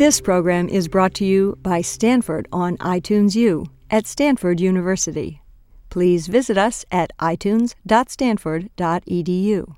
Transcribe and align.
This 0.00 0.20
program 0.22 0.70
is 0.70 0.88
brought 0.88 1.12
to 1.16 1.26
you 1.26 1.58
by 1.60 1.82
Stanford 1.82 2.48
on 2.50 2.78
iTunes 2.78 3.36
U 3.36 3.66
at 3.90 4.06
Stanford 4.06 4.58
University. 4.58 5.42
Please 5.90 6.26
visit 6.26 6.56
us 6.56 6.86
at 6.90 7.12
itunes.stanford.edu. 7.18 9.76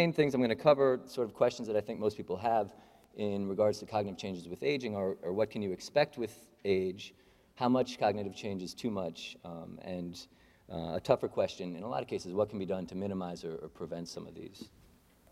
main 0.00 0.12
things 0.14 0.32
I'm 0.32 0.40
going 0.40 0.48
to 0.48 0.54
cover, 0.70 0.98
sort 1.04 1.28
of 1.28 1.34
questions 1.34 1.68
that 1.68 1.76
I 1.76 1.82
think 1.82 2.00
most 2.00 2.16
people 2.16 2.38
have 2.38 2.72
in 3.16 3.46
regards 3.46 3.80
to 3.80 3.84
cognitive 3.86 4.18
changes 4.18 4.48
with 4.48 4.62
aging, 4.62 4.96
are, 4.96 5.18
are 5.22 5.32
what 5.34 5.50
can 5.50 5.60
you 5.60 5.72
expect 5.72 6.16
with 6.16 6.34
age, 6.64 7.12
how 7.56 7.68
much 7.68 7.98
cognitive 7.98 8.34
change 8.34 8.62
is 8.62 8.72
too 8.72 8.90
much, 8.90 9.36
um, 9.44 9.78
and 9.82 10.26
uh, 10.72 10.94
a 10.94 11.00
tougher 11.02 11.28
question, 11.28 11.76
in 11.76 11.82
a 11.82 11.86
lot 11.86 12.00
of 12.00 12.08
cases, 12.08 12.32
what 12.32 12.48
can 12.48 12.58
be 12.58 12.64
done 12.64 12.86
to 12.86 12.94
minimize 12.94 13.44
or, 13.44 13.56
or 13.56 13.68
prevent 13.68 14.08
some 14.08 14.26
of 14.26 14.34
these. 14.34 14.70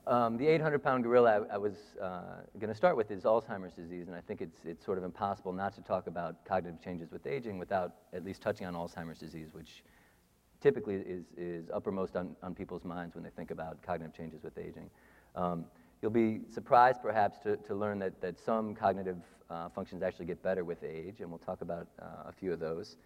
Um, 0.07 0.37
the 0.37 0.45
800-pound 0.45 1.03
gorilla 1.03 1.47
I, 1.51 1.55
I 1.55 1.57
was 1.57 1.77
uh, 2.03 2.43
going 2.59 2.69
to 2.69 2.75
start 2.75 2.95
with 2.95 3.11
is 3.11 3.23
Alzheimer's 3.23 3.73
disease, 3.73 4.09
and 4.09 4.15
I 4.15 4.21
think 4.21 4.43
it's, 4.43 4.59
it's 4.67 4.85
sort 4.85 4.99
of 4.99 5.05
impossible 5.05 5.55
not 5.55 5.73
to 5.77 5.81
talk 5.81 6.09
about 6.09 6.45
cognitive 6.45 6.83
changes 6.85 7.11
with 7.11 7.27
aging 7.27 7.57
without 7.57 7.93
at 8.13 8.23
least 8.23 8.43
touching 8.43 8.67
on 8.67 8.75
Alzheimer's 8.75 9.19
disease, 9.19 9.49
which 9.53 9.83
typically 10.61 10.97
is, 10.97 11.25
is 11.37 11.71
uppermost 11.73 12.17
on, 12.17 12.35
on 12.43 12.55
people's 12.55 12.85
minds 12.85 13.15
when 13.15 13.25
they 13.25 13.31
think 13.31 13.51
about 13.51 13.81
cognitive 13.83 14.15
changes 14.15 14.43
with 14.43 14.59
aging. 14.59 14.91
Um, 15.35 15.65
you'll 16.03 16.11
be 16.11 16.41
surprised 16.51 17.03
perhaps 17.03 17.39
to, 17.41 17.57
to 17.59 17.75
learn 17.75 17.99
that, 18.01 18.21
that 18.21 18.39
some 18.39 18.75
cognitive 18.75 19.19
uh, 19.51 19.69
functions 19.69 20.03
actually 20.03 20.27
get 20.27 20.43
better 20.43 20.65
with 20.65 20.83
age, 20.83 21.21
and 21.21 21.31
we'll 21.31 21.39
talk 21.39 21.61
about 21.61 21.87
uh, 22.01 22.29
a 22.29 22.33
few 22.33 22.53
of 22.53 22.61
those. 22.61 22.97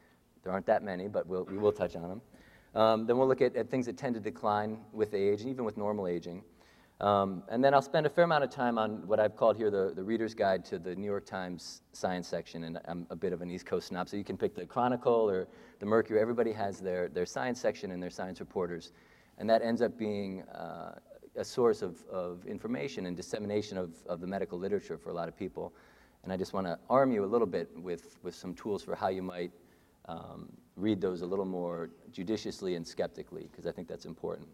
There 0.42 0.52
aren't 0.52 0.66
that 0.66 0.82
many, 0.82 1.08
but 1.08 1.26
we'll, 1.26 1.44
we 1.44 1.58
will 1.58 1.72
touch 1.72 1.94
on 1.94 2.08
them. 2.08 2.20
Um, 2.74 3.06
then 3.06 3.18
we'll 3.18 3.28
look 3.28 3.42
at, 3.42 3.54
at 3.54 3.70
things 3.70 3.86
that 3.86 3.96
tend 3.96 4.14
to 4.14 4.20
decline 4.20 4.78
with 4.92 5.14
age 5.14 5.42
and 5.42 5.50
even 5.50 5.64
with 5.64 5.76
normal 5.76 6.06
aging. 6.06 6.42
Um, 7.02 7.42
and 7.48 7.64
then 7.64 7.74
I'll 7.74 7.82
spend 7.82 8.06
a 8.06 8.08
fair 8.08 8.22
amount 8.22 8.44
of 8.44 8.50
time 8.50 8.78
on 8.78 9.04
what 9.08 9.18
I've 9.18 9.36
called 9.36 9.56
here 9.56 9.72
the, 9.72 9.92
the 9.94 10.04
reader's 10.04 10.34
guide 10.34 10.64
to 10.66 10.78
the 10.78 10.94
New 10.94 11.06
York 11.06 11.26
Times 11.26 11.82
science 11.92 12.28
section. 12.28 12.62
And 12.62 12.78
I'm 12.86 13.08
a 13.10 13.16
bit 13.16 13.32
of 13.32 13.42
an 13.42 13.50
East 13.50 13.66
Coast 13.66 13.88
snob, 13.88 14.08
so 14.08 14.16
you 14.16 14.22
can 14.22 14.36
pick 14.36 14.54
the 14.54 14.64
Chronicle 14.64 15.28
or 15.28 15.48
the 15.80 15.86
Mercury. 15.86 16.20
Everybody 16.20 16.52
has 16.52 16.78
their, 16.78 17.08
their 17.08 17.26
science 17.26 17.60
section 17.60 17.90
and 17.90 18.00
their 18.00 18.10
science 18.10 18.38
reporters. 18.38 18.92
And 19.38 19.50
that 19.50 19.62
ends 19.62 19.82
up 19.82 19.98
being 19.98 20.42
uh, 20.42 20.94
a 21.34 21.44
source 21.44 21.82
of, 21.82 22.04
of 22.06 22.46
information 22.46 23.06
and 23.06 23.16
dissemination 23.16 23.78
of, 23.78 23.90
of 24.06 24.20
the 24.20 24.26
medical 24.28 24.56
literature 24.56 24.96
for 24.96 25.10
a 25.10 25.14
lot 25.14 25.26
of 25.26 25.36
people. 25.36 25.74
And 26.22 26.32
I 26.32 26.36
just 26.36 26.52
want 26.52 26.68
to 26.68 26.78
arm 26.88 27.10
you 27.10 27.24
a 27.24 27.26
little 27.26 27.48
bit 27.48 27.68
with, 27.76 28.16
with 28.22 28.36
some 28.36 28.54
tools 28.54 28.80
for 28.80 28.94
how 28.94 29.08
you 29.08 29.22
might 29.22 29.50
um, 30.06 30.48
read 30.76 31.00
those 31.00 31.22
a 31.22 31.26
little 31.26 31.44
more 31.44 31.90
judiciously 32.12 32.76
and 32.76 32.86
skeptically, 32.86 33.48
because 33.50 33.66
I 33.66 33.72
think 33.72 33.88
that's 33.88 34.04
important. 34.04 34.46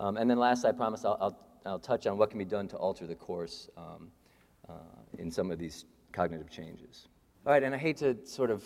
Um, 0.00 0.16
and 0.16 0.30
then 0.30 0.38
last, 0.38 0.64
I 0.64 0.72
promise 0.72 1.04
I'll, 1.04 1.18
I'll 1.20 1.51
I'll 1.64 1.78
touch 1.78 2.06
on 2.06 2.18
what 2.18 2.30
can 2.30 2.38
be 2.38 2.44
done 2.44 2.68
to 2.68 2.76
alter 2.76 3.06
the 3.06 3.14
course 3.14 3.68
um, 3.76 4.10
uh, 4.68 4.74
in 5.18 5.30
some 5.30 5.50
of 5.50 5.58
these 5.58 5.84
cognitive 6.12 6.50
changes. 6.50 7.08
All 7.46 7.52
right, 7.52 7.62
and 7.62 7.74
I 7.74 7.78
hate 7.78 7.96
to 7.98 8.16
sort 8.24 8.50
of 8.50 8.64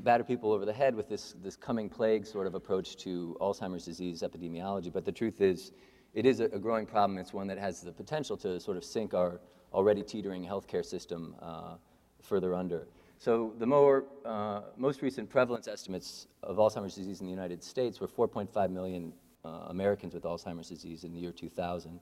batter 0.00 0.24
people 0.24 0.52
over 0.52 0.64
the 0.64 0.72
head 0.72 0.94
with 0.94 1.08
this, 1.08 1.34
this 1.42 1.56
coming 1.56 1.88
plague 1.88 2.26
sort 2.26 2.46
of 2.46 2.54
approach 2.54 2.96
to 2.96 3.36
Alzheimer's 3.40 3.84
disease 3.84 4.22
epidemiology, 4.22 4.92
but 4.92 5.04
the 5.04 5.12
truth 5.12 5.40
is, 5.40 5.72
it 6.14 6.26
is 6.26 6.40
a, 6.40 6.44
a 6.46 6.58
growing 6.58 6.86
problem. 6.86 7.18
It's 7.18 7.32
one 7.32 7.46
that 7.48 7.58
has 7.58 7.80
the 7.80 7.92
potential 7.92 8.36
to 8.38 8.60
sort 8.60 8.76
of 8.76 8.84
sink 8.84 9.14
our 9.14 9.40
already 9.72 10.02
teetering 10.02 10.44
healthcare 10.44 10.84
system 10.84 11.34
uh, 11.40 11.76
further 12.20 12.54
under. 12.54 12.88
So 13.18 13.52
the 13.58 13.66
more, 13.66 14.04
uh, 14.24 14.62
most 14.76 15.00
recent 15.00 15.30
prevalence 15.30 15.68
estimates 15.68 16.26
of 16.42 16.56
Alzheimer's 16.56 16.94
disease 16.94 17.20
in 17.20 17.26
the 17.26 17.32
United 17.32 17.62
States 17.62 18.00
were 18.00 18.08
4.5 18.08 18.70
million 18.70 19.12
uh, 19.44 19.66
Americans 19.68 20.14
with 20.14 20.24
Alzheimer's 20.24 20.68
disease 20.68 21.04
in 21.04 21.12
the 21.12 21.18
year 21.18 21.32
2000. 21.32 22.00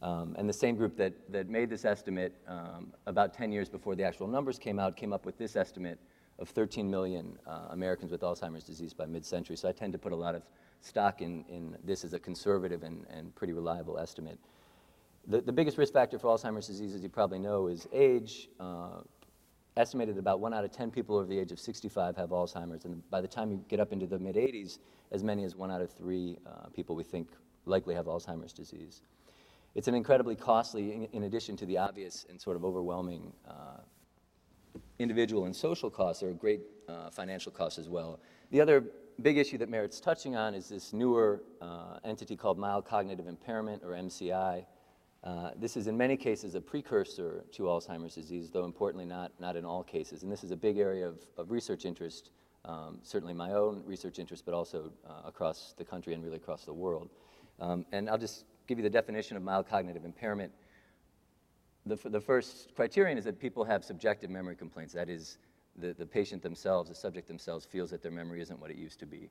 Um, 0.00 0.36
and 0.38 0.48
the 0.48 0.52
same 0.52 0.76
group 0.76 0.96
that, 0.96 1.12
that 1.32 1.48
made 1.48 1.70
this 1.70 1.84
estimate 1.84 2.32
um, 2.46 2.92
about 3.06 3.34
10 3.34 3.50
years 3.50 3.68
before 3.68 3.96
the 3.96 4.04
actual 4.04 4.28
numbers 4.28 4.58
came 4.58 4.78
out 4.78 4.96
came 4.96 5.12
up 5.12 5.26
with 5.26 5.36
this 5.38 5.56
estimate 5.56 5.98
of 6.38 6.48
13 6.48 6.88
million 6.88 7.36
uh, 7.46 7.66
Americans 7.70 8.12
with 8.12 8.20
Alzheimer's 8.20 8.62
disease 8.62 8.94
by 8.94 9.06
mid 9.06 9.26
century. 9.26 9.56
So 9.56 9.68
I 9.68 9.72
tend 9.72 9.92
to 9.92 9.98
put 9.98 10.12
a 10.12 10.16
lot 10.16 10.36
of 10.36 10.42
stock 10.80 11.20
in, 11.20 11.44
in 11.48 11.76
this 11.84 12.04
as 12.04 12.12
a 12.12 12.18
conservative 12.18 12.84
and, 12.84 13.04
and 13.10 13.34
pretty 13.34 13.52
reliable 13.52 13.98
estimate. 13.98 14.38
The, 15.26 15.40
the 15.40 15.52
biggest 15.52 15.78
risk 15.78 15.92
factor 15.92 16.18
for 16.18 16.28
Alzheimer's 16.28 16.68
disease, 16.68 16.94
as 16.94 17.02
you 17.02 17.08
probably 17.08 17.40
know, 17.40 17.66
is 17.66 17.88
age. 17.92 18.48
Uh, 18.60 19.00
estimated 19.78 20.18
about 20.18 20.40
one 20.40 20.52
out 20.52 20.64
of 20.64 20.72
10 20.72 20.90
people 20.90 21.16
over 21.16 21.26
the 21.26 21.38
age 21.38 21.52
of 21.52 21.60
65 21.60 22.16
have 22.16 22.30
Alzheimer's. 22.30 22.84
And 22.84 23.08
by 23.10 23.20
the 23.20 23.28
time 23.28 23.50
you 23.50 23.64
get 23.68 23.80
up 23.80 23.92
into 23.92 24.06
the 24.06 24.18
mid 24.18 24.34
80s, 24.34 24.78
as 25.12 25.22
many 25.22 25.44
as 25.44 25.56
one 25.56 25.70
out 25.70 25.80
of 25.80 25.90
three 25.90 26.36
uh, 26.46 26.68
people 26.74 26.96
we 26.96 27.04
think 27.04 27.28
likely 27.64 27.94
have 27.94 28.06
Alzheimer's 28.06 28.52
disease. 28.52 29.02
It's 29.74 29.88
an 29.88 29.94
incredibly 29.94 30.34
costly, 30.34 30.92
in, 30.92 31.04
in 31.12 31.22
addition 31.24 31.56
to 31.58 31.66
the 31.66 31.78
obvious 31.78 32.26
and 32.28 32.40
sort 32.40 32.56
of 32.56 32.64
overwhelming 32.64 33.32
uh, 33.48 33.78
individual 34.98 35.44
and 35.44 35.54
social 35.54 35.90
costs, 35.90 36.20
there 36.20 36.30
are 36.30 36.34
great 36.34 36.62
uh, 36.88 37.10
financial 37.10 37.52
costs 37.52 37.78
as 37.78 37.88
well. 37.88 38.18
The 38.50 38.60
other 38.60 38.84
big 39.22 39.38
issue 39.38 39.58
that 39.58 39.68
merits 39.68 40.00
touching 40.00 40.36
on 40.36 40.54
is 40.54 40.68
this 40.68 40.92
newer 40.92 41.42
uh, 41.60 41.98
entity 42.04 42.36
called 42.36 42.58
mild 42.58 42.84
cognitive 42.84 43.26
impairment, 43.26 43.82
or 43.84 43.90
MCI. 43.90 44.64
Uh, 45.24 45.50
this 45.56 45.76
is 45.76 45.88
in 45.88 45.96
many 45.96 46.16
cases 46.16 46.54
a 46.54 46.60
precursor 46.60 47.44
to 47.52 47.64
Alzheimer's 47.64 48.14
disease, 48.14 48.50
though 48.50 48.64
importantly 48.64 49.04
not, 49.04 49.32
not 49.40 49.56
in 49.56 49.64
all 49.64 49.82
cases. 49.82 50.22
And 50.22 50.30
this 50.30 50.44
is 50.44 50.52
a 50.52 50.56
big 50.56 50.78
area 50.78 51.08
of, 51.08 51.18
of 51.36 51.50
research 51.50 51.84
interest, 51.84 52.30
um, 52.64 52.98
certainly 53.02 53.34
my 53.34 53.52
own 53.52 53.82
research 53.84 54.18
interest, 54.18 54.44
but 54.44 54.54
also 54.54 54.92
uh, 55.08 55.22
across 55.26 55.74
the 55.76 55.84
country 55.84 56.14
and 56.14 56.22
really 56.22 56.36
across 56.36 56.64
the 56.64 56.72
world. 56.72 57.10
Um, 57.58 57.84
and 57.90 58.08
I'll 58.08 58.18
just 58.18 58.44
give 58.68 58.78
you 58.78 58.84
the 58.84 58.90
definition 58.90 59.36
of 59.36 59.42
mild 59.42 59.68
cognitive 59.68 60.04
impairment. 60.04 60.52
The, 61.86 61.96
the 62.10 62.20
first 62.20 62.74
criterion 62.76 63.18
is 63.18 63.24
that 63.24 63.40
people 63.40 63.64
have 63.64 63.84
subjective 63.84 64.30
memory 64.30 64.54
complaints. 64.54 64.92
That 64.94 65.08
is, 65.08 65.38
the, 65.76 65.94
the 65.94 66.06
patient 66.06 66.42
themselves, 66.42 66.88
the 66.90 66.94
subject 66.94 67.26
themselves, 67.26 67.64
feels 67.64 67.90
that 67.90 68.02
their 68.02 68.12
memory 68.12 68.40
isn't 68.40 68.60
what 68.60 68.70
it 68.70 68.76
used 68.76 69.00
to 69.00 69.06
be. 69.06 69.30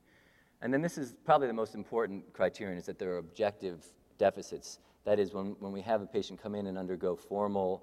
And 0.60 0.74
then 0.74 0.82
this 0.82 0.98
is 0.98 1.14
probably 1.24 1.46
the 1.46 1.52
most 1.52 1.74
important 1.74 2.30
criterion, 2.34 2.76
is 2.76 2.86
that 2.86 2.98
there 2.98 3.12
are 3.12 3.18
objective 3.18 3.86
deficits 4.18 4.80
that 5.08 5.18
is, 5.18 5.32
when, 5.32 5.56
when 5.58 5.72
we 5.72 5.80
have 5.80 6.02
a 6.02 6.06
patient 6.06 6.38
come 6.42 6.54
in 6.54 6.66
and 6.66 6.76
undergo 6.76 7.16
formal, 7.16 7.82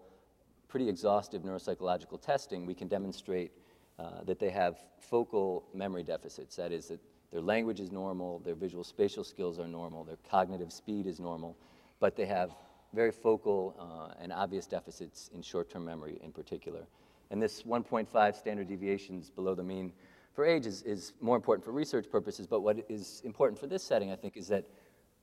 pretty 0.68 0.88
exhaustive 0.88 1.42
neuropsychological 1.42 2.22
testing, 2.22 2.68
we 2.68 2.76
can 2.76 2.88
demonstrate 2.88 3.52
uh, 3.98 4.24
that 4.26 4.38
they 4.38 4.52
have 4.52 4.78
focal 5.00 5.66
memory 5.74 6.04
deficits. 6.04 6.56
That 6.56 6.72
is, 6.72 6.90
that 6.90 7.00
their 7.32 7.42
language 7.42 7.80
is 7.80 7.92
normal, 7.92 8.40
their 8.46 8.54
visual 8.54 8.84
spatial 8.84 9.24
skills 9.24 9.58
are 9.58 9.68
normal, 9.68 10.04
their 10.04 10.20
cognitive 10.30 10.72
speed 10.72 11.08
is 11.08 11.20
normal, 11.20 11.58
but 12.00 12.16
they 12.16 12.28
have 12.28 12.52
very 12.94 13.12
focal 13.12 13.76
uh, 13.80 14.22
and 14.22 14.32
obvious 14.32 14.68
deficits 14.68 15.32
in 15.34 15.42
short 15.42 15.68
term 15.68 15.84
memory 15.84 16.20
in 16.24 16.32
particular. 16.32 16.86
And 17.32 17.42
this 17.42 17.64
1.5 17.64 18.36
standard 18.36 18.68
deviations 18.68 19.32
below 19.32 19.56
the 19.56 19.64
mean 19.64 19.94
for 20.34 20.46
age 20.46 20.68
is, 20.68 20.84
is 20.84 21.14
more 21.22 21.38
important 21.38 21.66
for 21.66 21.72
research 21.72 22.06
purposes, 22.12 22.46
but 22.46 22.60
what 22.60 22.86
is 22.88 23.24
important 23.26 23.60
for 23.60 23.66
this 23.66 23.82
setting, 23.82 24.12
I 24.12 24.16
think, 24.16 24.38
is 24.38 24.48
that 24.50 24.66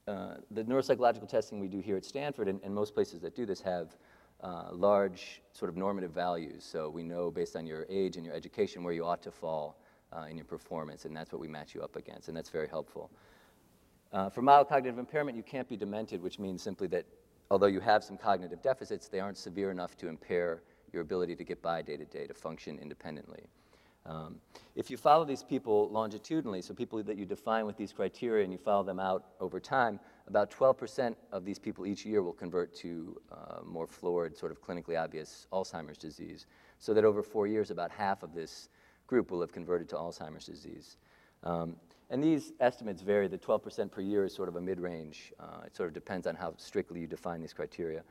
uh, 0.09 0.35
the 0.51 0.65
neuropsychological 0.65 1.29
testing 1.29 1.61
we 1.61 1.69
do 1.69 1.81
here 1.81 1.97
at 1.97 2.05
Stanford, 2.05 2.49
and, 2.49 2.61
and 2.63 2.75
most 2.75 2.95
places 2.95 3.21
that 3.21 3.37
do 3.37 3.47
this 3.47 3.61
have 3.61 3.97
uh, 4.43 4.69
large 4.73 5.43
sort 5.53 5.69
of 5.69 5.77
normative 5.77 6.11
values. 6.11 6.65
So 6.65 6.91
we 6.91 7.03
know 7.03 7.31
based 7.31 7.55
on 7.55 7.67
your 7.67 7.87
age 7.89 8.17
and 8.17 8.27
your 8.27 8.35
education 8.35 8.83
where 8.83 8.93
you 8.93 9.05
ought 9.05 9.23
to 9.23 9.31
fall 9.31 9.79
uh, 10.13 10.27
in 10.29 10.37
your 10.37 10.45
performance, 10.45 11.05
and 11.05 11.17
that's 11.17 11.33
what 11.33 11.41
we 11.41 11.49
match 11.49 11.75
you 11.75 11.83
up 11.83 11.97
against, 11.97 12.29
and 12.29 12.37
that's 12.37 12.51
very 12.51 12.69
helpful. 12.69 13.11
Uh, 14.13 14.29
for 14.29 14.43
mild 14.43 14.69
cognitive 14.69 14.99
impairment, 14.99 15.37
you 15.37 15.43
can't 15.43 15.69
be 15.69 15.77
demented, 15.77 16.21
which 16.21 16.39
means 16.39 16.63
simply 16.63 16.87
that 16.89 17.07
although 17.51 17.67
you 17.67 17.81
have 17.81 18.05
some 18.05 18.19
cognitive 18.19 18.61
deficits, 18.61 19.09
they 19.09 19.21
aren't 19.21 19.39
severe 19.39 19.71
enough 19.71 19.97
to 19.97 20.09
impair 20.09 20.63
your 20.93 21.03
ability 21.03 21.35
to 21.37 21.45
get 21.45 21.63
by 21.63 21.81
day 21.81 21.97
to 21.97 22.05
day, 22.05 22.27
to 22.27 22.35
function 22.35 22.79
independently. 22.79 23.45
Um, 24.05 24.37
if 24.75 24.91
you 24.91 24.97
follow 24.97 25.25
these 25.25 25.43
people 25.43 25.89
longitudinally, 25.91 26.63
so 26.63 26.75
people 26.75 27.03
that 27.03 27.17
you 27.17 27.25
define 27.25 27.67
with 27.67 27.77
these 27.77 27.93
criteria 27.93 28.43
and 28.43 28.53
you 28.53 28.59
follow 28.59 28.83
them 28.83 28.99
out 28.99 29.27
over 29.39 29.61
time, 29.61 30.01
about 30.27 30.51
12% 30.51 31.15
of 31.31 31.45
these 31.45 31.59
people 31.59 31.87
each 31.87 32.05
year 32.05 32.23
will 32.23 32.33
convert 32.33 32.75
to 32.77 33.21
uh, 33.31 33.61
more 33.65 33.87
florid, 33.87 34.37
sort 34.37 34.51
of 34.51 34.61
clinically 34.63 35.01
obvious 35.01 35.47
Alzheimer's 35.53 35.99
disease. 35.99 36.47
So 36.79 36.95
that 36.95 37.05
over 37.05 37.23
four 37.23 37.47
years, 37.47 37.71
about 37.71 37.91
half 37.91 38.23
of 38.23 38.35
this 38.35 38.69
group 39.07 39.31
will 39.31 39.41
have 39.41 39.53
converted 39.53 39.89
to 39.91 39.97
Alzheimer's 39.97 40.47
disease. 40.47 40.97
Um, 41.45 41.77
And 42.13 42.23
these 42.23 42.53
estimates 42.61 43.01
vary. 43.01 43.27
The 43.27 43.39
12% 43.39 43.91
per 43.91 44.03
year 44.03 44.25
is 44.25 44.35
sort 44.35 44.49
of 44.51 44.57
a 44.57 44.61
mid-range. 44.61 45.33
Uh, 45.41 45.65
it 45.65 45.75
sort 45.75 45.89
of 45.89 45.95
depends 45.95 46.27
on 46.27 46.35
how 46.35 46.53
strictly 46.59 47.01
you 47.01 47.07
define 47.07 47.41
these 47.41 47.55
criteria. 47.55 48.03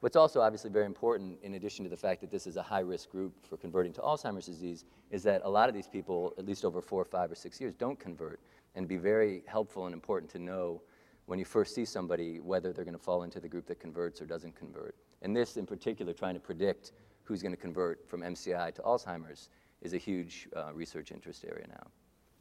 What's 0.00 0.16
also 0.16 0.40
obviously 0.40 0.70
very 0.70 0.84
important, 0.84 1.38
in 1.42 1.54
addition 1.54 1.84
to 1.84 1.88
the 1.88 1.96
fact 1.96 2.20
that 2.20 2.30
this 2.30 2.46
is 2.46 2.56
a 2.56 2.62
high-risk 2.62 3.08
group 3.08 3.32
for 3.46 3.56
converting 3.56 3.92
to 3.94 4.00
Alzheimer's 4.02 4.46
disease, 4.46 4.84
is 5.10 5.22
that 5.22 5.40
a 5.44 5.48
lot 5.48 5.68
of 5.68 5.74
these 5.74 5.88
people, 5.88 6.34
at 6.38 6.44
least 6.44 6.64
over 6.64 6.82
four, 6.82 7.04
five, 7.04 7.32
or 7.32 7.34
six 7.34 7.60
years, 7.60 7.74
don't 7.74 7.98
convert. 7.98 8.40
And 8.74 8.86
be 8.86 8.98
very 8.98 9.42
helpful 9.46 9.86
and 9.86 9.94
important 9.94 10.30
to 10.32 10.38
know 10.38 10.82
when 11.24 11.38
you 11.38 11.46
first 11.46 11.74
see 11.74 11.86
somebody 11.86 12.40
whether 12.40 12.72
they're 12.72 12.84
going 12.84 12.96
to 12.96 13.02
fall 13.02 13.22
into 13.22 13.40
the 13.40 13.48
group 13.48 13.66
that 13.66 13.80
converts 13.80 14.20
or 14.20 14.26
doesn't 14.26 14.54
convert. 14.54 14.94
And 15.22 15.34
this, 15.34 15.56
in 15.56 15.64
particular, 15.64 16.12
trying 16.12 16.34
to 16.34 16.40
predict 16.40 16.92
who's 17.24 17.42
going 17.42 17.54
to 17.54 17.60
convert 17.60 18.06
from 18.08 18.20
MCI 18.20 18.74
to 18.74 18.82
Alzheimer's 18.82 19.48
is 19.80 19.94
a 19.94 19.98
huge 19.98 20.48
uh, 20.54 20.72
research 20.74 21.10
interest 21.10 21.44
area 21.44 21.66
now. 21.68 21.86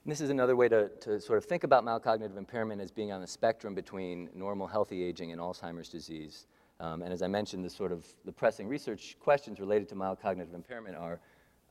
And 0.03 0.11
this 0.11 0.21
is 0.21 0.29
another 0.29 0.55
way 0.55 0.69
to, 0.69 0.89
to 1.01 1.19
sort 1.19 1.37
of 1.37 1.45
think 1.45 1.63
about 1.63 1.83
mild 1.83 2.03
cognitive 2.03 2.37
impairment 2.37 2.79
as 2.79 2.91
being 2.91 3.11
on 3.11 3.21
the 3.21 3.27
spectrum 3.27 3.73
between 3.73 4.29
normal 4.35 4.67
healthy 4.67 5.03
aging 5.03 5.31
and 5.31 5.41
Alzheimer's 5.41 5.89
disease. 5.89 6.45
Um, 6.79 7.01
and 7.01 7.13
as 7.13 7.21
I 7.21 7.27
mentioned, 7.27 7.63
the 7.63 7.69
sort 7.69 7.91
of 7.91 8.05
the 8.25 8.31
pressing 8.31 8.67
research 8.67 9.17
questions 9.19 9.59
related 9.59 9.87
to 9.89 9.95
mild 9.95 10.21
cognitive 10.21 10.53
impairment 10.53 10.95
are 10.95 11.19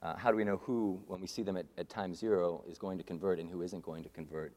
uh, 0.03 0.17
how 0.17 0.31
do 0.31 0.37
we 0.37 0.45
know 0.45 0.59
who, 0.59 1.01
when 1.06 1.21
we 1.21 1.27
see 1.27 1.43
them 1.43 1.56
at, 1.56 1.67
at 1.79 1.89
time 1.89 2.15
zero, 2.15 2.62
is 2.69 2.79
going 2.79 2.99
to 2.99 3.05
convert 3.05 3.39
and 3.39 3.51
who 3.51 3.62
isn't 3.62 3.83
going 3.83 4.03
to 4.03 4.09
convert? 4.11 4.53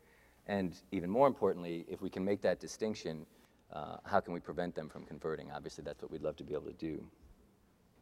And 0.48 0.76
even 0.92 1.10
more 1.10 1.28
importantly, 1.28 1.86
if 1.90 2.02
we 2.02 2.10
can 2.10 2.24
make 2.24 2.42
that 2.42 2.60
distinction, 2.60 3.26
uh, 3.74 3.98
how 4.04 4.20
can 4.20 4.34
we 4.34 4.40
prevent 4.40 4.76
them 4.76 4.90
from 4.90 5.04
converting? 5.06 5.52
Obviously, 5.52 5.84
that's 5.84 6.02
what 6.02 6.12
we'd 6.12 6.22
love 6.22 6.36
to 6.38 6.44
be 6.44 6.54
able 6.54 6.66
to 6.66 6.74
do. 6.74 7.04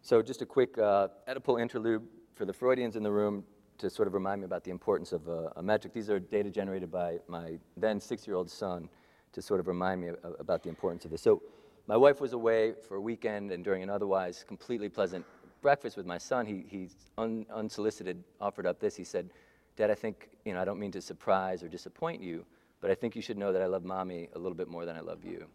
So 0.01 0.21
just 0.21 0.41
a 0.41 0.45
quick 0.45 0.77
uh, 0.77 1.07
Oedipal 1.27 1.59
interlude 1.59 2.03
for 2.35 2.45
the 2.45 2.53
Freudians 2.53 2.95
in 2.95 3.03
the 3.03 3.11
room 3.11 3.43
to 3.79 3.89
sort 3.89 4.07
of 4.07 4.13
remind 4.13 4.41
me 4.41 4.45
about 4.45 4.63
the 4.63 4.71
importance 4.71 5.11
of 5.11 5.27
a, 5.27 5.51
a 5.55 5.63
metric. 5.63 5.93
These 5.93 6.09
are 6.09 6.19
data 6.19 6.49
generated 6.49 6.91
by 6.91 7.19
my 7.27 7.57
then 7.75 7.99
six-year-old 7.99 8.49
son 8.49 8.89
to 9.33 9.41
sort 9.41 9.59
of 9.59 9.67
remind 9.67 10.01
me 10.01 10.11
about 10.39 10.63
the 10.63 10.69
importance 10.69 11.05
of 11.05 11.11
this. 11.11 11.21
So 11.21 11.41
my 11.87 11.97
wife 11.97 12.19
was 12.19 12.33
away 12.33 12.73
for 12.87 12.95
a 12.95 13.01
weekend, 13.01 13.51
and 13.51 13.63
during 13.63 13.83
an 13.83 13.89
otherwise 13.89 14.43
completely 14.47 14.89
pleasant 14.89 15.25
breakfast 15.61 15.97
with 15.97 16.05
my 16.05 16.17
son, 16.17 16.45
he, 16.45 16.65
he 16.67 16.89
un, 17.17 17.45
unsolicited 17.53 18.23
offered 18.41 18.65
up 18.65 18.79
this. 18.79 18.95
He 18.95 19.03
said, 19.03 19.29
Dad, 19.75 19.91
I 19.91 19.95
think, 19.95 20.29
you 20.45 20.53
know, 20.53 20.61
I 20.61 20.65
don't 20.65 20.79
mean 20.79 20.91
to 20.91 21.01
surprise 21.01 21.61
or 21.63 21.67
disappoint 21.67 22.21
you, 22.21 22.45
but 22.81 22.91
I 22.91 22.95
think 22.95 23.15
you 23.15 23.21
should 23.21 23.37
know 23.37 23.51
that 23.51 23.61
I 23.61 23.65
love 23.65 23.83
mommy 23.83 24.29
a 24.35 24.39
little 24.39 24.55
bit 24.55 24.67
more 24.67 24.85
than 24.85 24.95
I 24.95 25.01
love 25.01 25.23
you. 25.23 25.45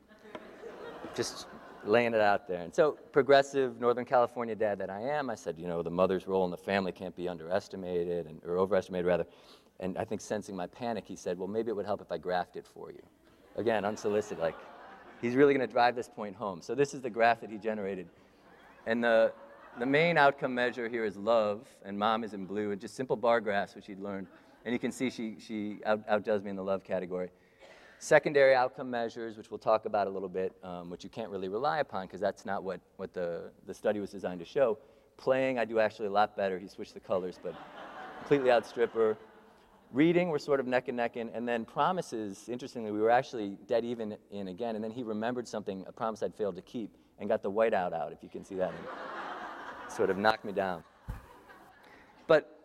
Just 1.14 1.46
laying 1.84 2.14
it 2.14 2.20
out 2.20 2.46
there. 2.46 2.62
And 2.62 2.74
so, 2.74 2.98
progressive 3.12 3.80
Northern 3.80 4.04
California 4.04 4.54
dad 4.54 4.78
that 4.78 4.90
I 4.90 5.00
am, 5.00 5.30
I 5.30 5.34
said, 5.34 5.58
you 5.58 5.66
know, 5.66 5.82
the 5.82 5.90
mother's 5.90 6.26
role 6.26 6.44
in 6.44 6.50
the 6.50 6.56
family 6.56 6.92
can't 6.92 7.16
be 7.16 7.28
underestimated, 7.28 8.26
and, 8.26 8.40
or 8.44 8.58
overestimated 8.58 9.06
rather. 9.06 9.26
And 9.80 9.96
I 9.96 10.04
think 10.04 10.20
sensing 10.20 10.54
my 10.54 10.66
panic, 10.66 11.04
he 11.06 11.16
said, 11.16 11.38
well, 11.38 11.48
maybe 11.48 11.70
it 11.70 11.74
would 11.74 11.86
help 11.86 12.02
if 12.02 12.12
I 12.12 12.18
graphed 12.18 12.56
it 12.56 12.66
for 12.66 12.90
you. 12.92 13.02
Again, 13.56 13.84
unsolicited, 13.84 14.38
like, 14.38 14.56
he's 15.20 15.34
really 15.34 15.54
going 15.54 15.66
to 15.66 15.72
drive 15.72 15.94
this 15.94 16.08
point 16.08 16.36
home. 16.36 16.60
So 16.62 16.74
this 16.74 16.94
is 16.94 17.00
the 17.00 17.10
graph 17.10 17.40
that 17.40 17.50
he 17.50 17.58
generated. 17.58 18.08
And 18.86 19.02
the, 19.02 19.32
the 19.78 19.86
main 19.86 20.16
outcome 20.16 20.54
measure 20.54 20.88
here 20.88 21.04
is 21.04 21.16
love, 21.16 21.66
and 21.84 21.98
mom 21.98 22.24
is 22.24 22.32
in 22.32 22.46
blue, 22.46 22.72
and 22.72 22.80
just 22.80 22.94
simple 22.94 23.16
bar 23.16 23.40
graphs, 23.40 23.74
which 23.74 23.86
he'd 23.86 24.00
learned. 24.00 24.26
And 24.64 24.72
you 24.72 24.78
can 24.78 24.92
see 24.92 25.10
she, 25.10 25.36
she 25.38 25.78
out, 25.86 26.02
outdoes 26.08 26.42
me 26.42 26.50
in 26.50 26.56
the 26.56 26.64
love 26.64 26.84
category. 26.84 27.30
Secondary 27.98 28.54
outcome 28.54 28.90
measures, 28.90 29.36
which 29.36 29.50
we'll 29.50 29.58
talk 29.58 29.84
about 29.84 30.06
a 30.06 30.10
little 30.10 30.28
bit, 30.28 30.54
um, 30.64 30.88
which 30.88 31.04
you 31.04 31.10
can't 31.10 31.30
really 31.30 31.48
rely 31.48 31.80
upon 31.80 32.06
because 32.06 32.20
that's 32.20 32.46
not 32.46 32.62
what, 32.62 32.80
what 32.96 33.12
the, 33.12 33.50
the 33.66 33.74
study 33.74 34.00
was 34.00 34.10
designed 34.10 34.40
to 34.40 34.46
show. 34.46 34.78
Playing, 35.18 35.58
I 35.58 35.66
do 35.66 35.78
actually 35.78 36.06
a 36.06 36.10
lot 36.10 36.34
better. 36.34 36.58
He 36.58 36.66
switched 36.66 36.94
the 36.94 37.00
colors, 37.00 37.38
but 37.42 37.54
completely 38.18 38.50
outstrip 38.50 38.94
her. 38.94 39.18
Reading, 39.92 40.28
we're 40.28 40.38
sort 40.38 40.60
of 40.60 40.68
neck 40.68 40.86
and 40.86 40.96
neck 40.96 41.16
in. 41.16 41.30
And 41.30 41.48
then 41.48 41.64
promises, 41.64 42.48
interestingly, 42.48 42.92
we 42.92 43.00
were 43.00 43.10
actually 43.10 43.58
dead 43.66 43.84
even 43.84 44.16
in 44.30 44.48
again. 44.48 44.76
And 44.76 44.84
then 44.84 44.92
he 44.92 45.02
remembered 45.02 45.48
something, 45.48 45.84
a 45.88 45.92
promise 45.92 46.22
I'd 46.22 46.34
failed 46.34 46.54
to 46.56 46.62
keep, 46.62 46.96
and 47.18 47.28
got 47.28 47.42
the 47.42 47.50
whiteout 47.50 47.92
out, 47.92 48.12
if 48.12 48.22
you 48.22 48.28
can 48.28 48.44
see 48.44 48.54
that. 48.54 48.68
And 48.68 48.78
sort 49.92 50.10
of 50.10 50.16
knocked 50.16 50.44
me 50.44 50.52
down. 50.52 50.84
But 52.28 52.60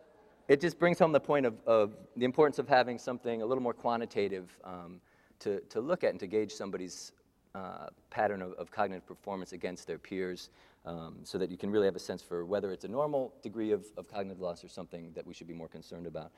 it 0.46 0.60
just 0.60 0.78
brings 0.78 1.00
home 1.00 1.10
the 1.10 1.18
point 1.18 1.46
of, 1.46 1.54
of 1.66 1.96
the 2.16 2.24
importance 2.24 2.60
of 2.60 2.68
having 2.68 2.98
something 2.98 3.42
a 3.42 3.46
little 3.46 3.62
more 3.62 3.74
quantitative 3.74 4.56
um, 4.62 5.00
to, 5.40 5.60
to 5.70 5.80
look 5.80 6.04
at 6.04 6.10
and 6.10 6.20
to 6.20 6.28
gauge 6.28 6.52
somebody's 6.52 7.10
uh, 7.56 7.88
pattern 8.10 8.42
of, 8.42 8.52
of, 8.52 8.70
cognitive 8.70 9.06
performance 9.06 9.52
against 9.52 9.86
their 9.86 9.98
peers 9.98 10.50
um, 10.84 11.16
so 11.24 11.38
that 11.38 11.50
you 11.50 11.56
can 11.56 11.70
really 11.70 11.86
have 11.86 11.96
a 11.96 12.00
sense 12.00 12.20
for 12.20 12.44
whether 12.44 12.70
it's 12.70 12.84
a 12.84 12.88
normal 12.88 13.32
degree 13.42 13.72
of, 13.72 13.86
of 13.96 14.06
cognitive 14.08 14.42
loss 14.42 14.62
or 14.62 14.68
something 14.68 15.10
that 15.14 15.26
we 15.26 15.32
should 15.32 15.46
be 15.46 15.54
more 15.54 15.68
concerned 15.68 16.06
about. 16.06 16.32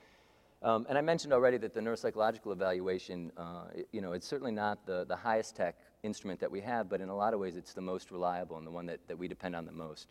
Um, 0.61 0.87
and 0.89 0.99
I 0.99 1.01
mentioned 1.01 1.33
already 1.33 1.57
that 1.59 1.73
the 1.73 1.81
neuropsychological 1.81 2.53
evaluation, 2.53 3.31
uh, 3.37 3.67
you 3.93 4.01
know, 4.01 4.13
it's 4.13 4.27
certainly 4.27 4.51
not 4.51 4.85
the, 4.87 5.05
the 5.05 5.15
highest 5.15 5.55
tech 5.55 5.77
instrument 6.03 6.41
that 6.41 6.51
we 6.51 6.61
have, 6.63 6.89
but 6.89 7.01
in 7.01 7.09
a 7.09 7.15
lot 7.15 7.33
of 7.33 7.39
ways 7.39 7.57
it's 7.57 7.73
the 7.73 7.81
most 7.81 8.11
reliable 8.11 8.59
and 8.59 8.67
the 8.67 8.71
one 8.71 8.87
that, 8.87 8.99
that 9.07 9.17
we 9.17 9.29
depend 9.29 9.55
on 9.55 9.65
the 9.65 9.73
most. 9.73 10.09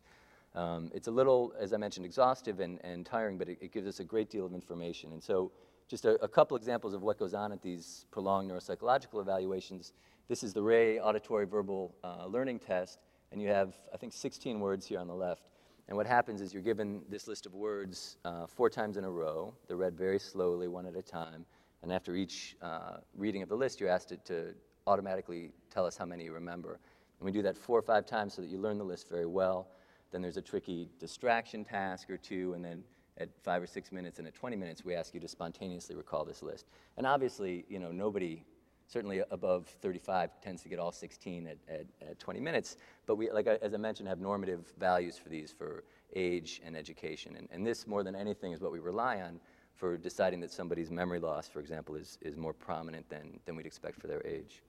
Um, 0.55 0.89
it's 0.93 1.07
a 1.07 1.11
little, 1.11 1.53
as 1.59 1.73
I 1.73 1.77
mentioned, 1.77 2.05
exhaustive 2.05 2.61
and, 2.61 2.79
and 2.83 3.05
tiring, 3.05 3.37
but 3.37 3.49
it, 3.49 3.57
it, 3.61 3.71
gives 3.73 3.87
us 3.87 3.99
a 3.99 4.05
great 4.05 4.29
deal 4.29 4.45
of 4.45 4.53
information. 4.53 5.11
And 5.11 5.21
so 5.21 5.51
just 5.89 6.05
a, 6.05 6.11
a, 6.23 6.27
couple 6.27 6.55
examples 6.57 6.93
of 6.93 7.03
what 7.03 7.19
goes 7.19 7.33
on 7.33 7.51
at 7.51 7.61
these 7.61 8.05
prolonged 8.11 8.49
neuropsychological 8.49 9.21
evaluations. 9.21 9.93
This 10.29 10.43
is 10.43 10.53
the 10.53 10.63
Rey 10.63 10.99
Auditory 10.99 11.45
Verbal 11.45 11.93
uh, 12.03 12.25
Learning 12.25 12.57
Test, 12.57 12.99
and 13.31 13.41
you 13.41 13.49
have, 13.49 13.75
I 13.93 13.97
think, 13.97 14.13
16 14.13 14.59
words 14.59 14.87
here 14.87 14.99
on 14.99 15.07
the 15.07 15.13
left. 15.13 15.43
And 15.87 15.95
what 15.95 16.05
happens 16.05 16.41
is 16.41 16.53
you're 16.53 16.63
given 16.63 17.01
this 17.09 17.27
list 17.27 17.45
of 17.45 17.53
words 17.53 18.17
uh, 18.25 18.45
four 18.45 18.69
times 18.69 18.97
in 18.97 19.05
a 19.05 19.09
row. 19.09 19.53
They're 19.67 19.77
read 19.77 19.97
very 19.97 20.19
slowly, 20.19 20.67
one 20.67 20.85
at 20.85 20.95
a 20.95 21.01
time. 21.01 21.45
And 21.81 21.91
after 21.93 22.15
each 22.15 22.57
uh, 22.61 22.97
reading 23.15 23.41
of 23.41 23.49
the 23.49 23.55
list, 23.55 23.79
you're 23.79 23.89
asked 23.89 24.09
to, 24.09 24.17
to 24.17 24.53
automatically 24.85 25.51
tell 25.69 25.85
us 25.85 25.95
how 25.95 26.05
many 26.05 26.25
you 26.25 26.33
remember. 26.33 26.79
And 27.19 27.25
we 27.25 27.31
do 27.31 27.41
that 27.43 27.57
four 27.57 27.79
or 27.79 27.81
five 27.81 28.05
times 28.05 28.33
so 28.33 28.41
that 28.41 28.49
you 28.49 28.57
learn 28.57 28.77
the 28.77 28.83
list 28.83 29.09
very 29.09 29.25
well. 29.25 29.69
Then 30.11 30.21
there's 30.21 30.37
a 30.37 30.41
tricky 30.41 30.89
distraction 30.99 31.63
task 31.63 32.09
or 32.09 32.17
two, 32.17 32.53
and 32.53 32.63
then 32.63 32.83
at 33.17 33.29
five 33.43 33.61
or 33.61 33.67
six 33.67 33.91
minutes 33.91 34.19
and 34.19 34.27
at 34.27 34.35
20 34.35 34.55
minutes, 34.55 34.85
we 34.85 34.93
ask 34.95 35.13
you 35.13 35.19
to 35.19 35.27
spontaneously 35.27 35.95
recall 35.95 36.23
this 36.23 36.43
list. 36.43 36.67
And 36.97 37.07
obviously, 37.07 37.65
you 37.69 37.79
know, 37.79 37.91
nobody, 37.91 38.43
certainly 38.87 39.21
above 39.31 39.67
35, 39.81 40.41
tends 40.41 40.63
to 40.63 40.69
get 40.69 40.79
all 40.79 40.91
16 40.91 41.47
at, 41.47 41.57
at, 41.67 41.85
at 42.01 42.19
20 42.19 42.39
minutes. 42.39 42.77
But 43.05 43.15
we, 43.15 43.29
like 43.29 43.47
I, 43.47 43.57
as 43.61 43.73
I 43.73 43.77
mentioned, 43.77 44.07
have 44.09 44.19
normative 44.19 44.73
values 44.79 45.17
for 45.17 45.29
these 45.29 45.51
for 45.51 45.83
age 46.15 46.61
and 46.65 46.75
education. 46.75 47.35
And, 47.37 47.47
and 47.51 47.65
this, 47.65 47.85
more 47.85 48.03
than 48.03 48.15
anything, 48.15 48.53
is 48.53 48.61
what 48.61 48.71
we 48.71 48.79
rely 48.79 49.21
on 49.21 49.39
for 49.75 49.97
deciding 49.97 50.39
that 50.39 50.51
somebody's 50.51 50.89
memory 50.89 51.19
loss, 51.19 51.47
for 51.47 51.59
example, 51.59 51.95
is, 51.95 52.17
is 52.21 52.35
more 52.35 52.53
prominent 52.53 53.07
than, 53.09 53.39
than 53.45 53.55
we'd 53.55 53.65
expect 53.65 53.99
for 53.99 54.07
their 54.07 54.25
age. 54.25 54.63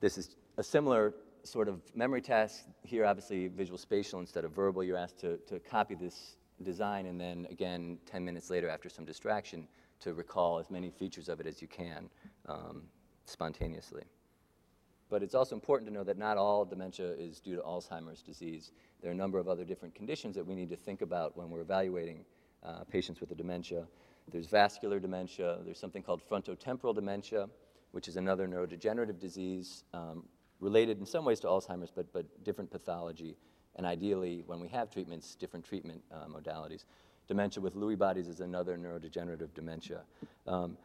This 0.00 0.16
is 0.16 0.36
a 0.56 0.62
similar 0.62 1.12
sort 1.42 1.68
of 1.68 1.82
memory 1.94 2.22
task. 2.22 2.64
Here, 2.82 3.04
obviously, 3.04 3.48
visual 3.48 3.76
spatial 3.76 4.20
instead 4.20 4.44
of 4.44 4.52
verbal. 4.52 4.82
You're 4.82 4.96
asked 4.96 5.18
to, 5.20 5.36
to 5.48 5.58
copy 5.58 5.94
this 5.94 6.36
design 6.62 7.06
and 7.06 7.20
then 7.20 7.46
again 7.50 7.98
10 8.06 8.24
minutes 8.24 8.48
later 8.48 8.68
after 8.68 8.88
some 8.88 9.04
distraction 9.04 9.66
to 10.00 10.14
recall 10.14 10.58
as 10.58 10.70
many 10.70 10.90
features 10.90 11.28
of 11.28 11.40
it 11.40 11.46
as 11.46 11.60
you 11.60 11.66
can 11.68 12.08
um, 12.48 12.82
spontaneously. 13.24 14.02
But 15.10 15.22
it's 15.22 15.34
also 15.34 15.54
important 15.54 15.88
to 15.88 15.94
know 15.94 16.04
that 16.04 16.18
not 16.18 16.38
all 16.38 16.64
dementia 16.64 17.12
is 17.12 17.40
due 17.40 17.56
to 17.56 17.62
Alzheimer's 17.62 18.22
disease. 18.22 18.72
There 19.00 19.10
are 19.10 19.14
a 19.14 19.16
number 19.16 19.38
of 19.38 19.48
other 19.48 19.64
different 19.64 19.94
conditions 19.94 20.34
that 20.36 20.46
we 20.46 20.54
need 20.54 20.70
to 20.70 20.76
think 20.76 21.02
about 21.02 21.36
when 21.36 21.50
we're 21.50 21.60
evaluating 21.60 22.24
uh, 22.62 22.84
patients 22.84 23.20
with 23.20 23.30
a 23.30 23.34
dementia. 23.34 23.86
There's 24.32 24.46
vascular 24.46 24.98
dementia, 24.98 25.58
there's 25.64 25.78
something 25.78 26.02
called 26.02 26.22
frontotemporal 26.28 26.94
dementia, 26.94 27.48
which 27.92 28.08
is 28.08 28.16
another 28.16 28.48
neurodegenerative 28.48 29.20
disease 29.20 29.84
um, 29.92 30.24
related 30.60 30.98
in 30.98 31.06
some 31.06 31.24
ways 31.26 31.40
to 31.40 31.46
Alzheimer's, 31.46 31.90
but, 31.94 32.10
but 32.12 32.42
different 32.42 32.70
pathology 32.70 33.36
and 33.76 33.86
ideally, 33.86 34.42
when 34.46 34.60
we 34.60 34.68
have 34.68 34.90
treatments, 34.90 35.34
different 35.34 35.64
treatment 35.64 36.02
uh, 36.12 36.26
modalities. 36.26 36.84
Dementia 37.26 37.62
with 37.62 37.74
Lewy 37.74 37.98
bodies 37.98 38.28
is 38.28 38.40
another 38.40 38.76
neurodegenerative 38.76 39.52
dementia. 39.54 40.02
Um, 40.46 40.76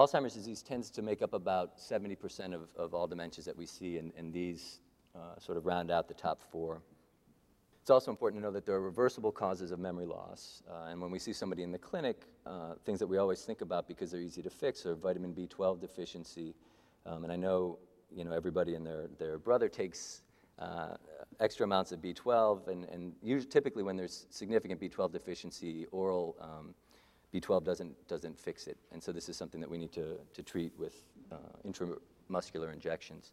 Alzheimer's 0.00 0.32
disease 0.32 0.62
tends 0.62 0.90
to 0.92 1.02
make 1.02 1.20
up 1.20 1.34
about 1.34 1.76
70% 1.76 2.54
of, 2.54 2.70
of 2.74 2.94
all 2.94 3.06
dementias 3.06 3.44
that 3.44 3.54
we 3.54 3.66
see, 3.66 3.98
and, 3.98 4.12
and 4.16 4.32
these 4.32 4.80
uh, 5.14 5.38
sort 5.38 5.58
of 5.58 5.66
round 5.66 5.90
out 5.90 6.08
the 6.08 6.14
top 6.14 6.40
four. 6.50 6.80
It's 7.82 7.90
also 7.90 8.10
important 8.10 8.40
to 8.40 8.46
know 8.46 8.50
that 8.50 8.64
there 8.64 8.76
are 8.76 8.80
reversible 8.80 9.30
causes 9.30 9.72
of 9.72 9.78
memory 9.78 10.06
loss. 10.06 10.62
Uh, 10.66 10.88
and 10.88 11.02
when 11.02 11.10
we 11.10 11.18
see 11.18 11.34
somebody 11.34 11.62
in 11.62 11.70
the 11.70 11.78
clinic, 11.78 12.22
uh, 12.46 12.76
things 12.86 12.98
that 12.98 13.06
we 13.06 13.18
always 13.18 13.42
think 13.42 13.60
about 13.60 13.86
because 13.86 14.10
they're 14.10 14.22
easy 14.22 14.40
to 14.40 14.48
fix 14.48 14.86
are 14.86 14.94
vitamin 14.94 15.34
B12 15.34 15.82
deficiency. 15.82 16.54
Um, 17.04 17.24
and 17.24 17.30
I 17.30 17.36
know, 17.36 17.78
you 18.10 18.24
know, 18.24 18.32
everybody 18.32 18.76
and 18.76 18.86
their, 18.86 19.08
their 19.18 19.38
brother 19.38 19.68
takes 19.68 20.22
uh, 20.58 20.94
extra 21.40 21.64
amounts 21.64 21.92
of 21.92 22.00
B12, 22.00 22.68
and, 22.68 22.86
and 22.86 23.12
usually, 23.22 23.50
typically 23.50 23.82
when 23.82 23.98
there's 23.98 24.26
significant 24.30 24.80
B12 24.80 25.12
deficiency, 25.12 25.84
oral 25.92 26.36
um, 26.40 26.74
B12 27.32 27.64
doesn't, 27.64 28.08
doesn't 28.08 28.38
fix 28.38 28.66
it. 28.66 28.76
And 28.92 29.02
so 29.02 29.12
this 29.12 29.28
is 29.28 29.36
something 29.36 29.60
that 29.60 29.70
we 29.70 29.78
need 29.78 29.92
to, 29.92 30.18
to 30.34 30.42
treat 30.42 30.72
with 30.78 30.94
uh, 31.30 31.36
intramuscular 31.66 32.72
injections. 32.72 33.32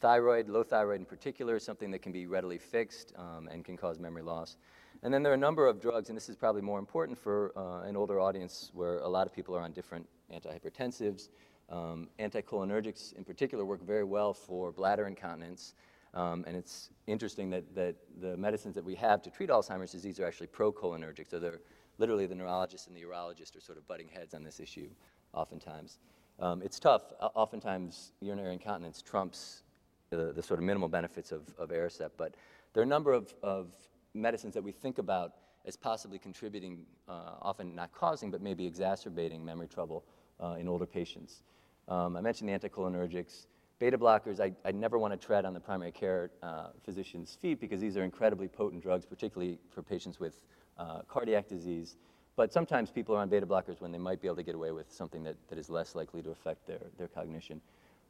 Thyroid, 0.00 0.48
low 0.48 0.62
thyroid 0.62 1.00
in 1.00 1.06
particular, 1.06 1.56
is 1.56 1.64
something 1.64 1.90
that 1.92 2.00
can 2.00 2.12
be 2.12 2.26
readily 2.26 2.58
fixed 2.58 3.12
um, 3.16 3.48
and 3.48 3.64
can 3.64 3.76
cause 3.76 3.98
memory 3.98 4.22
loss. 4.22 4.56
And 5.02 5.12
then 5.12 5.22
there 5.22 5.32
are 5.32 5.36
a 5.36 5.38
number 5.38 5.66
of 5.66 5.80
drugs, 5.80 6.08
and 6.08 6.16
this 6.16 6.28
is 6.28 6.36
probably 6.36 6.62
more 6.62 6.78
important 6.78 7.18
for 7.18 7.52
uh, 7.56 7.88
an 7.88 7.96
older 7.96 8.20
audience 8.20 8.70
where 8.74 8.98
a 8.98 9.08
lot 9.08 9.26
of 9.26 9.32
people 9.32 9.56
are 9.56 9.62
on 9.62 9.72
different 9.72 10.08
antihypertensives. 10.32 11.28
Um, 11.70 12.08
anticholinergics, 12.18 13.14
in 13.14 13.24
particular, 13.24 13.64
work 13.64 13.84
very 13.84 14.04
well 14.04 14.34
for 14.34 14.72
bladder 14.72 15.06
incontinence. 15.06 15.74
Um, 16.14 16.44
and 16.46 16.56
it's 16.56 16.90
interesting 17.06 17.48
that, 17.50 17.74
that 17.74 17.96
the 18.20 18.36
medicines 18.36 18.74
that 18.74 18.84
we 18.84 18.94
have 18.96 19.22
to 19.22 19.30
treat 19.30 19.48
Alzheimer's 19.48 19.92
disease 19.92 20.20
are 20.20 20.26
actually 20.26 20.48
procholinergic. 20.48 21.30
So 21.30 21.38
they're 21.38 21.60
literally 22.02 22.26
the 22.26 22.34
neurologist 22.34 22.88
and 22.88 22.96
the 22.96 23.00
urologist 23.00 23.56
are 23.56 23.60
sort 23.60 23.78
of 23.78 23.86
butting 23.86 24.08
heads 24.08 24.34
on 24.34 24.42
this 24.42 24.58
issue 24.58 24.88
oftentimes. 25.34 26.00
Um, 26.40 26.60
it's 26.60 26.80
tough. 26.80 27.02
Oftentimes, 27.20 28.10
urinary 28.20 28.54
incontinence 28.54 29.00
trumps 29.02 29.62
the, 30.10 30.32
the 30.32 30.42
sort 30.42 30.58
of 30.58 30.64
minimal 30.64 30.88
benefits 30.88 31.30
of, 31.30 31.42
of 31.58 31.68
Aricept. 31.68 32.10
But 32.16 32.34
there 32.72 32.80
are 32.80 32.84
a 32.84 32.88
number 32.88 33.12
of, 33.12 33.32
of 33.44 33.68
medicines 34.14 34.52
that 34.54 34.64
we 34.64 34.72
think 34.72 34.98
about 34.98 35.34
as 35.64 35.76
possibly 35.76 36.18
contributing, 36.18 36.84
uh, 37.08 37.34
often 37.40 37.72
not 37.72 37.92
causing, 37.92 38.32
but 38.32 38.42
maybe 38.42 38.66
exacerbating 38.66 39.44
memory 39.44 39.68
trouble 39.68 40.04
uh, 40.42 40.56
in 40.58 40.66
older 40.66 40.86
patients. 40.86 41.44
Um, 41.86 42.16
I 42.16 42.20
mentioned 42.20 42.48
the 42.48 42.58
anticholinergics. 42.58 43.46
Beta 43.78 43.96
blockers, 43.96 44.40
I, 44.40 44.52
I 44.64 44.72
never 44.72 44.98
want 44.98 45.12
to 45.12 45.24
tread 45.24 45.44
on 45.44 45.54
the 45.54 45.60
primary 45.60 45.92
care 45.92 46.30
uh, 46.42 46.70
physician's 46.84 47.36
feet 47.40 47.60
because 47.60 47.80
these 47.80 47.96
are 47.96 48.02
incredibly 48.02 48.48
potent 48.48 48.82
drugs, 48.82 49.06
particularly 49.06 49.60
for 49.70 49.82
patients 49.82 50.18
with 50.18 50.42
uh, 50.78 51.02
cardiac 51.08 51.48
disease. 51.48 51.96
But 52.34 52.52
sometimes 52.52 52.90
people 52.90 53.14
are 53.14 53.20
on 53.20 53.28
beta 53.28 53.46
blockers 53.46 53.80
when 53.80 53.92
they 53.92 53.98
might 53.98 54.20
be 54.20 54.28
able 54.28 54.36
to 54.36 54.42
get 54.42 54.54
away 54.54 54.72
with 54.72 54.90
something 54.90 55.22
that, 55.24 55.36
that 55.48 55.58
is 55.58 55.68
less 55.68 55.94
likely 55.94 56.22
to 56.22 56.30
affect 56.30 56.66
their, 56.66 56.80
their 56.96 57.08
cognition. 57.08 57.60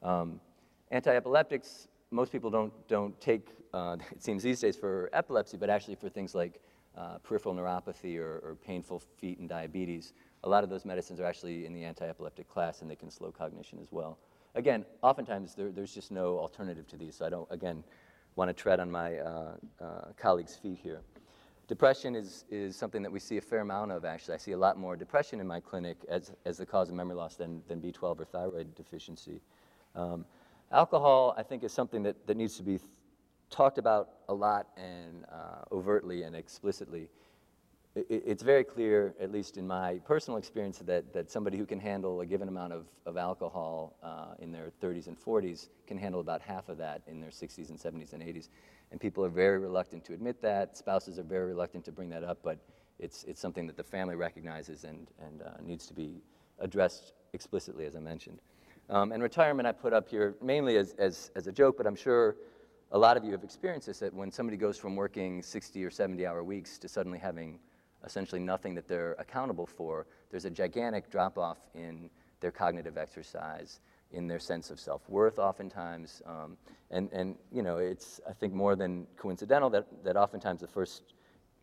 Um, 0.02 0.40
Anti-epileptics, 0.92 1.88
most 2.10 2.30
people 2.30 2.50
don't, 2.50 2.72
don't 2.86 3.18
take, 3.18 3.48
uh, 3.72 3.96
it 4.12 4.22
seems 4.22 4.42
these 4.42 4.60
days, 4.60 4.76
for 4.76 5.08
epilepsy, 5.12 5.56
but 5.56 5.70
actually 5.70 5.94
for 5.94 6.08
things 6.08 6.34
like 6.34 6.60
uh, 6.96 7.16
peripheral 7.22 7.54
neuropathy 7.54 8.18
or, 8.18 8.40
or, 8.44 8.56
painful 8.66 9.02
feet 9.18 9.38
and 9.38 9.48
diabetes. 9.48 10.12
A 10.44 10.48
lot 10.48 10.62
of 10.62 10.68
those 10.68 10.84
medicines 10.84 11.18
are 11.20 11.24
actually 11.24 11.64
in 11.64 11.72
the 11.72 11.82
anti-epileptic 11.82 12.46
class 12.50 12.82
and 12.82 12.90
they 12.90 12.96
can 12.96 13.10
slow 13.10 13.32
cognition 13.32 13.78
as 13.80 13.88
well. 13.90 14.18
Again, 14.54 14.84
oftentimes 15.00 15.54
there, 15.54 15.70
there's 15.70 15.94
just 15.94 16.10
no 16.10 16.38
alternative 16.38 16.86
to 16.88 16.98
these, 16.98 17.16
so 17.16 17.24
I 17.24 17.30
don't, 17.30 17.48
again, 17.50 17.82
want 18.36 18.50
to 18.50 18.52
tread 18.52 18.78
on 18.78 18.90
my 18.90 19.16
uh, 19.16 19.54
uh, 19.80 19.84
colleagues' 20.18 20.54
feet 20.54 20.78
here. 20.82 21.00
Depression 21.72 22.14
is, 22.14 22.44
is 22.50 22.76
something 22.76 23.02
that 23.02 23.10
we 23.10 23.18
see 23.18 23.38
a 23.38 23.40
fair 23.40 23.60
amount 23.60 23.92
of, 23.92 24.04
actually. 24.04 24.34
I 24.34 24.36
see 24.36 24.52
a 24.52 24.58
lot 24.58 24.78
more 24.78 24.94
depression 24.94 25.40
in 25.40 25.46
my 25.46 25.58
clinic 25.58 25.96
as, 26.06 26.30
as 26.44 26.58
the 26.58 26.66
cause 26.66 26.90
of 26.90 26.94
memory 26.94 27.16
loss 27.16 27.36
than, 27.36 27.62
than 27.66 27.80
B12 27.80 28.20
or 28.20 28.26
thyroid 28.26 28.74
deficiency. 28.74 29.40
Um, 29.96 30.26
Alcohol, 30.70 31.34
I 31.38 31.42
think, 31.42 31.64
is 31.64 31.72
something 31.72 32.02
that, 32.02 32.26
that 32.26 32.36
needs 32.36 32.58
to 32.58 32.62
be 32.62 32.78
talked 33.48 33.78
about 33.78 34.10
a 34.28 34.34
lot 34.34 34.66
and 34.76 35.24
uh, 35.32 35.64
overtly 35.72 36.24
and 36.24 36.36
explicitly. 36.36 37.08
It, 37.94 38.06
it's 38.08 38.42
very 38.42 38.64
clear, 38.64 39.14
at 39.20 39.30
least 39.30 39.58
in 39.58 39.66
my 39.66 40.00
personal 40.04 40.38
experience, 40.38 40.78
that, 40.78 41.12
that 41.12 41.30
somebody 41.30 41.58
who 41.58 41.66
can 41.66 41.78
handle 41.78 42.20
a 42.20 42.26
given 42.26 42.48
amount 42.48 42.72
of, 42.72 42.86
of 43.04 43.16
alcohol 43.16 43.96
uh, 44.02 44.34
in 44.38 44.50
their 44.50 44.72
30s 44.82 45.08
and 45.08 45.20
40s 45.20 45.68
can 45.86 45.98
handle 45.98 46.20
about 46.20 46.40
half 46.40 46.68
of 46.68 46.78
that 46.78 47.02
in 47.06 47.20
their 47.20 47.30
60s 47.30 47.68
and 47.68 47.78
70s 47.78 48.12
and 48.14 48.22
80s. 48.22 48.48
And 48.90 49.00
people 49.00 49.24
are 49.24 49.30
very 49.30 49.58
reluctant 49.58 50.04
to 50.06 50.14
admit 50.14 50.40
that. 50.42 50.76
Spouses 50.76 51.18
are 51.18 51.22
very 51.22 51.46
reluctant 51.46 51.84
to 51.84 51.92
bring 51.92 52.08
that 52.10 52.24
up, 52.24 52.38
but 52.42 52.58
it's, 52.98 53.24
it's 53.24 53.40
something 53.40 53.66
that 53.66 53.76
the 53.76 53.84
family 53.84 54.14
recognizes 54.14 54.84
and, 54.84 55.08
and 55.20 55.42
uh, 55.42 55.50
needs 55.62 55.86
to 55.86 55.94
be 55.94 56.22
addressed 56.60 57.12
explicitly, 57.32 57.84
as 57.84 57.96
I 57.96 58.00
mentioned. 58.00 58.40
Um, 58.88 59.12
and 59.12 59.22
retirement 59.22 59.66
I 59.66 59.72
put 59.72 59.92
up 59.92 60.08
here 60.08 60.34
mainly 60.42 60.76
as, 60.76 60.92
as, 60.98 61.30
as 61.36 61.46
a 61.46 61.52
joke, 61.52 61.76
but 61.76 61.86
I'm 61.86 61.96
sure 61.96 62.36
a 62.90 62.98
lot 62.98 63.16
of 63.16 63.24
you 63.24 63.32
have 63.32 63.44
experienced 63.44 63.86
this, 63.86 63.98
that 64.00 64.12
when 64.12 64.30
somebody 64.30 64.56
goes 64.56 64.78
from 64.78 64.96
working 64.96 65.42
60 65.42 65.84
or 65.84 65.90
70 65.90 66.26
hour 66.26 66.44
weeks 66.44 66.78
to 66.78 66.88
suddenly 66.88 67.18
having 67.18 67.58
essentially 68.04 68.40
nothing 68.40 68.74
that 68.74 68.88
they're 68.88 69.14
accountable 69.18 69.66
for, 69.66 70.06
there's 70.30 70.44
a 70.44 70.50
gigantic 70.50 71.10
drop 71.10 71.38
off 71.38 71.58
in 71.74 72.10
their 72.40 72.50
cognitive 72.50 72.98
exercise, 72.98 73.80
in 74.12 74.26
their 74.26 74.38
sense 74.38 74.70
of 74.70 74.78
self-worth 74.80 75.38
oftentimes. 75.38 76.22
Um, 76.26 76.56
and, 76.90 77.08
and, 77.12 77.36
you 77.50 77.62
know, 77.62 77.78
it's, 77.78 78.20
I 78.28 78.32
think, 78.32 78.52
more 78.52 78.76
than 78.76 79.06
coincidental 79.16 79.70
that, 79.70 79.86
that 80.04 80.16
oftentimes 80.16 80.60
the 80.60 80.68
first 80.68 81.14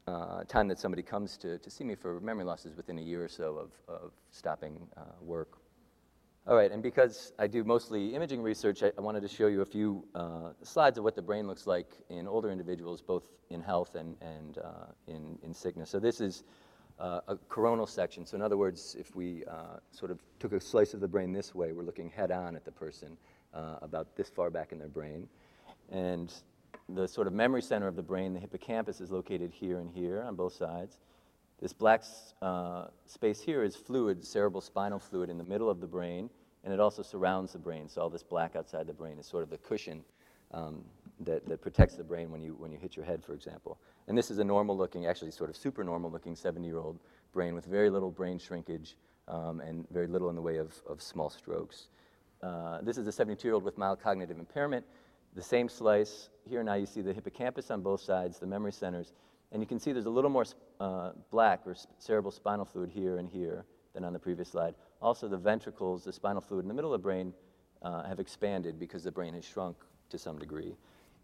uh, 0.07 0.43
time 0.45 0.67
that 0.69 0.79
somebody 0.79 1.03
comes 1.03 1.37
to, 1.37 1.57
to 1.59 1.69
see 1.69 1.83
me 1.83 1.95
for 1.95 2.19
memory 2.19 2.45
loss 2.45 2.65
is 2.65 2.75
within 2.75 2.97
a 2.97 3.01
year 3.01 3.23
or 3.23 3.27
so 3.27 3.57
of, 3.57 3.71
of 3.87 4.11
stopping 4.31 4.87
uh, 4.97 5.01
work 5.21 5.59
all 6.49 6.55
right, 6.55 6.71
and 6.71 6.81
because 6.81 7.31
I 7.37 7.45
do 7.45 7.63
mostly 7.63 8.15
imaging 8.15 8.41
research, 8.41 8.81
I, 8.81 8.91
I 8.97 9.01
wanted 9.01 9.21
to 9.21 9.27
show 9.27 9.45
you 9.45 9.61
a 9.61 9.65
few 9.65 10.03
uh, 10.15 10.49
slides 10.63 10.97
of 10.97 11.03
what 11.03 11.15
the 11.15 11.21
brain 11.21 11.45
looks 11.45 11.67
like 11.67 11.91
in 12.09 12.27
older 12.27 12.49
individuals, 12.49 13.03
both 13.03 13.21
in 13.51 13.61
health 13.61 13.93
and, 13.93 14.15
and 14.19 14.57
uh, 14.57 14.87
in, 15.05 15.37
in 15.43 15.53
sickness. 15.53 15.91
So 15.91 15.99
this 15.99 16.19
is 16.19 16.45
uh, 16.99 17.21
a 17.27 17.35
coronal 17.35 17.85
section. 17.85 18.25
So 18.25 18.35
in 18.35 18.41
other 18.41 18.57
words, 18.57 18.95
if 18.99 19.15
we 19.15 19.43
uh, 19.45 19.77
sort 19.91 20.09
of 20.09 20.23
took 20.39 20.51
a 20.53 20.59
slice 20.59 20.95
of 20.95 21.01
the 21.01 21.07
brain 21.07 21.33
this 21.33 21.53
way, 21.53 21.71
we're 21.71 21.83
looking 21.83 22.09
head 22.09 22.31
on 22.31 22.55
at 22.55 22.65
the 22.65 22.71
person 22.71 23.15
uh, 23.53 23.75
about 23.83 24.15
this 24.15 24.27
far 24.27 24.49
back 24.49 24.71
in 24.71 24.79
their 24.79 24.87
brain. 24.87 25.27
And 25.91 26.33
the 26.95 27.07
sort 27.07 27.27
of 27.27 27.33
memory 27.33 27.61
center 27.61 27.87
of 27.87 27.95
the 27.95 28.01
brain, 28.01 28.33
the 28.33 28.39
hippocampus, 28.39 29.01
is 29.01 29.11
located 29.11 29.51
here 29.51 29.77
and 29.77 29.87
here 29.91 30.23
on 30.23 30.35
both 30.35 30.53
sides. 30.53 30.97
This 31.61 31.73
black 31.73 32.05
uh, 32.41 32.85
space 33.05 33.39
here 33.39 33.61
is 33.63 33.75
fluid, 33.75 34.25
cerebral 34.25 34.61
spinal 34.61 34.97
fluid 34.97 35.29
in 35.29 35.37
the 35.37 35.43
middle 35.43 35.69
of 35.69 35.79
the 35.79 35.87
brain 35.87 36.31
and 36.63 36.73
it 36.73 36.79
also 36.79 37.01
surrounds 37.01 37.53
the 37.53 37.59
brain. 37.59 37.87
So 37.87 38.01
all 38.01 38.09
this 38.09 38.23
black 38.23 38.55
outside 38.55 38.87
the 38.87 38.93
brain 38.93 39.17
is 39.19 39.25
sort 39.25 39.43
of 39.43 39.49
the 39.49 39.57
cushion 39.57 40.03
um, 40.51 40.83
that, 41.21 41.47
that 41.47 41.61
protects 41.61 41.95
the 41.95 42.03
brain 42.03 42.31
when 42.31 42.41
you, 42.41 42.55
when 42.57 42.71
you 42.71 42.77
hit 42.77 42.95
your 42.95 43.05
head, 43.05 43.23
for 43.23 43.33
example. 43.33 43.77
And 44.07 44.17
this 44.17 44.31
is 44.31 44.39
a 44.39 44.43
normal 44.43 44.77
looking, 44.77 45.05
actually 45.05 45.31
sort 45.31 45.49
of 45.49 45.55
super 45.55 45.83
normal 45.83 46.11
looking 46.11 46.35
70 46.35 46.67
year 46.67 46.79
old 46.79 46.99
brain 47.33 47.53
with 47.53 47.65
very 47.65 47.89
little 47.89 48.11
brain 48.11 48.39
shrinkage 48.39 48.95
um, 49.27 49.61
and 49.61 49.87
very 49.91 50.07
little 50.07 50.29
in 50.29 50.35
the 50.35 50.41
way 50.41 50.57
of, 50.57 50.73
of 50.87 51.01
small 51.01 51.29
strokes. 51.29 51.89
Uh, 52.41 52.79
this 52.81 52.97
is 52.97 53.05
a 53.07 53.11
72 53.11 53.47
year 53.47 53.53
old 53.53 53.63
with 53.63 53.77
mild 53.77 54.01
cognitive 54.01 54.39
impairment. 54.39 54.85
The 55.35 55.41
same 55.41 55.69
slice. 55.69 56.29
Here 56.45 56.63
now 56.63 56.73
you 56.73 56.85
see 56.85 57.01
the 57.01 57.13
hippocampus 57.13 57.69
on 57.69 57.81
both 57.81 58.01
sides, 58.01 58.39
the 58.39 58.47
memory 58.47 58.71
centers. 58.71 59.13
And 59.51 59.61
you 59.61 59.67
can 59.67 59.79
see 59.79 59.91
there's 59.91 60.05
a 60.05 60.11
little 60.11 60.29
more 60.29 60.45
uh, 60.79 61.11
black 61.31 61.61
or 61.65 61.75
cerebral 61.97 62.31
spinal 62.31 62.65
fluid 62.65 62.89
here 62.89 63.17
and 63.17 63.29
here 63.29 63.65
than 63.93 64.03
on 64.03 64.13
the 64.13 64.19
previous 64.19 64.49
slide. 64.49 64.75
Also, 65.01 65.27
the 65.27 65.37
ventricles, 65.37 66.03
the 66.03 66.13
spinal 66.13 66.41
fluid 66.41 66.65
in 66.65 66.67
the 66.67 66.73
middle 66.73 66.93
of 66.93 66.99
the 66.99 67.03
brain, 67.03 67.33
uh, 67.81 68.03
have 68.03 68.19
expanded 68.19 68.79
because 68.79 69.03
the 69.03 69.11
brain 69.11 69.33
has 69.33 69.45
shrunk 69.45 69.77
to 70.09 70.17
some 70.17 70.37
degree. 70.37 70.75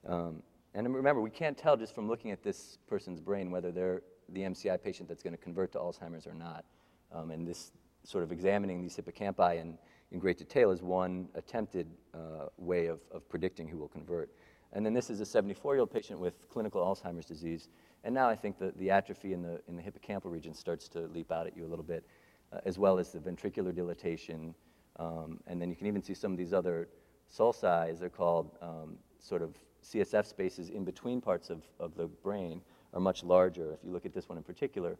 Um, 0.07 0.41
and 0.73 0.93
remember, 0.93 1.21
we 1.21 1.29
can't 1.29 1.57
tell 1.57 1.75
just 1.75 1.93
from 1.93 2.07
looking 2.07 2.31
at 2.31 2.43
this 2.43 2.77
person's 2.87 3.19
brain 3.19 3.51
whether 3.51 3.71
they're 3.71 4.01
the 4.29 4.41
MCI 4.41 4.81
patient 4.81 5.07
that's 5.07 5.23
going 5.23 5.35
to 5.35 5.41
convert 5.41 5.71
to 5.73 5.77
Alzheimer's 5.79 6.27
or 6.27 6.33
not. 6.33 6.65
Um, 7.11 7.31
and 7.31 7.47
this 7.47 7.71
sort 8.03 8.23
of 8.23 8.31
examining 8.31 8.81
these 8.81 8.97
hippocampi 8.97 9.59
in, 9.59 9.77
in 10.11 10.19
great 10.19 10.37
detail 10.37 10.71
is 10.71 10.81
one 10.81 11.27
attempted 11.35 11.87
uh, 12.13 12.47
way 12.57 12.87
of, 12.87 12.99
of 13.11 13.27
predicting 13.29 13.67
who 13.67 13.77
will 13.77 13.87
convert. 13.87 14.29
And 14.73 14.85
then 14.85 14.93
this 14.93 15.09
is 15.09 15.21
a 15.21 15.25
74 15.25 15.75
year 15.75 15.79
old 15.81 15.91
patient 15.91 16.19
with 16.19 16.49
clinical 16.49 16.81
Alzheimer's 16.81 17.25
disease. 17.25 17.69
And 18.03 18.13
now 18.13 18.29
I 18.29 18.35
think 18.35 18.59
that 18.59 18.77
the 18.77 18.91
atrophy 18.91 19.33
in 19.33 19.41
the, 19.41 19.61
in 19.67 19.75
the 19.75 19.81
hippocampal 19.81 20.31
region 20.31 20.53
starts 20.53 20.87
to 20.89 21.07
leap 21.07 21.31
out 21.31 21.47
at 21.47 21.55
you 21.55 21.65
a 21.65 21.69
little 21.69 21.85
bit 21.85 22.05
uh, 22.51 22.59
as 22.65 22.77
well 22.77 22.99
as 22.99 23.11
the 23.11 23.19
ventricular 23.19 23.73
dilatation. 23.73 24.53
Um, 24.97 25.39
and 25.47 25.61
then 25.61 25.69
you 25.69 25.75
can 25.75 25.87
even 25.87 26.01
see 26.01 26.13
some 26.13 26.31
of 26.31 26.37
these 26.37 26.53
other 26.53 26.87
sulci, 27.31 27.99
they're 27.99 28.09
called 28.09 28.51
um, 28.61 28.97
sort 29.19 29.41
of 29.41 29.55
CSF 29.83 30.25
spaces 30.25 30.69
in 30.69 30.83
between 30.83 31.21
parts 31.21 31.49
of, 31.49 31.61
of 31.79 31.95
the 31.95 32.07
brain 32.07 32.61
are 32.93 32.99
much 32.99 33.23
larger. 33.23 33.73
If 33.73 33.79
you 33.83 33.91
look 33.91 34.05
at 34.05 34.13
this 34.13 34.29
one 34.29 34.37
in 34.37 34.43
particular, 34.43 34.97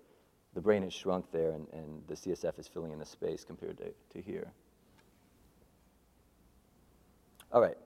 the 0.54 0.62
brain 0.62 0.84
has 0.84 0.94
shrunk 0.94 1.32
there 1.32 1.52
and, 1.52 1.68
and 1.74 2.02
the 2.08 2.14
CSF 2.14 2.60
is 2.60 2.68
filling 2.68 2.92
in 2.92 3.00
the 3.00 3.06
space 3.06 3.44
compared 3.44 3.78
to, 3.78 3.86
to 4.14 4.22
here. 4.22 4.52
All 7.52 7.62
right, 7.62 7.78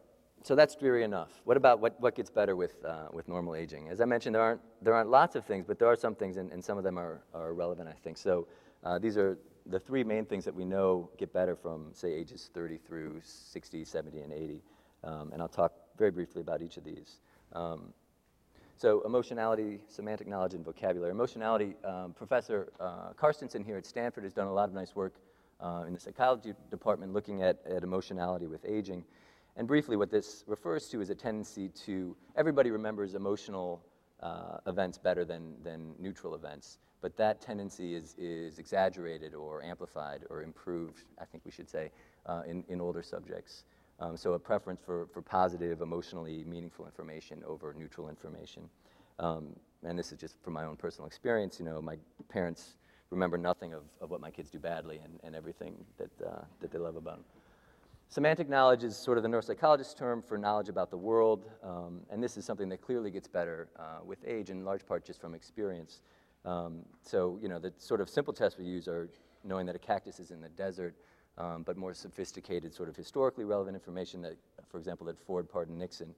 so 0.43 0.55
that's 0.55 0.75
dreary 0.75 1.03
enough. 1.03 1.41
What 1.43 1.57
about 1.57 1.79
what, 1.79 1.99
what 1.99 2.15
gets 2.15 2.29
better 2.29 2.55
with, 2.55 2.83
uh, 2.83 3.07
with 3.11 3.27
normal 3.27 3.55
aging? 3.55 3.89
As 3.89 4.01
I 4.01 4.05
mentioned, 4.05 4.35
there 4.35 4.41
aren't, 4.41 4.61
there 4.81 4.93
aren't 4.93 5.09
lots 5.09 5.35
of 5.35 5.45
things, 5.45 5.65
but 5.67 5.79
there 5.79 5.87
are 5.87 5.95
some 5.95 6.15
things, 6.15 6.37
and, 6.37 6.51
and 6.51 6.63
some 6.63 6.77
of 6.77 6.83
them 6.83 6.97
are, 6.97 7.21
are 7.33 7.53
relevant, 7.53 7.87
I 7.87 7.93
think. 7.93 8.17
So 8.17 8.47
uh, 8.83 8.97
these 8.99 9.17
are 9.17 9.37
the 9.69 9.79
three 9.79 10.03
main 10.03 10.25
things 10.25 10.45
that 10.45 10.55
we 10.55 10.65
know 10.65 11.09
get 11.17 11.31
better 11.31 11.55
from, 11.55 11.87
say, 11.93 12.11
ages 12.11 12.49
30 12.53 12.77
through 12.77 13.21
60, 13.23 13.85
70, 13.85 14.19
and 14.21 14.33
80. 14.33 14.61
Um, 15.03 15.29
and 15.31 15.41
I'll 15.41 15.47
talk 15.47 15.73
very 15.97 16.11
briefly 16.11 16.41
about 16.41 16.61
each 16.61 16.77
of 16.77 16.83
these. 16.83 17.19
Um, 17.53 17.93
so 18.77 19.01
emotionality, 19.05 19.79
semantic 19.87 20.27
knowledge, 20.27 20.53
and 20.53 20.63
vocabulary. 20.63 21.11
Emotionality, 21.11 21.75
um, 21.83 22.13
Professor 22.13 22.71
uh, 22.79 23.13
Carstensen 23.13 23.63
here 23.63 23.77
at 23.77 23.85
Stanford 23.85 24.23
has 24.23 24.33
done 24.33 24.47
a 24.47 24.53
lot 24.53 24.69
of 24.69 24.73
nice 24.73 24.95
work 24.95 25.15
uh, 25.59 25.83
in 25.85 25.93
the 25.93 25.99
psychology 25.99 26.53
department 26.71 27.13
looking 27.13 27.43
at, 27.43 27.59
at 27.69 27.83
emotionality 27.83 28.47
with 28.47 28.65
aging. 28.65 29.03
And 29.57 29.67
briefly, 29.67 29.97
what 29.97 30.09
this 30.09 30.45
refers 30.47 30.87
to 30.89 31.01
is 31.01 31.09
a 31.09 31.15
tendency 31.15 31.69
to, 31.85 32.15
everybody 32.35 32.71
remembers 32.71 33.15
emotional 33.15 33.83
uh, 34.21 34.57
events 34.67 34.97
better 34.97 35.25
than, 35.25 35.55
than 35.63 35.93
neutral 35.99 36.33
events 36.33 36.79
but 37.01 37.15
that 37.17 37.41
tendency 37.41 37.95
is, 37.95 38.15
is 38.17 38.59
exaggerated 38.59 39.33
or 39.33 39.63
amplified 39.63 40.25
or 40.29 40.43
improved, 40.43 41.05
I 41.19 41.25
think 41.25 41.45
we 41.45 41.51
should 41.51 41.69
say, 41.69 41.91
uh, 42.25 42.41
in, 42.45 42.63
in 42.67 42.81
older 42.81 43.01
subjects. 43.01 43.63
Um, 43.99 44.15
so 44.15 44.33
a 44.33 44.39
preference 44.39 44.79
for, 44.85 45.07
for 45.13 45.21
positive, 45.21 45.81
emotionally 45.81 46.43
meaningful 46.45 46.85
information 46.85 47.43
over 47.45 47.73
neutral 47.77 48.09
information. 48.09 48.69
Um, 49.19 49.47
and 49.83 49.97
this 49.97 50.11
is 50.11 50.19
just 50.19 50.35
from 50.43 50.53
my 50.53 50.65
own 50.65 50.75
personal 50.75 51.07
experience. 51.07 51.59
You 51.59 51.65
know, 51.65 51.81
my 51.81 51.97
parents 52.29 52.75
remember 53.09 53.37
nothing 53.37 53.73
of, 53.73 53.83
of 54.01 54.09
what 54.09 54.21
my 54.21 54.31
kids 54.31 54.49
do 54.49 54.59
badly 54.59 54.99
and, 55.03 55.19
and 55.23 55.35
everything 55.35 55.73
that, 55.97 56.09
uh, 56.25 56.43
that 56.61 56.71
they 56.71 56.77
love 56.77 56.95
about 56.95 57.15
them. 57.15 57.25
Semantic 58.11 58.49
knowledge 58.49 58.83
is 58.83 58.97
sort 58.97 59.17
of 59.17 59.23
the 59.23 59.29
neuropsychologist 59.29 59.95
term 59.95 60.21
for 60.21 60.37
knowledge 60.37 60.67
about 60.67 60.89
the 60.89 60.97
world, 60.97 61.45
um, 61.63 62.01
and 62.09 62.23
this 62.23 62.37
is 62.37 62.45
something 62.45 62.67
that 62.69 62.81
clearly 62.81 63.11
gets 63.11 63.27
better 63.27 63.69
uh, 63.77 63.99
with 64.03 64.17
age, 64.25 64.49
in 64.49 64.65
large 64.65 64.83
part 64.87 65.05
just 65.05 65.21
from 65.21 65.35
experience. 65.35 66.01
Um, 66.45 66.79
so, 67.01 67.37
you 67.41 67.49
know, 67.49 67.59
the 67.59 67.73
sort 67.77 68.01
of 68.01 68.09
simple 68.09 68.33
tests 68.33 68.57
we 68.57 68.65
use 68.65 68.87
are 68.87 69.09
knowing 69.43 69.65
that 69.65 69.75
a 69.75 69.79
cactus 69.79 70.19
is 70.19 70.31
in 70.31 70.41
the 70.41 70.49
desert, 70.49 70.95
um, 71.37 71.63
but 71.63 71.77
more 71.77 71.93
sophisticated, 71.93 72.73
sort 72.73 72.89
of 72.89 72.95
historically 72.95 73.45
relevant 73.45 73.75
information 73.75 74.21
that, 74.21 74.35
for 74.69 74.77
example, 74.77 75.05
that 75.07 75.19
Ford 75.19 75.49
pardoned 75.49 75.77
Nixon 75.77 76.13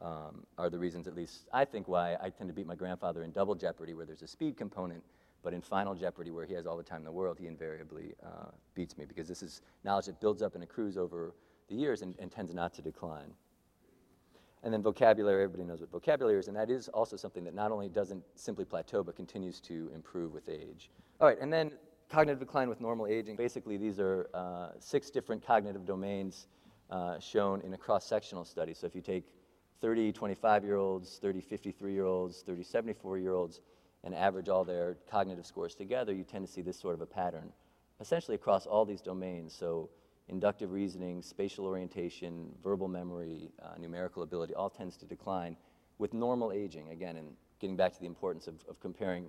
um, 0.00 0.44
are 0.58 0.68
the 0.68 0.78
reasons, 0.78 1.06
at 1.08 1.14
least 1.14 1.48
I 1.52 1.64
think, 1.64 1.88
why 1.88 2.16
I 2.20 2.30
tend 2.30 2.48
to 2.48 2.54
beat 2.54 2.66
my 2.66 2.74
grandfather 2.74 3.22
in 3.22 3.32
double 3.32 3.54
jeopardy, 3.54 3.94
where 3.94 4.04
there's 4.04 4.22
a 4.22 4.26
speed 4.26 4.56
component 4.56 5.02
but 5.46 5.54
in 5.54 5.60
Final 5.60 5.94
Jeopardy, 5.94 6.32
where 6.32 6.44
he 6.44 6.54
has 6.54 6.66
all 6.66 6.76
the 6.76 6.82
time 6.82 6.98
in 6.98 7.04
the 7.04 7.12
world, 7.12 7.38
he 7.38 7.46
invariably 7.46 8.14
uh, 8.20 8.50
beats 8.74 8.98
me 8.98 9.04
because 9.04 9.28
this 9.28 9.44
is 9.44 9.62
knowledge 9.84 10.06
that 10.06 10.20
builds 10.20 10.42
up 10.42 10.56
and 10.56 10.64
accrues 10.64 10.96
over 10.96 11.36
the 11.68 11.74
years 11.76 12.02
and, 12.02 12.16
and 12.18 12.32
tends 12.32 12.52
not 12.52 12.74
to 12.74 12.82
decline. 12.82 13.32
And 14.66 14.74
then 14.74 14.82
vocabulary, 14.82 15.44
everybody 15.44 15.62
knows 15.62 15.80
what 15.80 15.92
vocabulary 15.92 16.40
is, 16.40 16.48
and 16.48 16.56
that 16.56 16.70
is 16.70 16.88
also 16.88 17.14
something 17.14 17.44
that 17.44 17.54
not 17.54 17.70
only 17.70 17.88
doesn't 17.88 18.24
simply 18.34 18.64
plateau, 18.64 19.04
but 19.04 19.14
continues 19.14 19.60
to 19.60 19.88
improve 19.94 20.34
with 20.34 20.48
age. 20.48 20.90
All 21.20 21.28
right, 21.28 21.38
and 21.40 21.52
then 21.52 21.70
cognitive 22.10 22.40
decline 22.40 22.68
with 22.68 22.80
normal 22.80 23.06
aging. 23.06 23.36
Basically, 23.36 23.76
these 23.76 24.00
are 24.00 24.28
uh, 24.34 24.70
six 24.80 25.08
different 25.08 25.46
cognitive 25.46 25.86
domains 25.86 26.48
uh, 26.90 27.20
shown 27.20 27.60
in 27.60 27.74
a 27.74 27.78
cross-sectional 27.78 28.44
study. 28.44 28.74
So 28.74 28.88
if 28.88 28.96
you 28.96 29.02
take 29.02 29.28
30 29.82 30.12
25-year-olds, 30.12 31.18
30 31.22 31.42
53-year-olds, 31.42 32.42
30 32.42 32.64
74-year-olds, 32.64 33.60
and 34.02 34.16
average 34.16 34.48
all 34.48 34.64
their 34.64 34.96
cognitive 35.08 35.46
scores 35.46 35.76
together, 35.76 36.12
you 36.12 36.24
tend 36.24 36.44
to 36.44 36.52
see 36.52 36.60
this 36.60 36.76
sort 36.76 36.96
of 36.96 37.00
a 37.00 37.06
pattern, 37.06 37.52
essentially 38.00 38.34
across 38.34 38.66
all 38.66 38.84
these 38.84 39.00
domains. 39.00 39.54
So 39.54 39.90
inductive 40.28 40.72
reasoning, 40.72 41.22
spatial 41.22 41.66
orientation, 41.66 42.52
verbal 42.62 42.88
memory, 42.88 43.50
uh, 43.62 43.78
numerical 43.78 44.22
ability, 44.22 44.54
all 44.54 44.70
tends 44.70 44.96
to 44.96 45.06
decline 45.06 45.56
with 45.98 46.12
normal 46.12 46.52
aging. 46.52 46.88
Again, 46.90 47.16
and 47.16 47.28
getting 47.60 47.76
back 47.76 47.92
to 47.94 48.00
the 48.00 48.06
importance 48.06 48.46
of, 48.46 48.54
of 48.68 48.80
comparing 48.80 49.28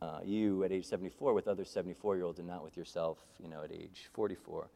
uh, 0.00 0.18
you 0.24 0.64
at 0.64 0.72
age 0.72 0.84
74 0.84 1.32
with 1.32 1.46
other 1.46 1.62
74-year-olds 1.62 2.40
and 2.40 2.48
not 2.48 2.64
with 2.64 2.76
yourself, 2.76 3.18
you 3.40 3.48
know, 3.48 3.62
at 3.62 3.70
age 3.70 4.08
44. 4.12 4.68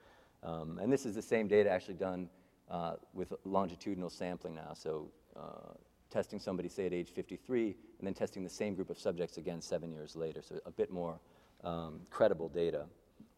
Um, 0.45 0.79
and 0.81 0.93
this 0.93 1.05
is 1.05 1.15
the 1.15 1.23
same 1.23 1.49
data 1.49 1.69
actually 1.69 1.95
done 1.95 2.29
uh, 2.71 2.95
with 3.13 3.33
longitudinal 3.45 4.11
sampling 4.11 4.55
now. 4.55 4.73
So 4.75 5.09
uh, 5.37 5.75
testing 6.11 6.39
somebody, 6.39 6.69
say, 6.69 6.87
at 6.87 6.93
age 6.93 7.11
53, 7.11 7.77
and 7.99 8.07
then 8.07 8.15
testing 8.15 8.45
the 8.45 8.51
same 8.51 8.75
group 8.75 8.91
of 8.91 8.99
subjects 8.99 9.37
again 9.37 9.61
seven 9.61 9.91
years 9.91 10.15
later. 10.15 10.43
So 10.43 10.61
a 10.65 10.71
bit 10.71 10.93
more 10.93 11.19
um, 11.65 12.01
credible 12.11 12.49
data, 12.49 12.87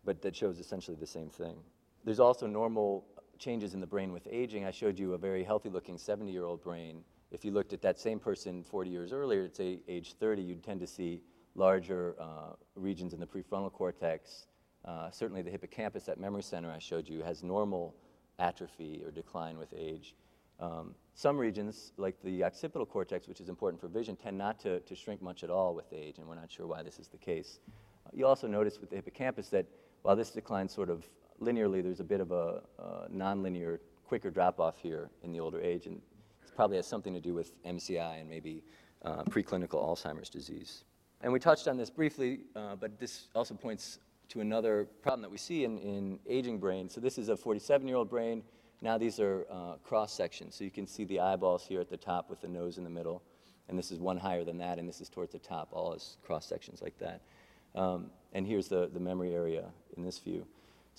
but 0.04 0.20
that 0.22 0.36
shows 0.36 0.58
essentially 0.58 0.96
the 1.00 1.06
same 1.06 1.30
thing. 1.30 1.56
There's 2.04 2.20
also 2.20 2.46
normal 2.46 3.04
changes 3.38 3.74
in 3.74 3.80
the 3.80 3.86
brain 3.86 4.12
with 4.12 4.26
aging. 4.30 4.64
I 4.64 4.70
showed 4.70 4.98
you 4.98 5.14
a 5.14 5.18
very 5.18 5.44
healthy 5.44 5.68
looking 5.68 5.98
70 5.98 6.30
year 6.30 6.44
old 6.44 6.62
brain. 6.62 7.02
If 7.30 7.44
you 7.44 7.50
looked 7.50 7.72
at 7.72 7.82
that 7.82 7.98
same 7.98 8.18
person 8.18 8.62
40 8.62 8.90
years 8.90 9.12
earlier, 9.12 9.44
at 9.44 9.56
say 9.56 9.80
age 9.86 10.14
30, 10.14 10.42
you'd 10.42 10.62
tend 10.62 10.80
to 10.80 10.86
see 10.86 11.20
larger 11.54 12.14
uh, 12.18 12.52
regions 12.74 13.12
in 13.12 13.20
the 13.20 13.26
prefrontal 13.26 13.72
cortex. 13.72 14.46
Uh, 14.84 15.10
certainly 15.10 15.42
the 15.42 15.50
hippocampus, 15.50 16.04
that 16.04 16.18
memory 16.18 16.42
center 16.42 16.70
I 16.70 16.78
showed 16.78 17.08
you, 17.08 17.22
has 17.22 17.42
normal 17.42 17.94
atrophy 18.38 19.02
or 19.04 19.10
decline 19.10 19.58
with 19.58 19.74
age. 19.76 20.14
Um, 20.60 20.94
some 21.14 21.36
regions, 21.36 21.92
like 21.96 22.16
the 22.22 22.44
occipital 22.44 22.86
cortex, 22.86 23.28
which 23.28 23.40
is 23.40 23.48
important 23.48 23.80
for 23.80 23.88
vision, 23.88 24.16
tend 24.16 24.38
not 24.38 24.58
to, 24.60 24.80
to 24.80 24.94
shrink 24.94 25.20
much 25.20 25.44
at 25.44 25.50
all 25.50 25.74
with 25.74 25.92
age, 25.92 26.18
and 26.18 26.26
we're 26.26 26.34
not 26.34 26.50
sure 26.50 26.66
why 26.66 26.82
this 26.82 26.98
is 26.98 27.08
the 27.08 27.18
case. 27.18 27.60
Uh, 28.06 28.10
you 28.12 28.26
also 28.26 28.46
notice 28.46 28.80
with 28.80 28.90
the 28.90 28.96
hippocampus 28.96 29.48
that 29.50 29.66
while 30.02 30.16
this 30.16 30.30
declines 30.30 30.72
sort 30.72 30.90
of 30.90 31.08
linearly, 31.40 31.82
there's 31.82 32.00
a 32.00 32.04
bit 32.04 32.20
of 32.20 32.32
a 32.32 32.62
uh, 32.78 33.08
nonlinear, 33.14 33.78
quicker 34.06 34.30
drop 34.30 34.60
off 34.60 34.78
here 34.78 35.10
in 35.22 35.32
the 35.32 35.40
older 35.40 35.60
age, 35.60 35.86
and 35.86 35.96
it 35.96 36.56
probably 36.56 36.76
has 36.76 36.86
something 36.86 37.12
to 37.14 37.20
do 37.20 37.34
with 37.34 37.62
MCI 37.64 38.20
and 38.20 38.28
maybe 38.28 38.62
uh, 39.04 39.22
preclinical 39.24 39.74
Alzheimer's 39.74 40.28
disease. 40.28 40.84
And 41.20 41.32
we 41.32 41.38
touched 41.38 41.68
on 41.68 41.76
this 41.76 41.90
briefly, 41.90 42.40
uh, 42.54 42.76
but 42.76 42.98
this 42.98 43.28
also 43.34 43.54
points 43.54 43.98
to 44.28 44.40
another 44.40 44.86
problem 45.02 45.22
that 45.22 45.30
we 45.30 45.38
see 45.38 45.64
in, 45.64 45.78
in 45.78 46.18
aging 46.28 46.58
brain. 46.58 46.88
So 46.88 47.00
this 47.00 47.18
is 47.18 47.28
a 47.28 47.36
47 47.36 47.88
year 47.88 47.96
old 47.96 48.10
brain 48.10 48.42
now 48.80 48.96
these 48.96 49.18
are 49.18 49.44
uh, 49.50 49.74
cross 49.82 50.12
sections, 50.12 50.54
so 50.54 50.62
you 50.62 50.70
can 50.70 50.86
see 50.86 51.04
the 51.04 51.20
eyeballs 51.20 51.66
here 51.66 51.80
at 51.80 51.90
the 51.90 51.96
top 51.96 52.30
with 52.30 52.40
the 52.40 52.48
nose 52.48 52.78
in 52.78 52.84
the 52.84 52.90
middle, 52.90 53.22
and 53.68 53.76
this 53.76 53.90
is 53.90 53.98
one 53.98 54.16
higher 54.16 54.44
than 54.44 54.58
that, 54.58 54.78
and 54.78 54.88
this 54.88 55.00
is 55.00 55.08
towards 55.08 55.32
the 55.32 55.38
top, 55.38 55.68
all 55.72 55.92
is 55.92 56.16
cross 56.22 56.46
sections 56.46 56.80
like 56.80 56.96
that. 56.98 57.22
Um, 57.74 58.10
and 58.32 58.46
here's 58.46 58.68
the, 58.68 58.88
the 58.92 59.00
memory 59.00 59.34
area 59.34 59.64
in 59.96 60.04
this 60.04 60.18
view. 60.18 60.46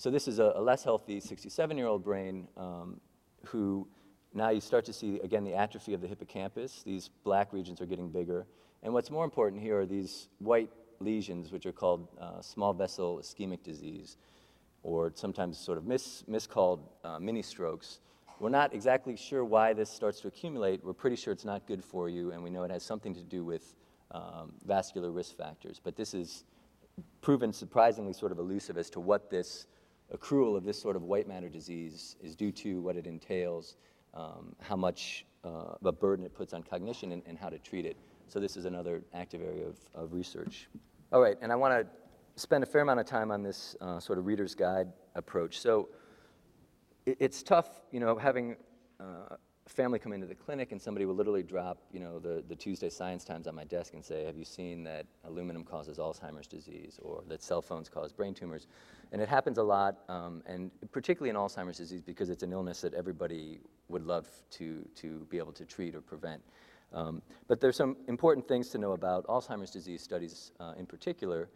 So 0.00 0.10
this 0.10 0.28
is 0.28 0.38
a, 0.38 0.54
a 0.56 0.62
less 0.62 0.82
healthy 0.82 1.20
67-year-old 1.20 2.02
brain 2.02 2.48
um, 2.56 2.98
who 3.44 3.86
now 4.32 4.48
you 4.48 4.62
start 4.62 4.86
to 4.86 4.94
see, 4.94 5.20
again, 5.20 5.44
the 5.44 5.52
atrophy 5.52 5.92
of 5.92 6.00
the 6.00 6.08
hippocampus. 6.08 6.82
These 6.86 7.10
black 7.22 7.52
regions 7.52 7.82
are 7.82 7.84
getting 7.84 8.08
bigger. 8.08 8.46
And 8.82 8.94
what's 8.94 9.10
more 9.10 9.26
important 9.26 9.60
here 9.60 9.78
are 9.78 9.84
these 9.84 10.28
white 10.38 10.70
lesions, 11.00 11.52
which 11.52 11.66
are 11.66 11.72
called 11.72 12.08
uh, 12.18 12.40
small 12.40 12.72
vessel 12.72 13.20
ischemic 13.22 13.62
disease 13.62 14.16
or 14.82 15.12
sometimes 15.14 15.58
sort 15.58 15.76
of 15.76 15.84
mis 15.84 16.24
miscalled 16.26 16.80
uh, 17.04 17.18
mini 17.18 17.42
strokes. 17.42 18.00
We're 18.38 18.48
not 18.48 18.72
exactly 18.72 19.16
sure 19.16 19.44
why 19.44 19.74
this 19.74 19.90
starts 19.90 20.18
to 20.22 20.28
accumulate. 20.28 20.82
We're 20.82 20.94
pretty 20.94 21.16
sure 21.16 21.34
it's 21.34 21.44
not 21.44 21.66
good 21.66 21.84
for 21.84 22.08
you, 22.08 22.32
and 22.32 22.42
we 22.42 22.48
know 22.48 22.62
it 22.62 22.70
has 22.70 22.82
something 22.82 23.12
to 23.12 23.22
do 23.22 23.44
with 23.44 23.74
um, 24.12 24.54
vascular 24.64 25.10
risk 25.10 25.36
factors. 25.36 25.78
But 25.84 25.94
this 25.94 26.14
is 26.14 26.44
proven 27.20 27.52
surprisingly 27.52 28.14
sort 28.14 28.32
of 28.32 28.38
elusive 28.38 28.78
as 28.78 28.88
to 28.90 29.00
what 29.00 29.28
this 29.28 29.66
accrual 30.14 30.56
of 30.56 30.64
this 30.64 30.80
sort 30.80 30.96
of 30.96 31.02
white 31.02 31.28
matter 31.28 31.48
disease 31.48 32.16
is 32.22 32.34
due 32.34 32.52
to, 32.52 32.80
what 32.80 32.96
it 32.96 33.06
entails, 33.06 33.76
um, 34.14 34.54
how 34.60 34.76
much 34.76 35.24
uh, 35.44 35.74
of 35.80 35.86
a 35.86 35.92
burden 35.92 36.24
it 36.24 36.34
puts 36.34 36.52
on 36.52 36.62
cognition, 36.62 37.12
and, 37.12 37.22
and, 37.26 37.38
how 37.38 37.48
to 37.48 37.58
treat 37.58 37.86
it. 37.86 37.96
So 38.28 38.40
this 38.40 38.56
is 38.56 38.64
another 38.64 39.02
active 39.14 39.40
area 39.40 39.66
of, 39.66 39.76
of 39.94 40.12
research. 40.12 40.68
All 41.12 41.20
right, 41.20 41.36
and 41.40 41.50
I 41.50 41.56
want 41.56 41.74
to 41.74 42.40
spend 42.40 42.62
a 42.62 42.66
fair 42.66 42.82
amount 42.82 43.00
of 43.00 43.06
time 43.06 43.30
on 43.30 43.42
this 43.42 43.76
uh, 43.80 43.98
sort 44.00 44.18
of 44.18 44.26
reader's 44.26 44.54
guide 44.54 44.88
approach. 45.14 45.60
So 45.60 45.88
it, 47.06 47.16
it's 47.20 47.42
tough, 47.42 47.68
you 47.90 48.00
know, 48.00 48.16
having 48.16 48.56
uh, 49.00 49.36
family 49.72 49.98
come 49.98 50.12
into 50.12 50.26
the 50.26 50.34
clinic 50.34 50.72
and 50.72 50.80
somebody 50.82 51.06
will 51.06 51.14
literally 51.14 51.42
drop, 51.42 51.78
you 51.92 52.00
know, 52.00 52.18
the, 52.18 52.42
the 52.48 52.56
Tuesday 52.56 52.90
Science 52.90 53.24
Times 53.24 53.46
on 53.46 53.54
my 53.54 53.64
desk 53.64 53.94
and 53.94 54.04
say, 54.04 54.24
have 54.24 54.36
you 54.36 54.44
seen 54.44 54.82
that 54.84 55.06
aluminum 55.24 55.64
causes 55.64 55.98
Alzheimer's 55.98 56.46
disease 56.46 56.98
or 57.02 57.22
that 57.28 57.42
cell 57.42 57.62
phones 57.62 57.88
cause 57.88 58.12
brain 58.12 58.34
tumors? 58.34 58.66
And 59.12 59.22
it 59.22 59.28
happens 59.28 59.58
a 59.58 59.62
lot, 59.62 59.98
um, 60.08 60.42
and 60.46 60.70
particularly 60.92 61.30
in 61.30 61.36
Alzheimer's 61.36 61.76
disease 61.76 62.02
because 62.02 62.30
it's 62.30 62.42
an 62.42 62.52
illness 62.52 62.80
that 62.80 62.94
everybody 62.94 63.60
would 63.88 64.04
love 64.04 64.28
to, 64.50 64.86
to 64.96 65.26
be 65.30 65.38
able 65.38 65.52
to 65.52 65.64
treat 65.64 65.94
or 65.94 66.00
prevent. 66.00 66.42
Um, 66.92 67.22
but 67.46 67.60
there's 67.60 67.76
some 67.76 67.96
important 68.08 68.48
things 68.48 68.70
to 68.70 68.78
know 68.78 68.92
about 68.92 69.26
Alzheimer's 69.26 69.70
disease 69.70 70.02
studies 70.02 70.52
uh, 70.58 70.74
in 70.76 70.86
particular. 70.86 71.48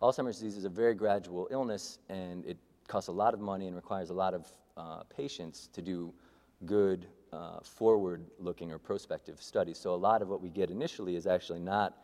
Alzheimer's 0.00 0.36
disease 0.36 0.56
is 0.56 0.64
a 0.64 0.68
very 0.68 0.94
gradual 0.94 1.46
illness, 1.52 2.00
and 2.08 2.44
it 2.44 2.56
costs 2.88 3.08
a 3.08 3.12
lot 3.12 3.34
of 3.34 3.40
money 3.40 3.68
and 3.68 3.76
requires 3.76 4.10
a 4.10 4.14
lot 4.14 4.34
of 4.34 4.48
uh, 4.76 5.02
patience 5.04 5.68
to 5.72 5.80
do 5.80 6.12
good 6.66 7.06
uh, 7.32 7.60
forward-looking 7.62 8.70
or 8.72 8.78
prospective 8.78 9.40
studies. 9.40 9.78
So 9.78 9.94
a 9.94 9.96
lot 9.96 10.22
of 10.22 10.28
what 10.28 10.40
we 10.40 10.50
get 10.50 10.70
initially 10.70 11.16
is 11.16 11.26
actually 11.26 11.60
not 11.60 11.96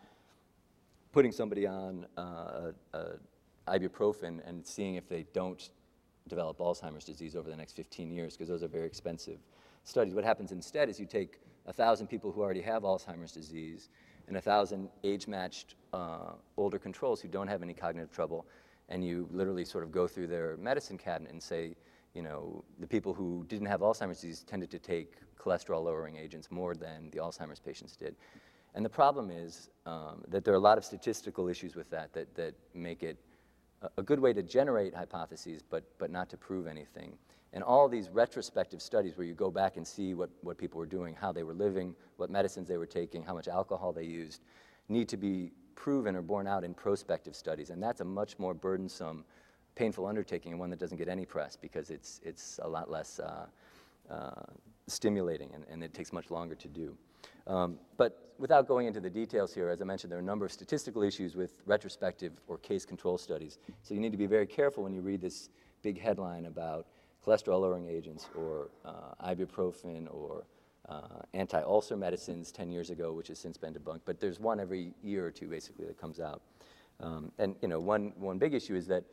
putting 1.13 1.33
somebody 1.33 1.67
on 1.67 2.07
uh, 2.17 2.73
ibuprofen 3.67 4.41
and 4.47 4.67
seeing 4.67 4.95
if 4.95 5.09
they 5.09 5.25
don't 5.33 5.71
develop 6.29 6.59
Alzheimer's 6.59 7.05
disease 7.05 7.35
over 7.35 7.51
the 7.51 7.57
next 7.57 7.75
15 7.75 8.11
years, 8.11 8.37
because 8.37 8.49
those 8.49 8.63
are 8.63 8.69
very 8.69 8.87
expensive 8.87 9.39
studies. 9.85 10.15
What 10.15 10.25
happens 10.25 10.53
instead 10.53 10.89
is 10.89 11.01
you 11.01 11.07
take 11.07 11.41
1,000 11.65 12.07
people 12.07 12.31
who 12.31 12.43
already 12.43 12.61
have 12.63 12.83
Alzheimer's 12.83 13.33
disease 13.33 13.89
and 14.27 14.35
1,000 14.37 14.89
age-matched 15.05 15.75
uh, 15.93 16.33
older 16.57 16.79
controls 16.79 17.21
who 17.21 17.29
don't 17.29 17.49
have 17.49 17.63
any 17.63 17.75
cognitive 17.75 18.11
trouble, 18.11 18.47
and 18.91 19.05
you 19.05 19.29
literally 19.33 19.65
sort 19.65 19.85
of 19.85 19.91
go 19.91 20.07
through 20.07 20.27
their 20.27 20.57
medicine 20.59 20.99
cabinet 20.99 21.33
and 21.33 21.43
say, 21.43 21.75
you 22.19 22.25
know, 22.25 22.65
the 22.81 22.87
people 22.89 23.15
who 23.15 23.45
didn't 23.47 23.69
have 23.69 23.81
Alzheimer's 23.81 24.21
disease 24.21 24.43
tended 24.43 24.71
to 24.73 24.81
take 24.81 25.11
cholesterol-lowering 25.39 26.17
agents 26.17 26.51
more 26.51 26.75
than 26.75 27.11
the 27.13 27.19
Alzheimer's 27.19 27.61
patients 27.61 27.95
did. 27.95 28.17
And 28.75 28.85
the 28.85 28.95
problem 29.03 29.31
is 29.31 29.71
um, 29.87 30.25
that 30.27 30.45
there 30.45 30.53
are 30.53 30.57
a 30.57 30.67
lot 30.71 30.79
of 30.79 30.85
statistical 30.85 31.47
issues 31.47 31.77
with 31.77 31.89
that 31.91 32.13
that, 32.15 32.35
that 32.35 32.55
make 32.75 33.05
it 33.05 33.19
a, 33.83 33.89
a 33.99 34.03
good 34.03 34.19
way 34.19 34.33
to 34.33 34.43
generate 34.43 34.97
hypotheses, 34.97 35.63
but, 35.63 35.85
but 35.99 36.11
not 36.11 36.29
to 36.31 36.37
prove 36.37 36.67
anything. 36.67 37.17
And 37.53 37.63
all 37.63 37.89
these 37.89 38.09
retrospective 38.11 38.83
studies 38.83 39.17
where 39.17 39.25
you 39.25 39.35
go 39.35 39.53
back 39.53 39.77
and 39.77 39.87
see 39.87 40.15
what, 40.15 40.31
what 40.43 40.59
people 40.59 40.81
were 40.81 40.87
doing, 40.99 41.15
how 41.15 41.31
they 41.31 41.45
were 41.45 41.55
living, 41.55 41.95
what 42.17 42.31
medicines 42.31 42.67
they 42.67 42.79
were 42.79 42.93
taking, 43.01 43.23
how 43.23 43.35
much 43.35 43.47
alcohol 43.47 43.93
they 43.93 44.03
used, 44.23 44.43
need 44.89 45.09
to 45.09 45.17
be 45.17 45.53
proven 45.77 46.17
or 46.17 46.23
borne 46.23 46.49
out 46.49 46.65
in 46.65 46.75
prospective 46.75 47.37
studies. 47.37 47.71
And 47.71 47.81
that's 47.81 48.01
a 48.01 48.05
much 48.05 48.41
more 48.41 48.55
burdensome, 48.55 49.25
painful 49.79 50.07
undertaking 50.07 50.53
and 50.53 50.61
one 50.61 50.71
that 50.71 50.81
doesn't 50.81 50.99
get 50.99 51.09
any 51.09 51.25
press 51.25 51.57
because 51.57 51.91
it's, 51.91 52.21
it's 52.25 52.59
a 52.63 52.69
lot 52.69 52.91
less 52.91 53.21
uh, 53.21 53.47
uh, 54.11 54.43
stimulating 54.89 55.51
and, 55.55 55.65
and, 55.71 55.85
it 55.85 55.95
takes 55.95 56.13
much 56.13 56.31
longer 56.31 56.57
to 56.57 56.69
do. 56.69 56.97
Um, 57.47 57.79
but 57.97 58.33
without 58.39 58.67
going 58.67 58.87
into 58.89 59.01
the 59.01 59.11
details 59.11 59.55
here, 59.55 59.69
as 59.69 59.81
I 59.81 59.85
mentioned, 59.85 60.11
there 60.11 60.19
are 60.19 60.23
a 60.23 60.25
number 60.25 60.45
of 60.45 60.53
statistical 60.53 61.03
issues 61.03 61.37
with 61.37 61.63
retrospective 61.65 62.41
or 62.49 62.59
case 62.59 62.85
control 62.85 63.19
studies. 63.19 63.59
So 63.83 63.95
you 63.95 64.01
need 64.01 64.13
to 64.13 64.19
be 64.19 64.27
very 64.27 64.47
careful 64.47 64.83
when 64.83 64.93
you 64.93 65.01
read 65.01 65.21
this 65.21 65.49
big 65.83 66.01
headline 66.01 66.47
about 66.47 66.87
cholesterol 67.25 67.61
lowering 67.61 67.89
agents 67.89 68.29
or 68.35 68.71
uh, 68.85 69.33
ibuprofen 69.33 70.13
or 70.13 70.45
uh, 70.89 71.23
anti-ulcer 71.35 71.97
medicines 71.97 72.51
10 72.51 72.71
years 72.71 72.91
ago, 72.91 73.13
which 73.13 73.29
has 73.29 73.39
since 73.39 73.57
been 73.57 73.75
debunked. 73.75 74.01
But 74.05 74.19
there's 74.19 74.41
one 74.41 74.59
every 74.59 74.95
year 75.03 75.27
or 75.27 75.31
two, 75.31 75.47
basically, 75.47 75.85
that 75.85 76.01
comes 76.01 76.19
out. 76.19 76.43
Um, 77.01 77.31
and 77.39 77.55
you 77.63 77.69
know, 77.69 77.79
one, 77.79 78.13
one 78.17 78.39
big 78.39 78.55
issue 78.55 78.75
is 78.75 78.87
that 78.89 79.05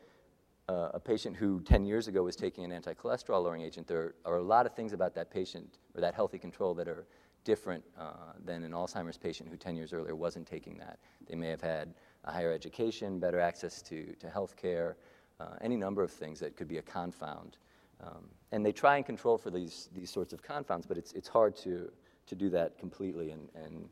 uh, 0.67 0.89
a 0.93 0.99
patient 0.99 1.35
who 1.35 1.61
10 1.61 1.85
years 1.85 2.07
ago 2.07 2.23
was 2.23 2.35
taking 2.35 2.63
an 2.63 2.71
anti-cholesterol 2.71 3.43
lowering 3.43 3.61
agent, 3.61 3.87
there 3.87 4.15
are 4.25 4.37
a 4.37 4.43
lot 4.43 4.65
of 4.65 4.73
things 4.73 4.93
about 4.93 5.13
that 5.15 5.29
patient 5.29 5.77
or 5.93 6.01
that 6.01 6.15
healthy 6.15 6.39
control 6.39 6.73
that 6.73 6.87
are 6.87 7.05
different 7.43 7.83
uh, 7.97 8.33
than 8.43 8.63
an 8.63 8.71
Alzheimer's 8.71 9.17
patient 9.17 9.49
who 9.49 9.57
10 9.57 9.75
years 9.75 9.93
earlier 9.93 10.15
wasn't 10.15 10.47
taking 10.47 10.77
that. 10.77 10.97
They 11.27 11.35
may 11.35 11.47
have 11.49 11.61
had 11.61 11.93
a 12.23 12.31
higher 12.31 12.51
education, 12.51 13.19
better 13.19 13.39
access 13.39 13.81
to, 13.83 14.15
to 14.19 14.29
health 14.29 14.55
care, 14.57 14.97
uh, 15.39 15.55
any 15.61 15.77
number 15.77 16.03
of 16.03 16.11
things 16.11 16.39
that 16.39 16.57
could 16.57 16.67
be 16.67 16.77
a 16.77 16.81
confound. 16.81 17.57
Um, 18.03 18.29
and 18.51 18.65
they 18.65 18.71
try 18.71 18.97
and 18.97 19.05
control 19.05 19.37
for 19.37 19.51
these, 19.51 19.89
these 19.93 20.09
sorts 20.09 20.33
of 20.33 20.41
confounds, 20.41 20.85
but 20.85 20.97
it's, 20.97 21.13
it's 21.13 21.27
hard 21.27 21.55
to, 21.57 21.91
to 22.25 22.35
do 22.35 22.49
that 22.49 22.77
completely 22.77 23.31
and, 23.31 23.49
and 23.55 23.89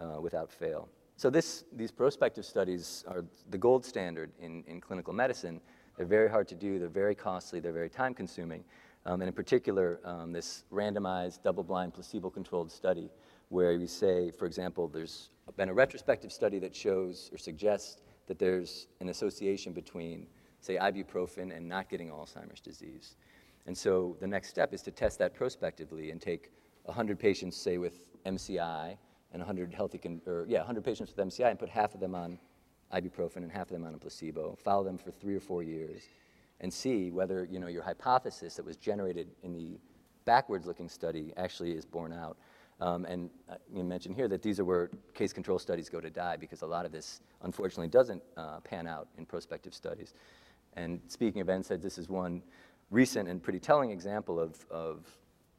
uh, 0.00 0.20
without 0.20 0.50
fail. 0.50 0.88
So 1.16 1.30
this, 1.30 1.64
these 1.72 1.90
prospective 1.90 2.44
studies 2.44 3.04
are 3.08 3.24
the 3.50 3.58
gold 3.58 3.84
standard 3.84 4.30
in, 4.38 4.64
in 4.66 4.80
clinical 4.80 5.14
medicine. 5.14 5.60
They're 5.96 6.06
very 6.06 6.28
hard 6.28 6.48
to 6.48 6.54
do, 6.54 6.78
they're 6.78 6.88
very 6.88 7.14
costly, 7.14 7.60
they're 7.60 7.72
very 7.72 7.88
time 7.88 8.14
consuming. 8.14 8.64
Um, 9.06 9.20
and 9.20 9.28
in 9.28 9.34
particular, 9.34 10.00
um, 10.04 10.32
this 10.32 10.64
randomized, 10.72 11.42
double-blind, 11.42 11.94
placebo-controlled 11.94 12.70
study 12.70 13.10
where 13.48 13.72
you 13.72 13.86
say, 13.86 14.30
for 14.30 14.46
example, 14.46 14.88
there's 14.88 15.30
been 15.56 15.68
a 15.68 15.74
retrospective 15.74 16.32
study 16.32 16.58
that 16.58 16.74
shows 16.74 17.30
or 17.32 17.38
suggests 17.38 18.02
that 18.26 18.38
there's 18.38 18.88
an 19.00 19.08
association 19.08 19.72
between, 19.72 20.26
say, 20.60 20.76
ibuprofen 20.76 21.56
and 21.56 21.68
not 21.68 21.88
getting 21.88 22.08
Alzheimer's 22.08 22.60
disease. 22.60 23.14
And 23.66 23.76
so 23.76 24.16
the 24.20 24.26
next 24.26 24.48
step 24.48 24.74
is 24.74 24.82
to 24.82 24.90
test 24.90 25.18
that 25.20 25.34
prospectively 25.34 26.10
and 26.10 26.20
take 26.20 26.50
100 26.84 27.18
patients, 27.18 27.56
say, 27.56 27.78
with 27.78 28.00
MCI 28.24 28.96
and 29.32 29.40
100 29.40 29.72
healthy, 29.72 29.98
con- 29.98 30.20
or 30.26 30.44
yeah, 30.48 30.58
100 30.58 30.84
patients 30.84 31.14
with 31.14 31.26
MCI 31.26 31.50
and 31.50 31.58
put 31.58 31.68
half 31.68 31.94
of 31.94 32.00
them 32.00 32.14
on 32.14 32.38
ibuprofen 32.92 33.36
and 33.38 33.50
half 33.50 33.62
of 33.62 33.68
them 33.70 33.84
on 33.84 33.94
a 33.94 33.98
placebo, 33.98 34.56
follow 34.62 34.84
them 34.84 34.98
for 34.98 35.10
three 35.10 35.34
or 35.34 35.40
four 35.40 35.62
years, 35.62 36.02
and 36.60 36.72
see 36.72 37.10
whether 37.10 37.44
you 37.44 37.58
know, 37.58 37.66
your 37.66 37.82
hypothesis 37.82 38.54
that 38.54 38.64
was 38.64 38.76
generated 38.76 39.28
in 39.42 39.52
the 39.52 39.78
backwards-looking 40.24 40.88
study 40.88 41.32
actually 41.36 41.72
is 41.72 41.84
borne 41.84 42.12
out. 42.12 42.36
Um, 42.80 43.06
and 43.06 43.30
uh, 43.50 43.54
you 43.74 43.82
mentioned 43.84 44.14
here 44.14 44.28
that 44.28 44.42
these 44.42 44.60
are 44.60 44.64
where 44.64 44.90
case 45.14 45.32
control 45.32 45.58
studies 45.58 45.88
go 45.88 46.00
to 46.00 46.10
die 46.10 46.36
because 46.36 46.62
a 46.62 46.66
lot 46.66 46.84
of 46.84 46.92
this, 46.92 47.20
unfortunately, 47.42 47.88
doesn't 47.88 48.22
uh, 48.36 48.60
pan 48.60 48.86
out 48.86 49.08
in 49.16 49.24
prospective 49.24 49.74
studies. 49.74 50.12
And 50.74 51.00
speaking 51.08 51.40
of 51.40 51.46
NSAIDs, 51.46 51.80
this 51.80 51.96
is 51.96 52.08
one 52.08 52.42
recent 52.90 53.28
and 53.28 53.42
pretty 53.42 53.60
telling 53.60 53.90
example 53.90 54.38
of, 54.38 54.64
of 54.70 55.06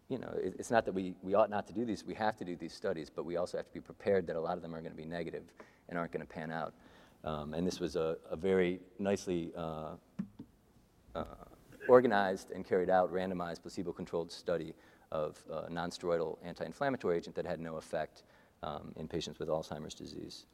you 0.10 0.20
know, 0.20 0.32
it, 0.42 0.56
it's 0.60 0.70
not 0.70 0.86
that 0.86 0.94
we, 0.94 1.16
we 1.24 1.34
ought 1.34 1.50
not 1.50 1.66
to 1.68 1.74
do 1.74 1.86
these, 1.86 2.06
we 2.06 2.14
have 2.14 2.38
to 2.38 2.46
do 2.46 2.56
these 2.56 2.74
studies, 2.74 3.10
but 3.10 3.26
we 3.26 3.36
also 3.36 3.58
have 3.58 3.66
to 3.66 3.74
be 3.74 3.82
prepared 3.82 4.28
that 4.28 4.36
a 4.36 4.40
lot 4.40 4.56
of 4.56 4.62
them 4.62 4.76
are 4.76 4.80
going 4.80 4.92
to 4.92 4.98
be 4.98 5.06
negative 5.06 5.44
and 5.90 5.98
aren't 5.98 6.12
going 6.12 6.26
to 6.26 6.32
pan 6.32 6.52
out. 6.52 6.74
Um, 7.24 7.54
and 7.54 7.66
this 7.66 7.80
was 7.80 7.96
a, 7.96 8.18
a 8.30 8.36
very 8.36 8.80
nicely 9.00 9.52
uh, 9.58 9.92
uh, 11.16 11.24
organized 11.88 12.52
and 12.52 12.66
carried 12.66 12.90
out 12.90 13.12
randomized 13.12 13.62
placebo-controlled 13.62 14.32
study 14.32 14.74
of 15.12 15.44
a 15.50 15.70
nonsteroidal 15.70 16.38
anti-inflammatory 16.44 17.18
agent 17.18 17.36
that 17.36 17.46
had 17.46 17.60
no 17.60 17.78
effect 17.78 18.24
um, 18.64 18.92
in 18.96 19.08
patients 19.08 19.40
with 19.40 19.50
Alzheimer's 19.50 19.94
disease. 19.94 20.46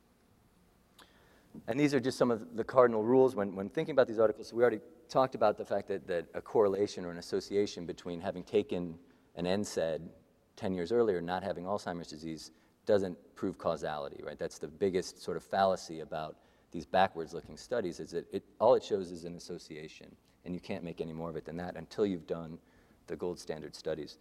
And 1.68 1.80
these 1.80 1.94
are 1.94 2.00
just 2.00 2.18
some 2.18 2.32
of 2.32 2.56
the 2.56 2.64
cardinal 2.64 3.04
rules 3.04 3.36
when, 3.36 3.56
when 3.56 3.70
thinking 3.70 3.94
about 3.94 4.08
these 4.08 4.20
articles. 4.20 4.50
So 4.50 4.56
we 4.56 4.64
already 4.64 4.80
talked 5.10 5.36
about 5.36 5.58
the 5.58 5.66
fact 5.66 5.88
that, 5.88 6.08
that 6.08 6.26
a 6.34 6.42
correlation 6.42 7.06
or 7.06 7.12
an 7.12 7.18
association 7.18 7.86
between 7.86 8.20
having 8.20 8.44
taken 8.44 8.96
an 9.36 9.46
NSAID 9.46 10.02
10 10.56 10.74
years 10.74 10.92
earlier 10.92 11.18
and 11.18 11.28
not 11.28 11.44
having 11.44 11.66
Alzheimer's 11.66 12.08
disease 12.08 12.52
doesn't 12.86 13.18
prove 13.36 13.58
causality, 13.58 14.22
right? 14.24 14.38
That's 14.38 14.60
the 14.60 14.68
biggest 14.68 15.22
sort 15.22 15.38
of 15.38 15.44
fallacy 15.44 16.02
about 16.02 16.38
these 16.74 16.86
backwards-looking 16.86 17.56
studies 17.56 18.00
is 18.00 18.12
that 18.12 18.26
it, 18.34 18.44
all 18.60 18.74
it 18.76 18.84
shows 18.84 19.12
is 19.12 19.24
an 19.24 19.36
association, 19.36 20.14
and 20.44 20.54
you 20.54 20.60
can't 20.60 20.84
make 20.84 21.00
any 21.00 21.14
more 21.14 21.30
of 21.30 21.36
it 21.36 21.46
than 21.46 21.56
that 21.58 21.76
until 21.76 22.06
you've 22.06 22.28
done 22.28 22.58
the 23.08 23.16
gold 23.16 23.40
standard 23.40 23.76
studies. 23.76 24.18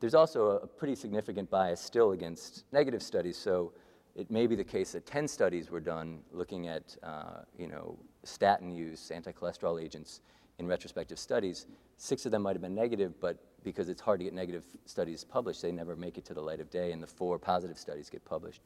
There's 0.00 0.14
also 0.14 0.50
a, 0.50 0.56
a 0.56 0.66
pretty 0.66 0.96
significant 0.96 1.48
bias 1.48 1.80
still 1.80 2.12
against 2.12 2.64
negative 2.72 3.02
studies, 3.02 3.38
so 3.38 3.72
it 4.14 4.30
may 4.30 4.46
be 4.46 4.56
the 4.56 4.64
case 4.64 4.92
that 4.92 5.06
10 5.06 5.28
studies 5.28 5.70
were 5.70 5.80
done 5.80 6.18
looking 6.32 6.66
at, 6.66 6.96
uh, 7.02 7.42
you 7.56 7.68
know, 7.68 7.96
statin 8.24 8.70
use, 8.70 9.10
anti-cholesterol 9.10 9.82
agents 9.82 10.20
in 10.58 10.66
retrospective 10.66 11.18
studies. 11.18 11.66
Six 11.96 12.26
of 12.26 12.32
them 12.32 12.42
might 12.42 12.54
have 12.54 12.62
been 12.62 12.74
negative, 12.74 13.18
but 13.20 13.38
because 13.62 13.88
it's 13.88 14.00
hard 14.00 14.18
to 14.20 14.24
get 14.24 14.34
negative 14.34 14.64
studies 14.86 15.24
published, 15.24 15.62
they 15.62 15.72
never 15.72 15.96
make 15.96 16.18
it 16.18 16.24
to 16.26 16.34
the 16.34 16.40
light 16.40 16.60
of 16.60 16.68
day, 16.68 16.92
and 16.92 17.02
the 17.02 17.06
four 17.06 17.38
positive 17.38 17.78
studies 17.78 18.10
get 18.10 18.24
published. 18.24 18.60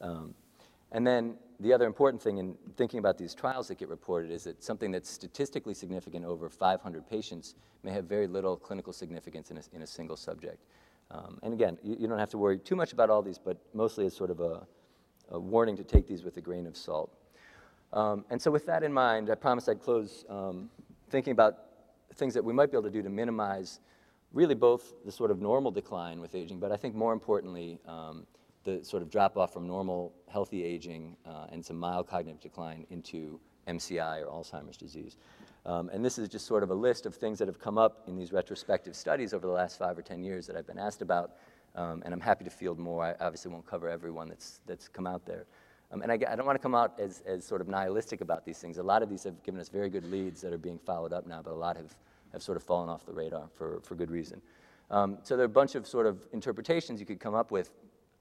Um, 0.00 0.34
and 0.92 1.06
then 1.06 1.36
the 1.60 1.72
other 1.72 1.86
important 1.86 2.22
thing 2.22 2.38
in 2.38 2.56
thinking 2.76 2.98
about 2.98 3.18
these 3.18 3.34
trials 3.34 3.68
that 3.68 3.78
get 3.78 3.88
reported 3.88 4.30
is 4.30 4.44
that 4.44 4.62
something 4.62 4.90
that's 4.90 5.10
statistically 5.10 5.74
significant 5.74 6.24
over 6.24 6.48
500 6.48 7.08
patients 7.08 7.54
may 7.82 7.92
have 7.92 8.06
very 8.06 8.26
little 8.26 8.56
clinical 8.56 8.92
significance 8.92 9.50
in 9.50 9.58
a, 9.58 9.62
in 9.74 9.82
a 9.82 9.86
single 9.86 10.16
subject. 10.16 10.64
Um, 11.10 11.38
and 11.42 11.52
again, 11.52 11.76
you, 11.82 11.96
you, 12.00 12.08
don't 12.08 12.18
have 12.18 12.30
to 12.30 12.38
worry 12.38 12.58
too 12.58 12.76
much 12.76 12.92
about 12.92 13.10
all 13.10 13.20
these, 13.20 13.38
but 13.38 13.58
mostly 13.74 14.06
as 14.06 14.16
sort 14.16 14.30
of 14.30 14.40
a, 14.40 14.66
a 15.30 15.38
warning 15.38 15.76
to 15.76 15.84
take 15.84 16.06
these 16.06 16.22
with 16.22 16.36
a 16.36 16.40
grain 16.40 16.66
of 16.66 16.76
salt. 16.76 17.12
Um, 17.92 18.24
and 18.30 18.40
so 18.40 18.50
with 18.50 18.64
that 18.66 18.82
in 18.82 18.92
mind, 18.92 19.28
I 19.30 19.34
promised 19.34 19.68
I'd 19.68 19.82
close 19.82 20.24
um, 20.28 20.70
thinking 21.10 21.32
about 21.32 21.58
things 22.14 22.32
that 22.34 22.44
we 22.44 22.52
might 22.52 22.70
be 22.70 22.76
able 22.76 22.84
to 22.84 22.90
do 22.90 23.02
to 23.02 23.10
minimize 23.10 23.80
really 24.32 24.54
both 24.54 24.94
the 25.04 25.10
sort 25.10 25.30
of 25.30 25.40
normal 25.40 25.72
decline 25.72 26.20
with 26.20 26.34
aging, 26.34 26.60
but 26.60 26.70
I 26.70 26.76
think 26.76 26.94
more 26.94 27.12
importantly, 27.12 27.80
um, 27.86 28.26
the 28.64 28.84
sort 28.84 29.02
of 29.02 29.10
drop 29.10 29.36
off 29.36 29.52
from 29.52 29.66
normal 29.66 30.12
healthy 30.28 30.64
aging 30.64 31.16
uh, 31.26 31.46
and 31.50 31.64
some 31.64 31.78
mild 31.78 32.06
cognitive 32.06 32.40
decline 32.40 32.86
into 32.90 33.40
MCI 33.66 34.22
or 34.22 34.26
Alzheimer's 34.26 34.76
disease. 34.76 35.16
Um, 35.66 35.90
and 35.92 36.04
this 36.04 36.18
is 36.18 36.28
just 36.28 36.46
sort 36.46 36.62
of 36.62 36.70
a 36.70 36.74
list 36.74 37.06
of 37.06 37.14
things 37.14 37.38
that 37.38 37.48
have 37.48 37.58
come 37.58 37.78
up 37.78 38.04
in 38.06 38.16
these 38.16 38.32
retrospective 38.32 38.96
studies 38.96 39.34
over 39.34 39.46
the 39.46 39.52
last 39.52 39.78
five 39.78 39.98
or 39.98 40.02
10 40.02 40.22
years 40.22 40.46
that 40.46 40.56
I've 40.56 40.66
been 40.66 40.78
asked 40.78 41.02
about 41.02 41.32
um, 41.74 42.02
and 42.04 42.12
I'm 42.12 42.20
happy 42.20 42.44
to 42.44 42.50
field 42.50 42.78
more. 42.78 43.04
I 43.04 43.14
obviously 43.24 43.50
won't 43.50 43.66
cover 43.66 43.88
everyone 43.88 44.28
that's, 44.28 44.60
that's 44.66 44.88
come 44.88 45.06
out 45.06 45.24
there. 45.26 45.44
Um, 45.92 46.02
and 46.02 46.12
I, 46.12 46.14
I, 46.14 46.36
don't 46.36 46.46
want 46.46 46.56
to 46.56 46.62
come 46.62 46.74
out 46.74 46.98
as, 47.00 47.22
as 47.26 47.44
sort 47.44 47.60
of 47.60 47.68
nihilistic 47.68 48.20
about 48.20 48.44
these 48.44 48.58
things. 48.58 48.78
A 48.78 48.82
lot 48.82 49.02
of 49.02 49.10
these 49.10 49.24
have 49.24 49.42
given 49.42 49.60
us 49.60 49.68
very 49.68 49.90
good 49.90 50.04
leads 50.04 50.40
that 50.40 50.52
are 50.52 50.58
being 50.58 50.78
followed 50.78 51.12
up 51.12 51.26
now, 51.26 51.42
but 51.42 51.52
a 51.52 51.56
lot 51.56 51.76
have, 51.76 51.96
have 52.32 52.42
sort 52.42 52.56
of 52.56 52.62
fallen 52.62 52.88
off 52.88 53.04
the 53.04 53.12
radar 53.12 53.48
for, 53.54 53.80
for 53.82 53.96
good 53.96 54.10
reason. 54.10 54.40
Um, 54.90 55.18
so 55.22 55.36
there 55.36 55.44
are 55.44 55.46
a 55.46 55.48
bunch 55.48 55.74
of 55.74 55.86
sort 55.86 56.06
of 56.06 56.26
interpretations 56.32 57.00
you 57.00 57.06
could 57.06 57.20
come 57.20 57.34
up 57.34 57.50
with 57.50 57.70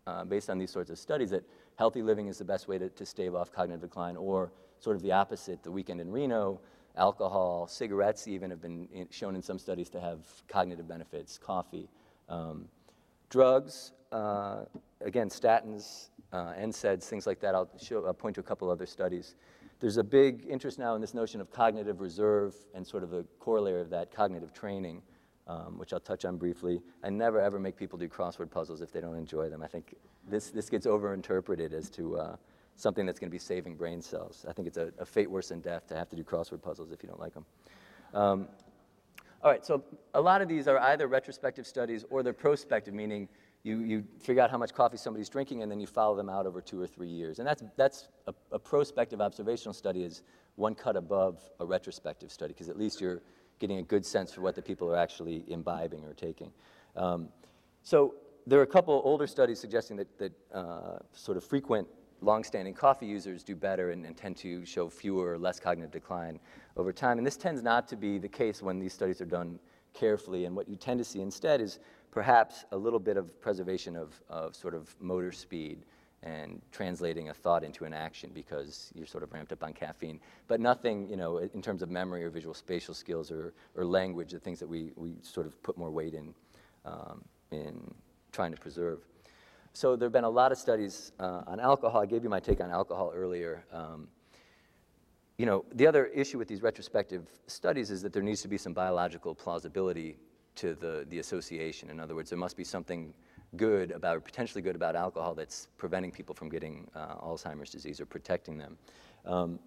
uh, 0.10 0.24
based 0.24 0.50
on 0.50 0.58
these 0.58 0.72
sorts 0.72 0.90
of 0.90 0.98
studies 0.98 1.30
that 1.30 1.44
healthy 1.76 2.02
living 2.02 2.28
is 2.28 2.38
the 2.38 2.46
best 2.46 2.68
way 2.68 2.78
to, 2.78 2.90
to 2.90 3.06
stave 3.06 3.36
off 3.36 3.52
cognitive 3.52 3.82
decline, 3.82 4.18
or 4.18 4.52
sort 4.80 4.96
of 4.96 5.02
the 5.02 5.12
opposite, 5.12 5.62
the 5.62 5.72
weekend 5.72 6.02
in 6.02 6.12
Reno, 6.12 6.60
alcohol, 6.98 7.68
cigarettes 7.68 8.28
even 8.28 8.50
have 8.50 8.62
been 8.62 8.88
in, 8.92 9.08
shown 9.12 9.36
in 9.36 9.42
some 9.42 9.60
studies 9.60 9.90
to 9.90 10.02
have 10.02 10.20
cognitive 10.48 10.88
benefits, 10.88 11.38
coffee. 11.38 11.88
Um, 12.28 12.66
Drugs, 13.30 13.92
uh, 14.12 14.66
again, 15.02 15.30
statins, 15.30 16.10
uh, 16.34 16.54
NSAIDs, 16.54 17.04
things 17.04 17.28
like 17.28 17.40
that. 17.42 17.54
I'll, 17.54 17.70
show, 17.80 18.04
I'll 18.08 18.14
point 18.14 18.34
to 18.36 18.42
a 18.42 18.44
couple 18.44 18.70
other 18.72 18.88
studies. 18.88 19.36
There's 19.80 19.98
a 19.98 20.04
big 20.04 20.48
interest 20.50 20.80
now 20.80 20.96
in 20.96 21.02
this 21.02 21.14
notion 21.14 21.40
of 21.40 21.52
cognitive 21.52 22.02
reserve 22.02 22.56
and 22.74 22.86
sort 22.86 23.04
of 23.04 23.14
a 23.14 23.24
corollary 23.40 23.82
of 23.82 23.92
that, 23.92 24.12
cognitive 24.12 24.52
training, 24.52 25.04
um, 25.50 25.78
which 25.80 25.94
I'll 25.94 26.00
touch 26.00 26.26
on 26.26 26.38
briefly. 26.38 26.82
I 27.04 27.10
never 27.10 27.40
ever 27.42 27.60
make 27.60 27.76
people 27.76 27.98
do 27.98 28.08
crossword 28.08 28.52
puzzles 28.52 28.82
if 28.82 28.92
they 28.92 29.02
don't 29.02 29.16
enjoy 29.16 29.50
them. 29.50 29.64
I 29.64 29.68
think 29.68 29.96
this, 30.30 30.52
this 30.52 30.70
gets 30.70 30.86
overinterpreted 30.86 31.74
as 31.74 31.90
to 31.92 32.18
uh, 32.18 32.36
something 32.76 33.06
that's 33.06 33.20
going 33.20 33.30
to 33.30 33.36
be 33.36 33.40
saving 33.40 33.76
brain 33.76 34.02
cells. 34.02 34.46
I 34.48 34.54
think 34.54 34.68
it's 34.68 34.78
a, 34.78 34.94
a, 35.00 35.06
fate 35.06 35.30
worse 35.30 35.50
than 35.50 35.60
death 35.60 35.88
to 35.88 35.96
have 35.96 36.08
to 36.10 36.16
do 36.16 36.24
crossword 36.24 36.62
puzzles 36.62 36.92
if 36.92 37.02
you 37.02 37.10
don't 37.10 37.20
like 37.20 37.34
them. 37.34 37.46
Um, 38.14 38.48
all 39.42 39.50
right, 39.50 39.66
so 39.66 39.84
a 40.14 40.22
lot 40.22 40.42
of 40.42 40.48
these 40.48 40.68
are 40.68 40.78
either 40.80 41.08
retrospective 41.08 41.66
studies 41.66 42.06
or 42.10 42.22
they're 42.22 42.34
prospective, 42.34 42.94
meaning 42.94 43.28
you, 43.64 43.80
you 43.80 44.04
figure 44.20 44.44
out 44.44 44.52
how 44.52 44.58
much 44.58 44.74
coffee 44.74 44.98
somebody's 44.98 45.30
drinking 45.30 45.64
and 45.64 45.72
then 45.72 45.80
you 45.80 45.88
follow 45.88 46.16
them 46.16 46.30
out 46.30 46.46
over 46.46 46.62
two 46.62 46.80
or 46.80 46.88
three 46.88 47.10
years. 47.10 47.40
And 47.40 47.48
that's, 47.48 47.64
that's 47.76 48.08
a, 48.28 48.34
a 48.52 48.60
prospective 48.60 49.20
observational 49.20 49.74
study 49.74 50.04
is 50.04 50.24
one 50.56 50.76
cut 50.76 50.96
above 50.96 51.42
a 51.60 51.66
retrospective 51.66 52.32
study 52.32 52.54
because 52.54 52.70
at 52.70 52.78
least 52.78 53.02
you're 53.02 53.22
getting 53.60 53.80
a 53.80 53.84
good 53.84 54.06
sense 54.06 54.32
for 54.34 54.42
what 54.42 54.56
the 54.56 54.62
people 54.62 54.90
are 54.90 54.98
actually 54.98 55.44
imbibing 55.48 56.04
or 56.06 56.14
taking. 56.14 56.52
Um, 56.96 57.30
so 57.84 58.16
there 58.48 58.60
are 58.60 58.64
a 58.64 58.68
couple 58.68 59.02
older 59.04 59.28
studies 59.28 59.60
suggesting 59.60 59.98
that, 59.98 60.18
that 60.18 60.32
uh, 60.54 61.00
sort 61.14 61.38
of 61.38 61.44
frequent 61.44 61.88
longstanding 62.22 62.74
coffee 62.74 63.06
users 63.06 63.44
do 63.44 63.56
better 63.56 63.92
and, 63.92 64.06
and, 64.06 64.18
tend 64.18 64.36
to 64.36 64.66
show 64.66 64.90
fewer 64.90 65.32
or 65.32 65.38
less 65.38 65.60
cognitive 65.60 65.92
decline 65.92 66.40
over 66.76 66.92
time. 66.92 67.18
And 67.18 67.26
this 67.26 67.38
tends 67.38 67.62
not 67.62 67.88
to 67.90 67.96
be 67.96 68.18
the 68.18 68.28
case 68.28 68.62
when 68.62 68.80
these 68.80 68.94
studies 68.94 69.22
are 69.22 69.26
done 69.26 69.60
carefully. 69.94 70.46
And 70.46 70.56
what 70.56 70.68
you 70.68 70.76
tend 70.76 70.98
to 71.00 71.06
see 71.06 71.22
instead 71.22 71.62
is 71.62 71.80
perhaps 72.12 72.66
a 72.72 72.78
little 72.78 73.00
bit 73.00 73.16
of 73.16 73.40
preservation 73.40 73.96
of, 73.96 74.22
of 74.30 74.56
sort 74.56 74.74
of 74.74 74.94
motor 75.00 75.32
speed 75.32 75.86
and 76.24 76.62
translating 76.72 77.30
a 77.30 77.34
thought 77.34 77.64
into 77.64 77.86
an 77.86 77.94
action 77.94 78.32
because 78.34 78.92
you're 78.94 79.06
sort 79.06 79.24
of 79.24 79.32
ramped 79.32 79.52
up 79.52 79.64
on 79.64 79.74
caffeine. 79.74 80.20
But 80.48 80.60
nothing, 80.60 81.08
you 81.10 81.16
know, 81.16 81.38
in 81.38 81.62
terms 81.62 81.82
of 81.82 81.90
memory 81.90 82.24
or 82.24 82.30
visual 82.30 82.54
spatial 82.54 82.94
skills 82.94 83.32
or, 83.32 83.54
or 83.76 83.86
language, 83.86 84.32
the 84.32 84.40
things 84.40 84.60
that 84.60 84.68
we, 84.68 84.92
we 84.96 85.16
sort 85.22 85.48
of 85.48 85.62
put 85.64 85.78
more 85.78 85.90
weight 85.90 86.14
in, 86.14 86.34
um, 86.86 87.24
in 87.52 87.94
trying 88.32 88.52
to 88.52 88.58
preserve. 88.58 89.00
So 89.74 89.96
there 89.96 90.08
have 90.08 90.14
been 90.14 90.24
a 90.24 90.30
lot 90.30 90.52
of 90.52 90.58
studies 90.58 91.14
uh, 91.20 91.44
on 91.48 91.60
alcohol. 91.60 92.02
I 92.02 92.06
gave 92.06 92.24
you 92.24 92.30
my 92.30 92.40
take 92.40 92.60
on 92.60 92.70
alcohol 92.70 93.14
earlier. 93.16 93.64
Um, 93.72 94.08
you 95.38 95.46
know, 95.46 95.64
the 95.74 95.88
other 95.88 96.08
issue 96.08 96.38
with 96.38 96.50
these 96.50 96.62
retrospective 96.62 97.28
studies 97.48 97.92
is 97.92 98.02
that 98.02 98.12
there 98.12 98.24
needs 98.24 98.42
to 98.42 98.50
be 98.50 98.58
some 98.58 98.74
biological 98.74 99.34
plausibility 99.34 100.18
to 100.56 100.76
the, 100.76 101.06
the 101.10 101.20
association. 101.20 101.90
In 101.90 102.00
other 102.00 102.14
words, 102.14 102.30
there 102.30 102.38
must 102.38 102.58
be 102.58 102.66
something 102.66 103.14
good 103.58 103.92
about, 103.92 104.24
potentially 104.24 104.62
good 104.62 104.76
about 104.76 104.96
alcohol 104.96 105.34
that's 105.34 105.68
preventing 105.78 106.12
people 106.12 106.36
from 106.36 106.50
getting 106.50 106.88
uh, 106.96 107.16
Alzheimer's 107.16 107.72
disease 107.72 108.00
or 108.00 108.06
protecting 108.06 108.58
them. 108.58 108.78
Um, 109.26 109.60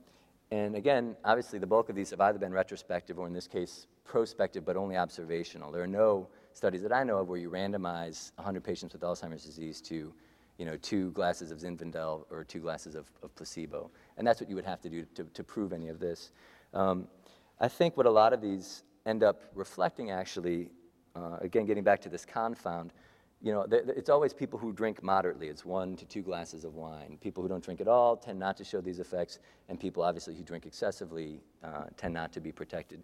and 0.51 0.77
again, 0.77 1.17
obviously, 1.25 1.59
the 1.59 1.67
bulk 1.67 1.89
of 1.89 1.97
these 1.97 2.11
have 2.11 2.21
either 2.21 2.39
been 2.39 2.53
retrospective 2.53 3.19
or, 3.19 3.27
in 3.27 3.33
this 3.33 3.47
case, 3.47 3.87
prospective, 4.05 4.65
but 4.65 4.77
only 4.77 4.97
observational. 4.97 5.73
There 5.73 5.83
are 5.83 5.87
no 5.87 6.29
studies 6.53 6.83
that 6.83 6.93
I 6.93 7.05
know 7.05 7.19
of 7.19 7.29
where 7.29 7.39
you 7.39 7.51
randomize 7.51 8.33
100 8.37 8.63
patients 8.63 8.93
with 8.93 9.03
Alzheimer's 9.03 9.45
disease 9.45 9.81
to, 9.83 10.13
you 10.59 10.67
know, 10.67 10.77
two 10.77 11.11
glasses 11.13 11.51
of 11.51 11.59
Zinfandel 11.59 12.27
or 12.31 12.45
two 12.45 12.61
glasses 12.61 12.95
of, 12.95 13.11
of 13.23 13.35
placebo. 13.35 13.91
And 14.19 14.27
that's 14.27 14.41
what 14.41 14.51
you 14.51 14.55
would 14.55 14.67
have 14.67 14.81
to 14.83 14.91
do 14.91 15.07
to, 15.15 15.25
to 15.25 15.43
prove 15.43 15.73
any 15.73 15.89
of 15.89 15.99
this. 15.99 16.33
Um, 16.75 17.09
I 17.59 17.69
think 17.69 17.97
what 17.97 18.07
a 18.07 18.11
lot 18.11 18.33
of 18.33 18.43
these 18.43 18.83
end 19.07 19.23
up 19.23 19.43
reflecting, 19.55 20.11
actually, 20.11 20.69
uh, 21.17 21.39
again, 21.41 21.65
getting 21.65 21.85
back 21.85 22.01
to 22.03 22.09
this 22.09 22.25
confound, 22.25 22.93
you 23.43 23.51
know, 23.51 23.67
it's 23.71 24.09
always 24.09 24.33
people 24.33 24.57
who 24.57 24.73
drink 24.73 25.03
moderately. 25.03 25.49
It's 25.49 25.65
one 25.65 25.97
to 25.97 26.05
two 26.05 26.23
glasses 26.23 26.65
of 26.65 26.77
wine. 26.77 27.19
People 27.21 27.43
who 27.43 27.49
don't 27.49 27.63
drink 27.63 27.81
at 27.81 27.89
all 27.89 28.17
tend 28.17 28.39
not 28.39 28.57
to 28.59 28.65
show 28.65 28.81
these 28.81 29.01
effects, 29.01 29.41
and 29.69 29.81
people 29.81 30.05
obviously 30.05 30.37
who 30.37 30.45
drink 30.45 30.65
excessively 30.65 31.41
uh, 31.65 31.87
tend 31.97 32.15
not 32.15 32.33
to 32.35 32.41
be 32.41 32.53
protected. 32.53 33.03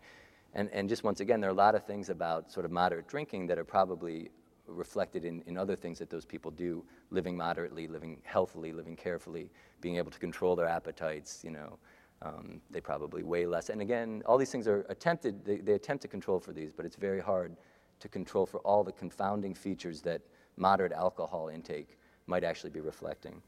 And, 0.54 0.70
and 0.72 0.88
just 0.88 1.02
once 1.02 1.18
again, 1.18 1.40
there 1.40 1.50
are 1.50 1.52
a 1.52 1.56
lot 1.56 1.74
of 1.74 1.84
things 1.84 2.08
about 2.08 2.52
sort 2.52 2.64
of 2.64 2.70
moderate 2.70 3.08
drinking 3.08 3.48
that 3.48 3.58
are 3.58 3.64
probably 3.64 4.30
reflected 4.68 5.24
in, 5.24 5.42
in 5.46 5.58
other 5.58 5.74
things 5.74 5.98
that 5.98 6.08
those 6.08 6.24
people 6.24 6.52
do, 6.52 6.84
living 7.10 7.36
moderately, 7.36 7.88
living 7.88 8.18
healthily, 8.22 8.72
living 8.72 8.94
carefully, 8.94 9.50
being 9.80 9.96
able 9.96 10.10
to 10.10 10.20
control 10.20 10.54
their 10.54 10.68
appetites, 10.68 11.42
you 11.42 11.50
know. 11.50 11.78
Um, 12.22 12.60
they 12.70 12.80
probably 12.80 13.22
weigh 13.22 13.46
less. 13.46 13.70
And 13.70 13.80
again, 13.80 14.22
all 14.26 14.38
these 14.38 14.50
things 14.50 14.68
are 14.68 14.84
attempted, 14.88 15.44
they, 15.44 15.56
they 15.56 15.72
attempt 15.72 16.02
to 16.02 16.08
control 16.08 16.38
for 16.38 16.52
these, 16.52 16.72
but 16.72 16.84
it's 16.84 16.96
very 16.96 17.20
hard 17.20 17.56
to 18.00 18.08
control 18.08 18.46
for 18.46 18.58
all 18.60 18.84
the 18.84 18.92
confounding 18.92 19.54
features 19.54 20.00
that 20.02 20.20
moderate 20.56 20.92
alcohol 20.92 21.48
intake 21.48 21.98
might 22.26 22.44
actually 22.44 22.70
be 22.70 22.80
reflecting. 22.80 23.40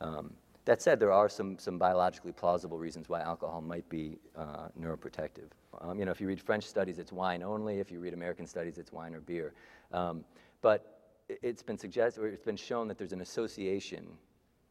Um, 0.00 0.32
that 0.64 0.82
said, 0.82 1.00
there 1.00 1.12
are 1.12 1.30
some, 1.30 1.58
some 1.58 1.78
biologically 1.78 2.32
plausible 2.32 2.78
reasons 2.78 3.08
why 3.08 3.22
alcohol 3.22 3.62
might 3.62 3.88
be 3.88 4.18
uh, 4.36 4.68
neuroprotective. 4.78 5.48
Um, 5.80 5.98
you 5.98 6.04
know, 6.04 6.10
if 6.10 6.20
you 6.20 6.28
read 6.28 6.40
French 6.40 6.64
studies, 6.64 6.98
it's 6.98 7.10
wine 7.10 7.42
only. 7.42 7.80
If 7.80 7.90
you 7.90 8.00
read 8.00 8.12
American 8.12 8.46
studies, 8.46 8.76
it's 8.76 8.92
wine 8.92 9.14
or 9.14 9.20
beer. 9.20 9.54
Um, 9.92 10.24
but 10.60 11.00
it's 11.28 11.62
been 11.62 11.78
suggested, 11.78 12.22
or 12.22 12.28
it's 12.28 12.44
been 12.44 12.56
shown 12.56 12.86
that 12.88 12.98
there's 12.98 13.14
an 13.14 13.22
association, 13.22 14.06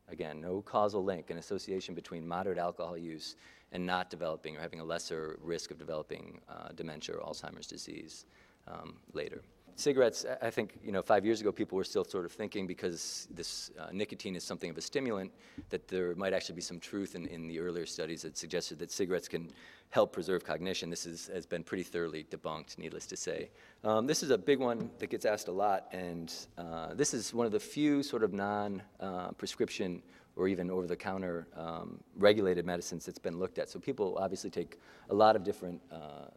again, 0.07 0.39
no 0.39 0.61
causal 0.61 1.03
link, 1.03 1.31
an 1.31 1.37
association 1.37 1.95
between 1.95 2.27
moderate 2.27 2.59
alcohol 2.59 2.95
use 2.95 3.35
and 3.71 3.83
not 3.83 4.09
developing 4.11 4.55
or 4.55 4.59
having 4.59 4.79
a 4.79 4.83
lesser 4.83 5.39
risk 5.41 5.71
of 5.71 5.79
developing 5.79 6.39
uh, 6.47 6.69
dementia 6.75 7.15
or 7.15 7.21
Alzheimer's 7.21 7.67
disease 7.67 8.25
um, 8.67 8.95
later. 9.13 9.41
Cigarettes, 9.77 10.25
I 10.41 10.49
think, 10.49 10.79
you 10.83 10.91
know, 10.91 11.03
five 11.03 11.23
years 11.23 11.39
ago, 11.39 11.51
people 11.51 11.75
were 11.77 11.83
still 11.83 12.03
sort 12.03 12.25
of 12.25 12.31
thinking 12.31 12.65
because 12.65 13.27
this 13.29 13.69
uh, 13.79 13.89
nicotine 13.91 14.35
is 14.35 14.43
something 14.43 14.71
of 14.71 14.77
a 14.77 14.81
stimulant, 14.81 15.31
that 15.69 15.87
there 15.87 16.15
might 16.15 16.33
actually 16.33 16.55
be 16.55 16.61
some 16.61 16.79
truth 16.79 17.13
in, 17.13 17.27
in 17.27 17.47
the 17.47 17.59
earlier 17.59 17.85
studies 17.85 18.23
that 18.23 18.35
suggested 18.35 18.79
that 18.79 18.91
cigarettes 18.91 19.27
can 19.27 19.51
help 19.91 20.11
preserve 20.11 20.43
cognition. 20.43 20.89
This 20.89 21.05
is, 21.05 21.29
has 21.31 21.45
been 21.45 21.63
pretty 21.63 21.83
thoroughly 21.83 22.25
debunked, 22.31 22.79
needless 22.79 23.05
to 23.05 23.15
say. 23.15 23.51
Um, 23.83 24.07
this 24.07 24.23
is 24.23 24.31
a 24.31 24.37
big 24.37 24.57
one 24.57 24.89
that 24.97 25.11
gets 25.11 25.25
asked 25.25 25.47
a 25.47 25.51
lot, 25.51 25.85
and 25.91 26.33
uh, 26.57 26.95
this 26.95 27.13
is 27.13 27.31
one 27.31 27.45
of 27.45 27.51
the 27.51 27.59
few 27.59 28.01
sort 28.01 28.23
of 28.23 28.33
non 28.33 28.81
uh, 28.99 29.29
prescription 29.33 30.01
or 30.35 30.47
even 30.47 30.71
over 30.71 30.87
the 30.87 30.95
counter 30.95 31.47
um, 31.55 31.99
regulated 32.15 32.65
medicines 32.65 33.05
that's 33.05 33.19
been 33.19 33.37
looked 33.37 33.59
at. 33.59 33.69
So 33.69 33.79
people 33.79 34.17
obviously 34.19 34.49
take 34.49 34.79
a 35.11 35.13
lot 35.13 35.35
of 35.35 35.43
different 35.43 35.79
uh, 35.91 36.29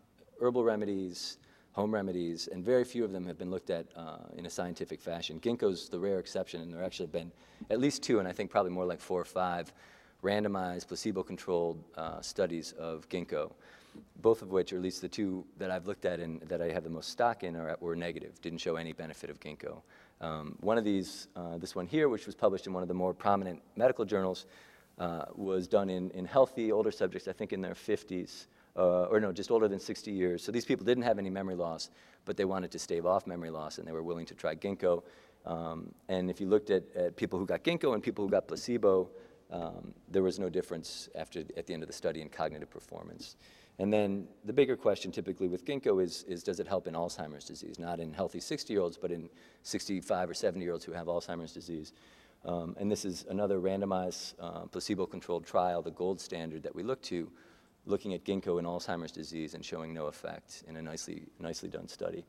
herbal 0.42 0.62
remedies 0.62 1.38
home 1.72 1.92
remedies, 1.92 2.48
and 2.48 2.64
very 2.64 2.84
few 2.84 3.04
of 3.04 3.12
them 3.12 3.26
have 3.26 3.38
been 3.38 3.50
looked 3.50 3.70
at 3.70 3.86
uh, 3.96 4.18
in 4.36 4.46
a 4.46 4.50
scientific 4.50 5.00
fashion. 5.00 5.38
Ginkgo's 5.40 5.88
the 5.88 5.98
rare 5.98 6.18
exception, 6.18 6.60
and 6.60 6.72
there 6.72 6.82
actually 6.82 7.06
have 7.06 7.12
been 7.12 7.32
at 7.70 7.78
least 7.78 8.02
two, 8.02 8.18
and 8.18 8.26
I 8.26 8.32
think 8.32 8.50
probably 8.50 8.72
more 8.72 8.84
like 8.84 9.00
four 9.00 9.20
or 9.20 9.24
five, 9.24 9.72
randomized, 10.22 10.88
placebo-controlled 10.88 11.82
uh, 11.96 12.20
studies 12.20 12.72
of 12.72 13.08
ginkgo, 13.08 13.52
both 14.20 14.42
of 14.42 14.50
which, 14.50 14.72
or 14.72 14.76
at 14.76 14.82
least 14.82 15.00
the 15.00 15.08
two 15.08 15.44
that 15.58 15.70
I've 15.70 15.86
looked 15.86 16.04
at 16.04 16.20
and 16.20 16.40
that 16.42 16.60
I 16.60 16.70
have 16.70 16.84
the 16.84 16.90
most 16.90 17.10
stock 17.10 17.42
in, 17.42 17.56
are, 17.56 17.76
were 17.80 17.96
negative, 17.96 18.40
didn't 18.40 18.58
show 18.58 18.76
any 18.76 18.92
benefit 18.92 19.30
of 19.30 19.40
ginkgo. 19.40 19.80
Um, 20.20 20.56
one 20.60 20.76
of 20.76 20.84
these, 20.84 21.28
uh, 21.36 21.56
this 21.56 21.74
one 21.74 21.86
here, 21.86 22.08
which 22.08 22.26
was 22.26 22.34
published 22.34 22.66
in 22.66 22.72
one 22.72 22.82
of 22.82 22.88
the 22.88 22.94
more 22.94 23.14
prominent 23.14 23.62
medical 23.76 24.04
journals, 24.04 24.46
uh, 24.98 25.24
was 25.34 25.66
done 25.66 25.88
in, 25.88 26.10
in 26.10 26.26
healthy 26.26 26.70
older 26.70 26.90
subjects, 26.90 27.26
I 27.26 27.32
think 27.32 27.54
in 27.54 27.62
their 27.62 27.74
50s, 27.74 28.46
uh, 28.76 29.04
or 29.04 29.20
no, 29.20 29.32
just 29.32 29.50
older 29.50 29.68
than 29.68 29.80
60 29.80 30.10
years. 30.10 30.42
So 30.42 30.52
these 30.52 30.64
people 30.64 30.84
didn't 30.84 31.04
have 31.04 31.18
any 31.18 31.30
memory 31.30 31.56
loss, 31.56 31.90
but 32.24 32.36
they 32.36 32.44
wanted 32.44 32.70
to 32.72 32.78
stave 32.78 33.06
off 33.06 33.26
memory 33.26 33.50
loss, 33.50 33.78
and 33.78 33.86
they 33.86 33.92
were 33.92 34.02
willing 34.02 34.26
to 34.26 34.34
try 34.34 34.54
ginkgo. 34.54 35.02
Um, 35.46 35.92
and 36.08 36.30
if 36.30 36.40
you 36.40 36.46
looked 36.46 36.70
at, 36.70 36.84
at, 36.94 37.16
people 37.16 37.38
who 37.38 37.46
got 37.46 37.64
ginkgo 37.64 37.94
and 37.94 38.02
people 38.02 38.24
who 38.24 38.30
got 38.30 38.46
placebo, 38.46 39.08
um, 39.50 39.94
there 40.08 40.22
was 40.22 40.38
no 40.38 40.48
difference 40.48 41.08
after, 41.14 41.40
at 41.56 41.66
the 41.66 41.74
end 41.74 41.82
of 41.82 41.88
the 41.88 41.92
study 41.92 42.20
in 42.20 42.28
cognitive 42.28 42.70
performance. 42.70 43.36
And 43.78 43.90
then 43.90 44.28
the 44.44 44.52
bigger 44.52 44.76
question 44.76 45.10
typically 45.10 45.48
with 45.48 45.64
ginkgo 45.64 46.02
is, 46.02 46.24
is 46.24 46.42
does 46.42 46.60
it 46.60 46.68
help 46.68 46.86
in 46.86 46.94
Alzheimer's 46.94 47.46
disease? 47.46 47.78
Not 47.78 47.98
in 47.98 48.12
healthy 48.12 48.38
60 48.38 48.72
year 48.72 48.82
olds, 48.82 48.98
but 48.98 49.10
in 49.10 49.30
65 49.62 50.30
or 50.30 50.34
70 50.34 50.62
year 50.62 50.72
olds 50.72 50.84
who 50.84 50.92
have 50.92 51.06
Alzheimer's 51.06 51.52
disease. 51.52 51.94
Um, 52.44 52.76
and 52.78 52.90
this 52.90 53.04
is 53.04 53.24
another 53.28 53.58
randomized 53.58 54.34
uh, 54.38 54.66
placebo 54.66 55.06
controlled 55.06 55.46
trial, 55.46 55.82
the 55.82 55.90
gold 55.90 56.20
standard 56.20 56.62
that 56.62 56.74
we 56.74 56.82
look 56.82 57.00
to 57.02 57.30
looking 57.90 58.14
at 58.14 58.24
ginkgo 58.24 58.58
in 58.58 58.64
Alzheimer's 58.64 59.12
disease 59.12 59.54
and 59.54 59.64
showing 59.64 59.92
no 59.92 60.06
effect 60.06 60.62
in 60.68 60.76
a 60.76 60.82
nicely, 60.82 61.24
nicely 61.38 61.68
done 61.68 61.88
study. 61.88 62.24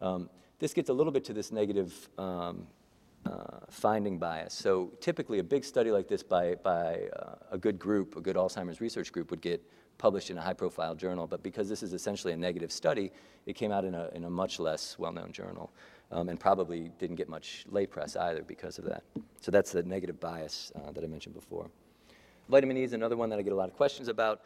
Um, 0.00 0.30
this 0.58 0.72
gets 0.72 0.90
a 0.90 0.92
little 0.92 1.12
bit 1.12 1.24
to 1.24 1.32
this 1.32 1.50
negative 1.50 2.08
um, 2.18 2.66
uh, 3.26 3.58
finding 3.70 4.18
bias. 4.18 4.54
So 4.54 4.92
typically 5.00 5.38
a 5.40 5.44
big 5.44 5.64
study 5.64 5.90
like 5.90 6.06
this 6.06 6.22
by, 6.22 6.54
by 6.54 7.08
uh, 7.16 7.34
a 7.50 7.58
good 7.58 7.78
group, 7.78 8.16
a 8.16 8.20
good 8.20 8.36
Alzheimer's 8.36 8.80
research 8.80 9.10
group 9.12 9.30
would 9.30 9.40
get 9.40 9.60
published 9.98 10.30
in 10.30 10.38
a 10.38 10.40
high 10.40 10.52
profile 10.52 10.94
journal, 10.94 11.26
but 11.26 11.42
because 11.42 11.68
this 11.68 11.82
is 11.82 11.92
essentially 11.92 12.32
a 12.32 12.36
negative 12.36 12.70
study, 12.70 13.10
it 13.46 13.54
came 13.54 13.72
out 13.72 13.84
in 13.84 13.94
a, 13.94 14.08
in 14.14 14.24
a 14.24 14.30
much 14.30 14.60
less 14.60 14.98
well-known 14.98 15.32
journal. 15.32 15.72
Um, 16.12 16.28
and 16.28 16.38
probably 16.38 16.92
didn't 17.00 17.16
get 17.16 17.28
much 17.28 17.64
lay 17.68 17.84
press 17.84 18.14
either 18.14 18.44
because 18.44 18.78
of 18.78 18.84
that. 18.84 19.02
So 19.40 19.50
that's 19.50 19.72
the 19.72 19.82
negative 19.82 20.20
bias 20.20 20.70
uh, 20.76 20.92
that 20.92 21.02
I 21.02 21.08
mentioned 21.08 21.34
before. 21.34 21.68
Vitamin 22.48 22.76
E 22.76 22.84
is 22.84 22.92
another 22.92 23.16
one 23.16 23.28
that 23.30 23.40
I 23.40 23.42
get 23.42 23.52
a 23.52 23.56
lot 23.56 23.68
of 23.68 23.74
questions 23.74 24.06
about. 24.06 24.42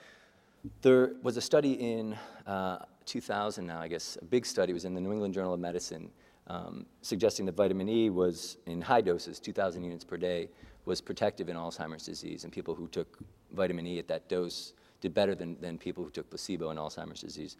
There 0.82 1.12
was 1.22 1.36
a 1.36 1.40
study 1.40 1.72
in 1.72 2.16
uh, 2.46 2.78
2000 3.06 3.66
now, 3.66 3.80
I 3.80 3.88
guess, 3.88 4.18
a 4.20 4.24
big 4.24 4.44
study 4.44 4.72
was 4.72 4.84
in 4.84 4.94
the 4.94 5.00
New 5.00 5.12
England 5.12 5.32
Journal 5.32 5.54
of 5.54 5.60
Medicine 5.60 6.10
um, 6.48 6.84
suggesting 7.00 7.46
that 7.46 7.54
vitamin 7.54 7.88
E 7.88 8.10
was 8.10 8.58
in 8.66 8.82
high 8.82 9.00
doses, 9.00 9.38
2,000 9.38 9.84
units 9.84 10.04
per 10.04 10.16
day, 10.16 10.48
was 10.84 11.00
protective 11.00 11.48
in 11.48 11.56
Alzheimer's 11.56 12.04
disease. 12.04 12.44
And 12.44 12.52
people 12.52 12.74
who 12.74 12.88
took 12.88 13.18
vitamin 13.52 13.86
E 13.86 13.98
at 13.98 14.08
that 14.08 14.28
dose 14.28 14.74
did 15.00 15.14
better 15.14 15.34
than, 15.34 15.56
than 15.60 15.78
people 15.78 16.04
who 16.04 16.10
took 16.10 16.28
placebo 16.28 16.70
in 16.70 16.76
Alzheimer's 16.76 17.20
disease. 17.20 17.56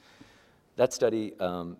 That 0.76 0.92
study 0.92 1.38
um, 1.40 1.76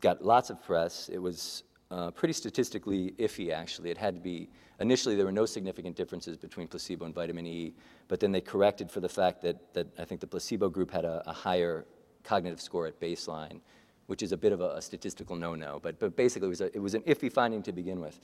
got 0.00 0.24
lots 0.24 0.50
of 0.50 0.62
press. 0.62 1.08
It 1.08 1.18
was 1.18 1.62
uh, 1.90 2.10
pretty 2.10 2.32
statistically 2.32 3.12
iffy, 3.18 3.52
actually. 3.52 3.90
It 3.90 3.98
had 3.98 4.14
to 4.14 4.20
be, 4.20 4.48
initially, 4.78 5.16
there 5.16 5.26
were 5.26 5.32
no 5.32 5.46
significant 5.46 5.96
differences 5.96 6.36
between 6.36 6.68
placebo 6.68 7.04
and 7.04 7.14
vitamin 7.14 7.46
E, 7.46 7.74
but 8.08 8.20
then 8.20 8.32
they 8.32 8.40
corrected 8.40 8.90
for 8.90 9.00
the 9.00 9.08
fact 9.08 9.42
that, 9.42 9.74
that 9.74 9.86
I 9.98 10.04
think 10.04 10.20
the 10.20 10.26
placebo 10.26 10.68
group 10.68 10.90
had 10.90 11.04
a, 11.04 11.22
a 11.26 11.32
higher 11.32 11.86
cognitive 12.22 12.60
score 12.60 12.86
at 12.86 13.00
baseline, 13.00 13.60
which 14.06 14.22
is 14.22 14.32
a 14.32 14.36
bit 14.36 14.52
of 14.52 14.60
a, 14.60 14.76
a 14.76 14.82
statistical 14.82 15.36
no 15.36 15.54
no. 15.54 15.80
But, 15.82 15.98
but 15.98 16.16
basically, 16.16 16.46
it 16.46 16.50
was, 16.50 16.60
a, 16.60 16.76
it 16.76 16.80
was 16.80 16.94
an 16.94 17.02
iffy 17.02 17.32
finding 17.32 17.62
to 17.62 17.72
begin 17.72 18.00
with. 18.00 18.20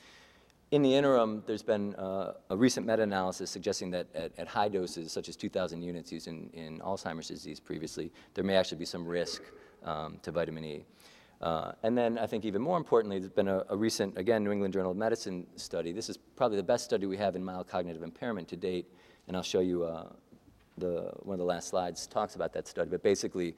In 0.73 0.83
the 0.83 0.93
interim, 0.95 1.45
there's 1.47 1.63
been 1.63 1.95
uh, 1.95 2.33
a 2.51 2.57
recent 2.57 2.87
meta 2.87 3.03
analysis 3.03 3.51
suggesting 3.51 3.91
that 3.93 4.09
at, 4.15 4.33
at, 4.37 4.49
high 4.49 4.69
doses, 4.69 5.13
such 5.13 5.29
as 5.29 5.37
2,000 5.37 5.81
units 5.81 6.11
used 6.11 6.27
in, 6.27 6.51
in 6.55 6.81
Alzheimer's 6.81 7.29
disease 7.29 7.61
previously, 7.61 8.13
there 8.35 8.43
may 8.43 8.57
actually 8.57 8.79
be 8.79 8.85
some 8.85 9.07
risk 9.07 9.43
um, 9.85 10.19
to 10.23 10.33
vitamin 10.33 10.65
E. 10.65 10.85
Uh, 11.41 11.73
and 11.83 11.97
then 11.97 12.19
I 12.19 12.27
think 12.27 12.45
even 12.45 12.63
more 12.63 12.79
importantly, 12.79 13.19
there's 13.19 13.33
been 13.33 13.49
a, 13.49 13.63
a, 13.69 13.77
recent, 13.77 14.17
again, 14.17 14.43
New 14.43 14.53
England 14.53 14.73
Journal 14.73 14.93
of 14.93 14.97
Medicine 14.97 15.47
study. 15.57 15.93
This 15.93 16.09
is 16.09 16.17
probably 16.17 16.57
the 16.57 16.63
best 16.63 16.85
study 16.85 17.07
we 17.07 17.17
have 17.19 17.37
in 17.37 17.45
mild 17.45 17.69
cognitive 17.69 18.03
impairment 18.03 18.49
to 18.49 18.57
date, 18.57 18.87
and 19.29 19.37
I'll 19.37 19.43
show 19.43 19.61
you 19.61 19.85
uh, 19.85 20.09
the, 20.79 21.13
one 21.21 21.35
of 21.35 21.39
the 21.39 21.45
last 21.45 21.69
slides 21.69 22.07
talks 22.07 22.37
about 22.37 22.53
that 22.55 22.67
study. 22.67 22.89
But 22.89 23.03
basically, 23.03 23.55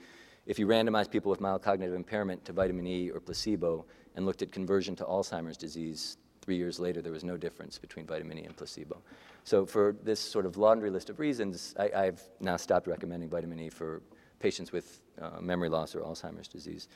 if 0.47 0.59
you 0.59 0.67
randomized 0.67 1.11
people 1.11 1.31
with 1.31 1.41
mild 1.41 1.63
cognitive 1.63 1.95
impairment 1.95 2.45
to 2.47 2.53
vitamin 2.53 2.87
E 2.87 3.11
or 3.11 3.21
placebo 3.21 3.85
and 4.17 4.27
looked 4.27 4.43
at 4.43 4.51
conversion 4.51 4.97
to 4.97 5.05
Alzheimer's 5.05 5.57
disease, 5.57 6.17
three 6.43 6.57
years 6.57 6.81
later, 6.81 7.03
there 7.03 7.13
was 7.13 7.25
no 7.25 7.37
difference 7.37 7.79
between 7.79 8.07
vitamin 8.07 8.39
E 8.39 8.45
and 8.45 8.57
placebo. 8.57 9.03
So 9.45 9.67
for 9.67 9.95
this 10.03 10.19
sort 10.19 10.47
of 10.47 10.57
laundry 10.57 10.91
list 10.91 11.11
of 11.11 11.21
reasons, 11.21 11.75
I, 11.79 12.05
have 12.07 12.23
now 12.41 12.57
stopped 12.57 12.87
recommending 12.87 13.29
vitamin 13.29 13.61
E 13.61 13.69
for 13.69 14.03
patients 14.41 14.73
with 14.73 15.01
uh, 15.21 15.41
memory 15.41 15.69
loss 15.69 15.95
or 15.95 16.01
Alzheimer's 16.01 16.49
disease. 16.49 16.89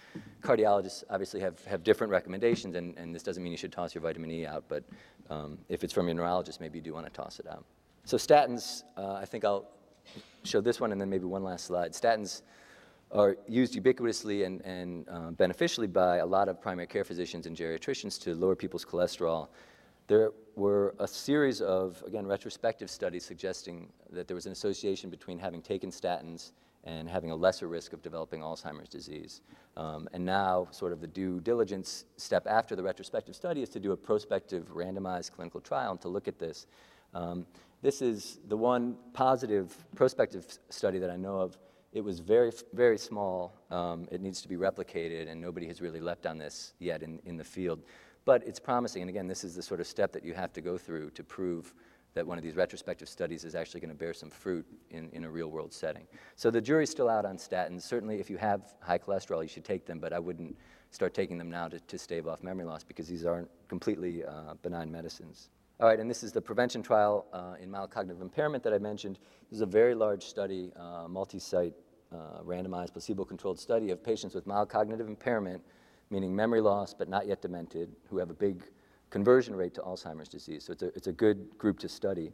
Cardiologists 0.42 1.04
obviously 1.10 1.40
have, 1.40 1.64
have 1.64 1.82
different 1.82 2.10
recommendations, 2.10 2.76
and, 2.76 2.96
and 2.96 3.14
this 3.14 3.22
doesn't 3.22 3.42
mean 3.42 3.52
you 3.52 3.58
should 3.58 3.72
toss 3.72 3.94
your 3.94 4.02
vitamin 4.02 4.30
E 4.30 4.46
out, 4.46 4.64
but 4.68 4.84
um, 5.30 5.58
if 5.68 5.82
it's 5.82 5.92
from 5.92 6.06
your 6.06 6.14
neurologist, 6.14 6.60
maybe 6.60 6.78
you 6.78 6.84
do 6.84 6.92
want 6.92 7.06
to 7.06 7.12
toss 7.12 7.40
it 7.40 7.46
out. 7.46 7.64
So 8.04 8.16
statins, 8.16 8.82
uh, 8.96 9.14
I 9.14 9.24
think 9.24 9.44
I'll 9.44 9.68
show 10.44 10.60
this 10.60 10.80
one 10.80 10.92
and 10.92 11.00
then 11.00 11.08
maybe 11.08 11.24
one 11.24 11.44
last 11.44 11.66
slide. 11.66 11.92
Statins 11.92 12.42
are 13.10 13.36
used 13.46 13.74
ubiquitously 13.74 14.46
and, 14.46 14.60
and 14.62 15.08
uh, 15.08 15.30
beneficially 15.32 15.86
by 15.86 16.18
a 16.18 16.26
lot 16.26 16.48
of 16.48 16.60
primary 16.60 16.86
care 16.86 17.04
physicians 17.04 17.46
and 17.46 17.56
geriatricians 17.56 18.20
to 18.22 18.34
lower 18.34 18.56
people's 18.56 18.84
cholesterol. 18.84 19.48
There 20.08 20.30
were 20.56 20.94
a 20.98 21.06
series 21.06 21.60
of, 21.60 22.02
again, 22.06 22.26
retrospective 22.26 22.90
studies 22.90 23.24
suggesting 23.24 23.92
that 24.10 24.26
there 24.26 24.34
was 24.34 24.46
an 24.46 24.52
association 24.52 25.10
between 25.10 25.38
having 25.38 25.62
taken 25.62 25.90
statins 25.90 26.52
and 26.84 27.08
having 27.08 27.30
a 27.30 27.36
lesser 27.36 27.68
risk 27.68 27.92
of 27.92 28.02
developing 28.02 28.40
Alzheimer's 28.40 28.88
disease. 28.88 29.40
Um, 29.76 30.08
and 30.12 30.24
now, 30.24 30.68
sort 30.70 30.92
of 30.92 31.00
the 31.00 31.06
due 31.06 31.40
diligence 31.40 32.04
step 32.16 32.46
after 32.46 32.74
the 32.74 32.82
retrospective 32.82 33.34
study 33.34 33.62
is 33.62 33.68
to 33.70 33.80
do 33.80 33.92
a 33.92 33.96
prospective 33.96 34.74
randomized 34.74 35.32
clinical 35.32 35.60
trial 35.60 35.92
and 35.92 36.00
to 36.00 36.08
look 36.08 36.28
at 36.28 36.38
this. 36.38 36.66
Um, 37.14 37.46
this 37.82 38.02
is 38.02 38.38
the 38.48 38.56
one 38.56 38.96
positive 39.12 39.74
prospective 39.94 40.46
study 40.70 40.98
that 40.98 41.10
I 41.10 41.16
know 41.16 41.40
of. 41.40 41.58
It 41.92 42.02
was 42.02 42.20
very, 42.20 42.52
very 42.72 42.96
small. 42.98 43.54
Um, 43.70 44.08
it 44.10 44.20
needs 44.20 44.40
to 44.42 44.48
be 44.48 44.56
replicated, 44.56 45.30
and 45.30 45.40
nobody 45.40 45.66
has 45.66 45.80
really 45.80 46.00
leapt 46.00 46.26
on 46.26 46.38
this 46.38 46.74
yet 46.78 47.02
in, 47.02 47.20
in 47.24 47.36
the 47.36 47.44
field. 47.44 47.82
But 48.24 48.46
it's 48.46 48.60
promising, 48.60 49.02
and 49.02 49.08
again, 49.10 49.26
this 49.26 49.44
is 49.44 49.54
the 49.54 49.62
sort 49.62 49.80
of 49.80 49.86
step 49.86 50.12
that 50.12 50.24
you 50.24 50.32
have 50.32 50.52
to 50.54 50.60
go 50.60 50.78
through 50.78 51.10
to 51.10 51.24
prove 51.24 51.74
that 52.14 52.26
one 52.26 52.38
of 52.38 52.44
these 52.44 52.56
retrospective 52.56 53.08
studies 53.08 53.44
is 53.44 53.54
actually 53.54 53.80
going 53.80 53.90
to 53.90 53.96
bear 53.96 54.12
some 54.12 54.30
fruit 54.30 54.66
in, 54.90 55.08
in 55.12 55.24
a 55.24 55.30
real 55.30 55.48
world 55.48 55.72
setting. 55.72 56.06
So 56.36 56.50
the 56.50 56.60
jury's 56.60 56.90
still 56.90 57.08
out 57.08 57.24
on 57.24 57.36
statins. 57.36 57.82
Certainly, 57.82 58.20
if 58.20 58.28
you 58.28 58.36
have 58.36 58.74
high 58.80 58.98
cholesterol, 58.98 59.42
you 59.42 59.48
should 59.48 59.64
take 59.64 59.86
them, 59.86 59.98
but 59.98 60.12
I 60.12 60.18
wouldn't 60.18 60.56
start 60.90 61.14
taking 61.14 61.38
them 61.38 61.50
now 61.50 61.68
to, 61.68 61.80
to 61.80 61.98
stave 61.98 62.26
off 62.26 62.42
memory 62.42 62.66
loss 62.66 62.84
because 62.84 63.08
these 63.08 63.24
aren't 63.24 63.48
completely 63.68 64.24
uh, 64.24 64.54
benign 64.62 64.92
medicines. 64.92 65.48
All 65.80 65.88
right, 65.88 65.98
and 65.98 66.08
this 66.08 66.22
is 66.22 66.32
the 66.32 66.40
prevention 66.40 66.82
trial 66.82 67.26
uh, 67.32 67.54
in 67.60 67.70
mild 67.70 67.90
cognitive 67.90 68.22
impairment 68.22 68.62
that 68.62 68.72
I 68.72 68.78
mentioned. 68.78 69.18
This 69.50 69.56
is 69.56 69.62
a 69.62 69.66
very 69.66 69.94
large 69.94 70.22
study, 70.22 70.70
uh, 70.76 71.08
multi 71.08 71.38
site, 71.38 71.74
uh, 72.12 72.42
randomized, 72.44 72.92
placebo 72.92 73.24
controlled 73.24 73.58
study 73.58 73.90
of 73.90 74.04
patients 74.04 74.34
with 74.34 74.46
mild 74.46 74.68
cognitive 74.68 75.08
impairment, 75.08 75.62
meaning 76.10 76.36
memory 76.36 76.60
loss 76.60 76.92
but 76.94 77.08
not 77.08 77.26
yet 77.26 77.40
demented, 77.40 77.90
who 78.08 78.18
have 78.18 78.30
a 78.30 78.34
big 78.34 78.62
conversion 79.12 79.54
rate 79.54 79.74
to 79.74 79.82
Alzheimer's 79.82 80.28
disease. 80.28 80.64
So 80.64 80.72
it's 80.72 80.82
a, 80.82 80.86
it's 80.96 81.06
a 81.06 81.12
good 81.12 81.56
group 81.58 81.78
to 81.80 81.88
study. 81.88 82.32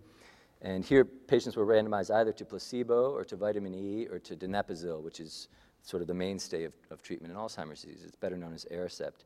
And 0.62 0.84
here, 0.84 1.04
patients 1.04 1.56
were 1.56 1.66
randomized 1.66 2.14
either 2.14 2.32
to 2.32 2.44
placebo 2.44 3.12
or 3.12 3.24
to 3.24 3.36
vitamin 3.36 3.74
E 3.74 4.06
or 4.06 4.20
to 4.20 4.36
donepezil, 4.36 5.02
which 5.02 5.18
is 5.18 5.48
sort 5.82 6.02
of 6.02 6.06
the 6.06 6.14
mainstay 6.14 6.64
of, 6.64 6.72
of 6.90 7.02
treatment 7.02 7.32
in 7.32 7.38
Alzheimer's 7.38 7.82
disease. 7.82 8.04
It's 8.06 8.16
better 8.16 8.36
known 8.36 8.54
as 8.54 8.64
Aricept. 8.66 9.24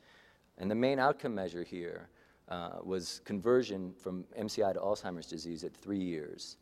And 0.59 0.71
the 0.71 0.75
main 0.75 0.99
outcome 0.99 1.35
measure 1.35 1.62
here 1.62 2.09
uh, 2.49 2.79
was 2.83 3.21
conversion 3.25 3.93
from 3.99 4.25
MCI 4.38 4.73
to 4.73 4.81
Alzheimer's 4.81 5.27
disease 5.27 5.62
at 5.62 5.75
three 5.77 6.03
years. 6.03 6.57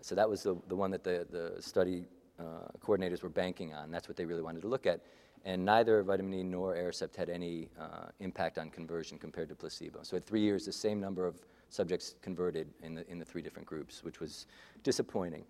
So 0.00 0.16
that 0.16 0.28
was 0.28 0.42
the, 0.42 0.56
the 0.66 0.76
one 0.76 0.90
that 0.90 1.04
the, 1.04 1.24
the 1.30 1.62
study 1.62 2.04
uh, 2.40 2.66
coordinators 2.84 3.22
were 3.22 3.28
banking 3.28 3.74
on. 3.74 3.92
That's 3.92 4.08
what 4.08 4.16
they 4.16 4.24
really 4.24 4.42
wanted 4.42 4.62
to 4.62 4.68
look 4.68 4.86
at 4.86 5.00
and 5.44 5.64
neither 5.64 6.02
vitamin 6.02 6.34
E 6.34 6.42
nor 6.42 6.74
Aricept 6.74 7.16
had 7.16 7.28
any 7.28 7.68
uh, 7.80 8.06
impact 8.20 8.58
on 8.58 8.70
conversion 8.70 9.18
compared 9.18 9.48
to 9.48 9.54
placebo. 9.54 10.00
So 10.02 10.16
at 10.16 10.24
three 10.24 10.40
years, 10.40 10.66
the 10.66 10.72
same 10.72 11.00
number 11.00 11.26
of 11.26 11.36
subjects 11.68 12.14
converted 12.22 12.68
in 12.82 12.94
the, 12.94 13.10
in 13.10 13.18
the 13.18 13.24
three 13.24 13.42
different 13.42 13.66
groups, 13.66 14.04
which 14.04 14.20
was 14.20 14.46
disappointing. 14.82 15.44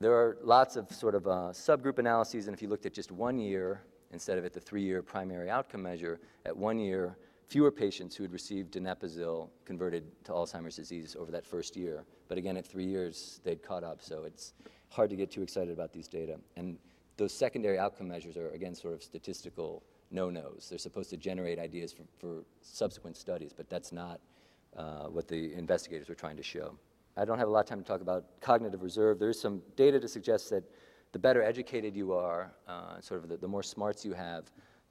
There 0.00 0.14
are 0.14 0.38
lots 0.42 0.76
of 0.76 0.90
sort 0.92 1.14
of 1.14 1.26
uh, 1.26 1.30
subgroup 1.52 1.98
analyses, 1.98 2.48
and 2.48 2.54
if 2.54 2.60
you 2.60 2.68
looked 2.68 2.86
at 2.86 2.92
just 2.92 3.10
one 3.12 3.38
year, 3.38 3.82
instead 4.12 4.38
of 4.38 4.44
at 4.44 4.52
the 4.52 4.60
three-year 4.60 5.02
primary 5.02 5.50
outcome 5.50 5.82
measure, 5.82 6.20
at 6.44 6.56
one 6.56 6.78
year, 6.78 7.16
fewer 7.48 7.70
patients 7.70 8.16
who 8.16 8.24
had 8.24 8.32
received 8.32 8.74
donepezil 8.74 9.48
converted 9.64 10.04
to 10.24 10.32
Alzheimer's 10.32 10.76
disease 10.76 11.16
over 11.18 11.30
that 11.30 11.46
first 11.46 11.76
year. 11.76 12.04
But 12.28 12.38
again, 12.38 12.56
at 12.56 12.66
three 12.66 12.84
years, 12.84 13.40
they'd 13.44 13.62
caught 13.62 13.84
up, 13.84 14.02
so 14.02 14.24
it's 14.24 14.54
hard 14.90 15.10
to 15.10 15.16
get 15.16 15.30
too 15.30 15.42
excited 15.42 15.72
about 15.72 15.92
these 15.92 16.08
data. 16.08 16.38
And 16.56 16.78
those 17.16 17.32
secondary 17.32 17.78
outcome 17.78 18.08
measures 18.08 18.36
are, 18.36 18.50
again, 18.50 18.74
sort 18.74 18.94
of 18.94 19.02
statistical 19.02 19.82
no-nos. 20.10 20.68
They're 20.68 20.78
supposed 20.78 21.10
to 21.10 21.16
generate 21.16 21.58
ideas 21.58 21.92
for, 21.92 22.02
for 22.18 22.44
subsequent 22.60 23.16
studies, 23.16 23.52
but 23.56 23.68
that's 23.68 23.92
not 23.92 24.20
uh, 24.76 25.06
what 25.06 25.26
the 25.26 25.54
investigators 25.54 26.08
were 26.08 26.14
trying 26.14 26.36
to 26.36 26.42
show. 26.42 26.78
I 27.16 27.24
don't 27.24 27.38
have 27.38 27.48
a 27.48 27.50
lot 27.50 27.60
of 27.60 27.66
time 27.66 27.80
to 27.80 27.84
talk 27.84 28.02
about 28.02 28.24
cognitive 28.40 28.82
reserve. 28.82 29.18
There 29.18 29.30
is 29.30 29.40
some 29.40 29.62
data 29.74 29.98
to 29.98 30.08
suggest 30.08 30.50
that 30.50 30.64
the 31.12 31.18
better 31.18 31.42
educated 31.42 31.96
you 31.96 32.12
are, 32.12 32.52
uh, 32.68 33.00
sort 33.00 33.22
of 33.22 33.30
the, 33.30 33.38
the, 33.38 33.48
more 33.48 33.62
smarts 33.62 34.04
you 34.04 34.12
have, 34.12 34.44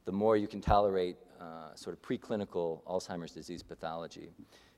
the 0.06 0.12
more 0.12 0.36
you 0.36 0.48
can 0.48 0.60
tolerate 0.60 1.18
uh, 1.40 1.76
sort 1.76 1.96
of 1.96 2.02
preclinical 2.02 2.82
Alzheimer's 2.86 3.32
disease 3.32 3.62
pathology. 3.62 4.32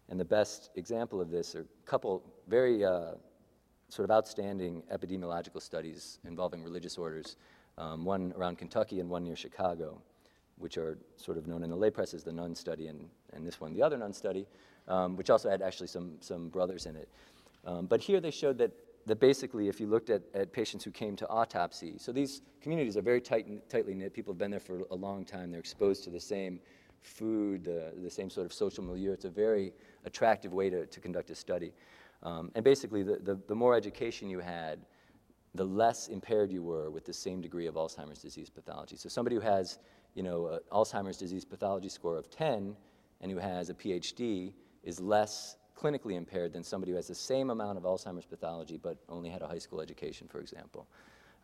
And 0.09 0.19
the 0.19 0.25
best 0.25 0.71
example 0.75 1.21
of 1.21 1.29
this 1.29 1.55
are 1.55 1.61
a 1.61 1.89
couple 1.89 2.23
very 2.49 2.83
uh, 2.83 3.11
sort 3.89 4.09
of 4.09 4.11
outstanding 4.11 4.83
epidemiological 4.91 5.61
studies 5.61 6.19
involving 6.25 6.63
religious 6.63 6.97
orders, 6.97 7.37
um, 7.77 8.03
one 8.03 8.33
around 8.37 8.57
Kentucky 8.57 8.99
and 8.99 9.09
one 9.09 9.23
near 9.23 9.35
Chicago, 9.35 10.01
which 10.57 10.77
are 10.77 10.97
sort 11.15 11.37
of 11.37 11.47
known 11.47 11.63
in 11.63 11.69
the 11.69 11.75
lay 11.75 11.89
press 11.89 12.13
as 12.13 12.23
the 12.23 12.31
Nun 12.31 12.55
study, 12.55 12.87
and, 12.87 13.07
and 13.33 13.45
this 13.45 13.61
one, 13.61 13.73
the 13.73 13.81
other 13.81 13.97
Nun 13.97 14.13
study, 14.13 14.47
um, 14.87 15.15
which 15.15 15.29
also 15.29 15.49
had 15.49 15.61
actually 15.61 15.87
some, 15.87 16.13
some 16.19 16.49
brothers 16.49 16.85
in 16.85 16.95
it. 16.95 17.07
Um, 17.65 17.85
but 17.85 18.01
here 18.01 18.19
they 18.19 18.31
showed 18.31 18.57
that, 18.57 18.71
that 19.05 19.19
basically, 19.19 19.67
if 19.67 19.79
you 19.79 19.87
looked 19.87 20.09
at, 20.09 20.21
at 20.33 20.51
patients 20.51 20.83
who 20.83 20.91
came 20.91 21.15
to 21.15 21.27
autopsy, 21.29 21.95
so 21.97 22.11
these 22.11 22.41
communities 22.61 22.97
are 22.97 23.01
very 23.01 23.21
tight, 23.21 23.69
tightly 23.69 23.93
knit, 23.93 24.13
people 24.13 24.33
have 24.33 24.39
been 24.39 24.51
there 24.51 24.59
for 24.59 24.81
a 24.91 24.95
long 24.95 25.23
time, 25.23 25.51
they're 25.51 25.59
exposed 25.59 26.03
to 26.05 26.09
the 26.09 26.19
same 26.19 26.59
food, 27.01 27.63
the, 27.63 27.93
the 27.97 28.09
same 28.09 28.29
sort 28.29 28.45
of 28.45 28.53
social 28.53 28.83
milieu. 28.83 29.11
It's 29.13 29.25
a 29.25 29.29
very 29.29 29.73
attractive 30.05 30.53
way 30.53 30.69
to, 30.69 30.85
to 30.85 30.99
conduct 30.99 31.29
a 31.29 31.35
study. 31.35 31.73
Um, 32.23 32.51
and 32.55 32.63
basically, 32.63 33.03
the, 33.03 33.17
the, 33.17 33.39
the, 33.47 33.55
more 33.55 33.75
education 33.75 34.29
you 34.29 34.39
had, 34.39 34.79
the 35.53 35.63
less 35.63 36.07
impaired 36.07 36.51
you 36.51 36.63
were 36.63 36.89
with 36.89 37.05
the 37.05 37.13
same 37.13 37.41
degree 37.41 37.67
of 37.67 37.75
Alzheimer's 37.75 38.19
disease 38.19 38.49
pathology. 38.49 38.95
So 38.95 39.09
somebody 39.09 39.35
who 39.35 39.41
has, 39.41 39.79
you 40.15 40.23
know, 40.23 40.59
Alzheimer's 40.71 41.17
disease 41.17 41.45
pathology 41.45 41.89
score 41.89 42.17
of 42.17 42.29
10 42.29 42.75
and 43.21 43.31
who 43.31 43.37
has 43.37 43.69
a 43.69 43.73
PhD 43.73 44.53
is 44.83 44.99
less 44.99 45.57
clinically 45.75 46.15
impaired 46.15 46.53
than 46.53 46.63
somebody 46.63 46.91
who 46.91 46.95
has 46.95 47.07
the 47.07 47.15
same 47.15 47.49
amount 47.49 47.77
of 47.77 47.83
Alzheimer's 47.83 48.25
pathology 48.25 48.77
but 48.77 48.97
only 49.09 49.29
had 49.29 49.41
a 49.41 49.47
high 49.47 49.59
school 49.59 49.79
education, 49.79 50.27
for 50.27 50.39
example. 50.39 50.87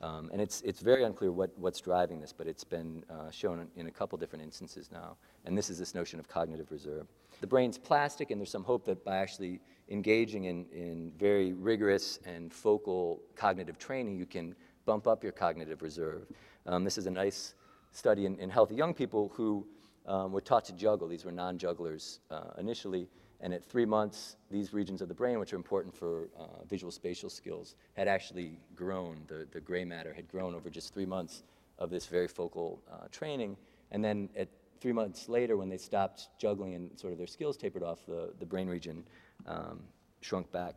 Um, 0.02 0.30
and 0.34 0.42
it's, 0.42 0.62
it's 0.62 0.82
very 0.82 1.04
unclear 1.04 1.32
what, 1.32 1.58
what's 1.58 1.80
driving 1.80 2.20
this, 2.20 2.34
but 2.34 2.46
it's 2.48 2.64
been 2.64 3.06
uh, 3.10 3.32
shown 3.32 3.68
in 3.78 3.88
a 3.88 3.92
couple 3.92 4.18
different 4.18 4.44
instances 4.44 4.90
now. 4.92 5.16
And 5.46 5.58
this 5.58 5.70
is 5.70 5.80
this 5.80 5.96
notion 5.96 6.20
of 6.20 6.28
cognitive 6.28 6.72
reserve. 6.72 7.08
The 7.40 7.48
brain's 7.48 7.78
plastic, 7.78 8.32
and 8.32 8.40
there's 8.40 8.52
some 8.52 8.66
hope 8.66 8.86
that 8.86 9.06
by 9.06 9.18
actually 9.18 9.62
engaging 9.90 10.46
in, 10.46 10.66
in 10.72 11.12
very 11.18 11.54
rigorous 11.54 12.20
and 12.26 12.52
focal 12.52 13.22
cognitive 13.36 13.78
training, 13.78 14.18
you 14.18 14.26
can 14.26 14.56
bump 14.86 15.08
up 15.08 15.24
your 15.24 15.32
cognitive 15.32 15.82
reserve. 15.82 16.28
Um, 16.66 16.84
this 16.84 16.98
is 16.98 17.06
a 17.06 17.12
nice 17.12 17.56
study 17.92 18.26
in, 18.26 18.38
in 18.40 18.50
healthy 18.50 18.76
young 18.76 18.94
people 18.94 19.32
who 19.36 19.66
um, 20.06 20.32
were 20.32 20.42
taught 20.42 20.66
to 20.66 20.74
juggle. 20.74 21.08
These 21.08 21.26
were 21.26 21.32
non 21.32 21.58
jugglers 21.58 22.20
uh, 22.32 22.52
initially. 22.58 23.08
And 23.42 23.54
at 23.54 23.64
three 23.64 23.86
months, 23.86 24.38
these 24.50 24.74
regions 24.74 25.02
of 25.02 25.10
the 25.10 25.14
brain, 25.14 25.38
which 25.38 25.52
are 25.52 25.58
important 25.58 25.94
for 25.94 26.30
uh, 26.40 26.64
visual 26.70 26.92
spatial 26.92 27.30
skills, 27.30 27.76
had 27.94 28.08
actually 28.08 28.58
grown. 28.74 29.24
The, 29.28 29.46
the 29.52 29.60
gray 29.60 29.84
matter 29.84 30.14
had 30.14 30.30
grown 30.30 30.56
over 30.56 30.70
just 30.70 30.94
three 30.94 31.06
months 31.06 31.44
of 31.78 31.90
this 31.90 32.06
very 32.06 32.28
focal 32.28 32.82
uh, 32.90 33.08
training. 33.12 33.58
And 33.92 34.04
then 34.04 34.30
at 34.38 34.48
three 34.80 34.94
months 34.94 35.28
later, 35.28 35.58
when 35.58 35.68
they 35.68 35.78
stopped 35.78 36.30
juggling 36.38 36.74
and 36.74 36.98
sort 36.98 37.12
of 37.12 37.18
their 37.18 37.28
skills 37.28 37.58
tapered 37.58 37.84
off, 37.84 38.06
the, 38.06 38.34
the 38.40 38.46
brain 38.46 38.68
region 38.68 39.04
um, 39.48 39.82
shrunk 40.22 40.52
back. 40.52 40.76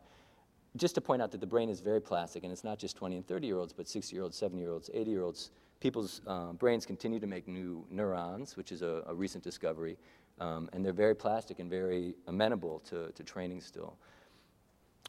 Just 0.77 0.95
to 0.97 1.01
point 1.01 1.23
out 1.23 1.31
that 1.33 1.41
the 1.41 1.47
brain 1.47 1.71
is 1.71 1.81
very 1.81 2.01
plastic, 2.01 2.43
and 2.45 2.53
it's 2.53 2.65
not 2.65 2.79
just 2.79 2.97
20 2.97 3.17
and 3.17 3.27
30 3.27 3.47
year 3.47 3.59
olds, 3.59 3.73
but 3.73 3.89
60 3.89 4.15
year 4.15 4.23
olds, 4.23 4.37
70 4.37 4.61
year 4.61 4.73
olds, 4.73 4.91
80 4.93 5.11
year 5.11 5.23
olds. 5.23 5.51
People's 5.81 6.21
uh, 6.27 6.53
brains 6.53 6.87
continue 6.87 7.21
to 7.21 7.27
make 7.27 7.47
new 7.47 7.85
neurons, 7.91 8.57
which 8.57 8.73
is 8.73 8.83
a, 8.83 9.03
a 9.07 9.15
recent 9.15 9.45
discovery, 9.45 9.97
um, 10.41 10.69
and 10.73 10.85
they're 10.85 10.93
very 10.93 11.15
plastic 11.15 11.59
and 11.59 11.71
very 11.71 12.15
amenable 12.27 12.81
to, 12.81 13.11
to 13.13 13.23
training 13.23 13.61
still. 13.61 13.97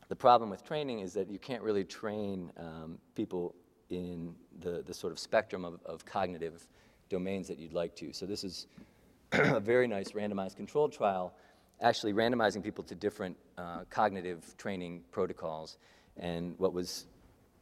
The 0.10 0.16
problem 0.16 0.50
with 0.50 0.66
training 0.66 1.00
is 1.00 1.14
that 1.14 1.30
you 1.30 1.40
can't 1.40 1.62
really 1.62 1.84
train 1.84 2.52
um, 2.58 2.98
people 3.16 3.56
in 3.90 4.36
the, 4.60 4.84
the 4.86 4.94
sort 4.94 5.12
of 5.12 5.20
spectrum 5.20 5.66
of, 5.66 5.80
of 5.86 6.06
cognitive 6.06 6.68
domains 7.10 7.48
that 7.48 7.58
you'd 7.58 7.74
like 7.74 7.96
to. 7.96 8.14
So 8.14 8.26
this 8.26 8.44
is 8.44 8.68
a 9.32 9.60
very 9.60 9.88
nice 9.88 10.12
randomized 10.12 10.56
controlled 10.56 10.94
trial 10.94 11.34
actually 11.82 12.14
randomizing 12.14 12.64
people 12.64 12.84
to 12.84 12.96
different 12.96 13.38
uh, 13.58 13.82
cognitive 13.90 14.56
training 14.58 15.04
protocols. 15.12 15.78
And 16.18 16.56
what 16.58 16.74
was 16.74 17.06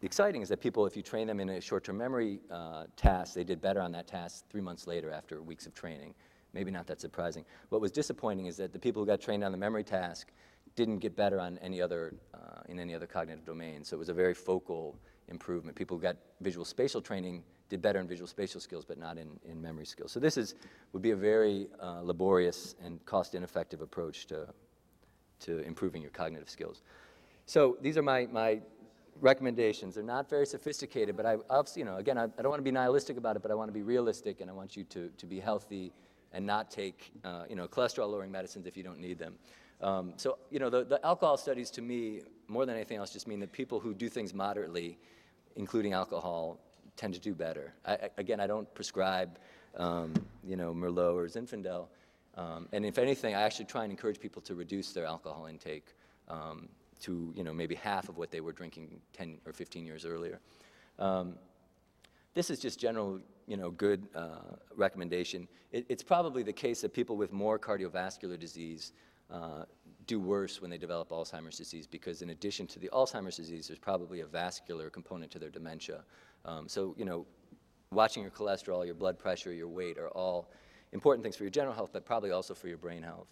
exciting 0.01 0.41
is 0.41 0.49
that 0.49 0.61
people, 0.61 0.85
if 0.85 0.95
you 0.95 1.01
train 1.01 1.27
them 1.27 1.39
in 1.39 1.49
a 1.49 1.61
short-term 1.61 1.97
memory 1.97 2.39
uh, 2.49 2.85
task, 2.95 3.33
they 3.33 3.43
did 3.43 3.61
better 3.61 3.81
on 3.81 3.91
that 3.91 4.07
task 4.07 4.45
three 4.49 4.61
months 4.61 4.87
later 4.87 5.11
after 5.11 5.41
weeks 5.41 5.65
of 5.65 5.73
training. 5.73 6.13
Maybe 6.53 6.71
not 6.71 6.87
that 6.87 7.01
surprising. 7.01 7.43
What 7.69 7.81
was 7.81 7.91
disappointing 7.91 8.45
is 8.45 8.55
that 8.57 8.71
the 8.71 8.79
people 8.79 9.01
who 9.01 9.05
got 9.05 9.19
trained 9.19 9.43
on 9.43 9.51
the 9.51 9.57
memory 9.57 9.83
task 9.83 10.31
didn't 10.75 10.99
get 10.99 11.15
better 11.15 11.39
on 11.39 11.57
any 11.57 11.81
other, 11.81 12.15
uh, 12.33 12.61
in 12.69 12.79
any 12.79 12.95
other 12.95 13.07
cognitive 13.07 13.45
domain. 13.45 13.83
So 13.83 13.95
it 13.95 13.99
was 13.99 14.09
a 14.09 14.13
very 14.13 14.33
focal 14.33 14.97
improvement. 15.29 15.75
People 15.75 15.97
who 15.97 16.03
got 16.03 16.17
visual 16.41 16.65
spatial 16.65 17.01
training 17.01 17.43
did 17.69 17.81
better 17.81 17.99
in 17.99 18.07
visual 18.07 18.27
spatial 18.27 18.61
skills, 18.61 18.85
but 18.85 18.97
not 18.97 19.17
in, 19.17 19.39
in 19.43 19.61
memory 19.61 19.85
skills. 19.85 20.11
So 20.11 20.19
this 20.19 20.37
is, 20.37 20.55
would 20.93 21.01
be 21.01 21.11
a 21.11 21.15
very 21.15 21.67
uh, 21.79 22.01
laborious 22.01 22.75
and 22.83 23.03
cost 23.05 23.33
ineffective 23.33 23.81
approach 23.81 24.27
to, 24.27 24.47
to 25.41 25.59
improving 25.59 26.01
your 26.01 26.11
cognitive 26.11 26.49
skills. 26.49 26.81
So 27.45 27.77
these 27.81 27.97
are 27.97 28.03
my, 28.03 28.27
my 28.31 28.59
recommendations. 29.21 29.95
They're 29.95 30.03
not 30.03 30.29
very 30.29 30.45
sophisticated, 30.45 31.17
but 31.17 31.25
I, 31.25 31.37
you 31.75 31.85
know, 31.85 31.97
again, 31.97 32.17
I, 32.17 32.23
I 32.25 32.41
don't 32.41 32.49
want 32.49 32.59
to 32.59 32.63
be 32.63 32.71
nihilistic 32.71 33.17
about 33.17 33.35
it, 33.35 33.41
but 33.41 33.51
I 33.51 33.55
want 33.55 33.69
to 33.69 33.73
be 33.73 33.83
realistic 33.83 34.41
and 34.41 34.49
I 34.49 34.53
want 34.53 34.77
you 34.77 34.83
to, 34.85 35.09
to 35.17 35.25
be 35.25 35.39
healthy 35.39 35.91
and 36.33 36.45
not 36.45 36.69
take, 36.69 37.11
uh, 37.23 37.45
you 37.49 37.55
know, 37.55 37.67
cholesterol-lowering 37.67 38.31
medicines 38.31 38.65
if 38.65 38.75
you 38.75 38.83
don't 38.83 38.99
need 38.99 39.17
them. 39.17 39.35
Um, 39.81 40.13
so, 40.17 40.37
you 40.49 40.59
know, 40.59 40.69
the, 40.69 40.83
the 40.83 41.05
alcohol 41.05 41.37
studies 41.37 41.69
to 41.71 41.81
me, 41.81 42.21
more 42.47 42.65
than 42.65 42.75
anything 42.75 42.97
else, 42.97 43.11
just 43.11 43.27
mean 43.27 43.39
that 43.39 43.51
people 43.51 43.79
who 43.79 43.93
do 43.93 44.09
things 44.09 44.33
moderately, 44.33 44.97
including 45.55 45.93
alcohol, 45.93 46.59
tend 46.95 47.13
to 47.13 47.19
do 47.19 47.33
better. 47.33 47.73
I, 47.85 48.09
again, 48.17 48.39
I 48.39 48.47
don't 48.47 48.71
prescribe, 48.73 49.37
um, 49.75 50.13
you 50.43 50.55
know, 50.55 50.73
Merlot 50.73 51.15
or 51.15 51.27
Zinfandel. 51.27 51.87
Um, 52.35 52.67
and 52.71 52.85
if 52.85 52.97
anything, 52.97 53.35
I 53.35 53.41
actually 53.41 53.65
try 53.65 53.83
and 53.83 53.91
encourage 53.91 54.19
people 54.19 54.41
to 54.43 54.55
reduce 54.55 54.91
their 54.91 55.05
alcohol 55.05 55.45
intake 55.45 55.87
um, 56.27 56.69
to, 57.01 57.33
you 57.35 57.43
know, 57.43 57.53
maybe 57.53 57.75
half 57.75 58.09
of 58.09 58.17
what 58.17 58.31
they 58.31 58.41
were 58.41 58.51
drinking 58.51 58.99
10 59.13 59.39
or 59.45 59.53
15 59.53 59.85
years 59.85 60.05
earlier. 60.05 60.39
Um, 60.99 61.35
this 62.33 62.49
is 62.49 62.59
just 62.59 62.79
general, 62.79 63.19
you 63.47 63.57
know, 63.57 63.71
good 63.71 64.07
uh, 64.15 64.55
recommendation. 64.75 65.47
It, 65.71 65.85
it's 65.89 66.03
probably 66.03 66.43
the 66.43 66.53
case 66.53 66.81
that 66.81 66.93
people 66.93 67.15
with 67.15 67.31
more 67.31 67.57
cardiovascular 67.57 68.37
disease 68.37 68.91
uh, 69.31 69.63
do 70.07 70.19
worse 70.19 70.61
when 70.61 70.69
they 70.69 70.77
develop 70.77 71.09
Alzheimer's 71.09 71.57
disease 71.57 71.87
because 71.87 72.21
in 72.21 72.29
addition 72.29 72.67
to 72.67 72.79
the 72.79 72.89
Alzheimer's 72.93 73.37
disease, 73.37 73.67
there's 73.67 73.79
probably 73.79 74.21
a 74.21 74.25
vascular 74.25 74.89
component 74.89 75.31
to 75.31 75.39
their 75.39 75.49
dementia. 75.49 76.03
Um, 76.43 76.67
so, 76.67 76.93
you 76.97 77.05
know, 77.05 77.25
watching 77.91 78.21
your 78.21 78.31
cholesterol, 78.31 78.85
your 78.85 78.95
blood 78.95 79.17
pressure, 79.17 79.51
your 79.51 79.67
weight 79.67 79.97
are 79.97 80.09
all 80.09 80.51
important 80.91 81.23
things 81.23 81.35
for 81.35 81.43
your 81.43 81.51
general 81.51 81.73
health, 81.73 81.89
but 81.91 82.05
probably 82.05 82.31
also 82.31 82.53
for 82.53 82.67
your 82.67 82.77
brain 82.77 83.01
health. 83.01 83.27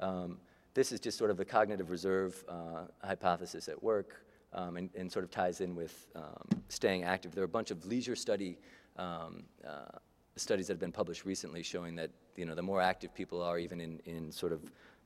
Um, 0.00 0.38
this 0.74 0.92
is 0.92 1.00
just 1.00 1.18
sort 1.18 1.30
of 1.30 1.36
the 1.36 1.44
cognitive 1.44 1.90
reserve 1.90 2.44
uh, 2.48 2.84
hypothesis 3.02 3.68
at 3.68 3.82
work 3.82 4.24
um, 4.52 4.76
and, 4.76 4.90
and, 4.94 5.10
sort 5.10 5.24
of 5.24 5.30
ties 5.30 5.60
in 5.60 5.74
with 5.74 6.06
um, 6.14 6.62
staying 6.68 7.04
active. 7.04 7.34
There 7.34 7.42
are 7.42 7.46
a 7.46 7.48
bunch 7.48 7.70
of 7.70 7.84
leisure 7.84 8.14
study 8.14 8.58
um, 8.96 9.44
uh, 9.66 9.98
studies 10.36 10.68
that 10.68 10.74
have 10.74 10.80
been 10.80 10.92
published 10.92 11.24
recently 11.24 11.62
showing 11.62 11.96
that, 11.96 12.10
you 12.36 12.44
know, 12.44 12.54
the 12.54 12.62
more 12.62 12.80
active 12.80 13.14
people 13.14 13.42
are 13.42 13.58
even 13.58 13.80
in, 13.80 14.00
in 14.04 14.30
sort 14.30 14.52
of 14.52 14.60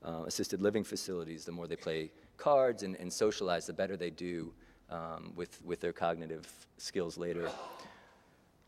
uh, 0.05 0.24
assisted 0.26 0.61
living 0.61 0.84
facilities, 0.84 1.44
the 1.44 1.53
more 1.53 1.66
they 1.66 1.76
play 1.76 2.11
cards 2.36 2.82
and, 2.82 2.96
and 2.96 3.12
socialize, 3.12 3.66
the 3.66 3.72
better 3.72 3.96
they 3.96 4.11
do 4.11 4.53
um, 4.90 5.32
with, 5.36 5.61
with 5.64 5.80
their 5.80 5.92
cognitive 5.92 6.46
skills 6.76 7.16
later. 7.16 7.48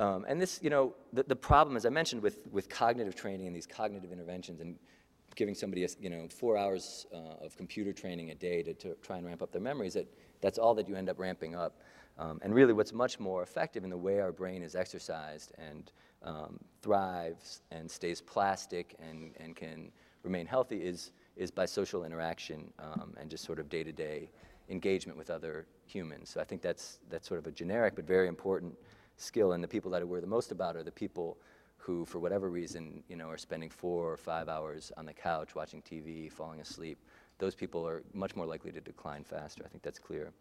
Um, 0.01 0.25
and 0.29 0.41
this, 0.41 0.61
you 0.63 0.71
know, 0.71 0.95
the, 1.13 1.23
the 1.23 1.37
problem, 1.37 1.77
as 1.77 1.87
I 1.87 1.91
mentioned, 1.91 2.23
with, 2.23 2.39
with 2.51 2.69
cognitive 2.69 3.15
training 3.15 3.47
and 3.47 3.55
these 3.55 3.67
cognitive 3.67 4.13
interventions 4.13 4.61
and 4.61 4.77
giving 5.37 5.55
somebody, 5.55 5.85
a, 5.85 5.89
you 6.01 6.11
know, 6.11 6.27
four 6.29 6.57
hours 6.57 7.07
uh, 7.13 7.45
of 7.45 7.57
computer 7.57 7.93
training 7.93 8.31
a 8.31 8.35
day 8.35 8.63
to, 8.63 8.75
to 8.75 8.95
try 9.03 9.17
and 9.19 9.27
ramp 9.27 9.43
up 9.43 9.53
their 9.53 9.61
memories, 9.61 9.95
that 9.95 10.07
that's 10.41 10.59
all 10.59 10.75
that 10.75 10.89
you 10.89 10.95
end 10.95 11.09
up 11.09 11.19
ramping 11.19 11.55
up. 11.55 11.81
Um, 12.19 12.39
and 12.43 12.55
really 12.55 12.73
what's 12.73 12.93
much 12.93 13.19
more 13.19 13.43
effective 13.43 13.83
in 13.83 13.91
the 13.91 13.97
way 13.97 14.21
our 14.21 14.31
brain 14.31 14.63
is 14.63 14.77
exercised 14.77 15.53
and 15.59 15.91
um, 16.23 16.59
thrives 16.81 17.63
and 17.71 17.91
stays 17.91 18.21
plastic 18.21 18.95
and, 19.01 19.33
and 19.41 19.57
can 19.57 19.91
remain 20.23 20.47
healthy 20.47 20.79
is 20.79 21.11
is 21.37 21.51
by 21.51 21.67
social 21.67 22.05
interaction 22.05 22.73
um, 22.79 23.15
and 23.21 23.31
just 23.31 23.45
sort 23.45 23.59
of 23.59 23.69
day-to-day 23.69 24.31
engagement 24.69 25.19
with 25.19 25.31
other 25.31 25.67
humans. 25.87 26.31
So 26.31 26.41
I 26.41 26.45
think 26.45 26.63
that's, 26.63 27.01
that's 27.11 27.29
sort 27.29 27.39
of 27.39 27.47
a 27.47 27.51
generic 27.51 27.95
but 27.97 28.07
very 28.07 28.29
important 28.29 28.75
skill. 29.17 29.53
And 29.53 29.63
the 29.63 29.69
people 29.69 29.91
that 29.91 30.01
I 30.01 30.05
worry 30.05 30.21
the 30.21 30.27
most 30.27 30.53
about 30.53 30.77
are 30.77 30.83
the 30.83 30.93
people 30.93 31.39
who, 31.77 32.05
for 32.07 32.19
whatever 32.19 32.49
reason, 32.49 33.03
you 33.09 33.17
know, 33.17 33.29
are 33.29 33.37
spending 33.37 33.69
four 33.69 34.11
or 34.11 34.17
five 34.17 34.49
hours 34.49 34.91
on 34.97 35.05
the 35.05 35.13
couch 35.13 35.55
watching 35.55 35.83
TV, 35.83 36.33
falling 36.33 36.61
asleep. 36.61 36.99
Those 37.39 37.55
people 37.55 37.87
are 37.87 38.03
much 38.15 38.37
more 38.37 38.47
likely 38.47 38.73
to 38.73 38.81
decline 38.81 39.23
faster. 39.25 39.63
I 39.67 39.69
think 39.69 39.83
that's 39.83 39.99
clear. 39.99 40.33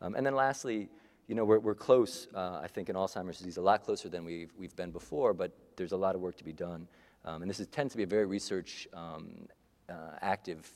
Um, 0.00 0.14
and 0.14 0.24
then 0.24 0.34
lastly, 0.34 0.88
you 1.26 1.34
know, 1.34 1.44
we're, 1.44 1.58
we're 1.58 1.74
close, 1.74 2.28
uh, 2.34 2.60
I 2.62 2.68
think, 2.68 2.88
in 2.88 2.96
Alzheimer's 2.96 3.38
disease, 3.38 3.56
a 3.56 3.62
lot 3.62 3.82
closer 3.82 4.08
than 4.08 4.24
we've, 4.24 4.52
we've 4.56 4.76
been 4.76 4.90
before, 4.90 5.34
but 5.34 5.52
there's 5.76 5.92
a 5.92 5.96
lot 5.96 6.14
of 6.14 6.20
work 6.20 6.36
to 6.36 6.44
be 6.44 6.52
done. 6.52 6.86
Um, 7.24 7.42
and 7.42 7.50
this 7.50 7.58
is, 7.58 7.66
tends 7.66 7.92
to 7.92 7.96
be 7.96 8.04
a 8.04 8.06
very 8.06 8.26
research 8.26 8.86
um, 8.94 9.48
uh, 9.88 10.16
active 10.20 10.70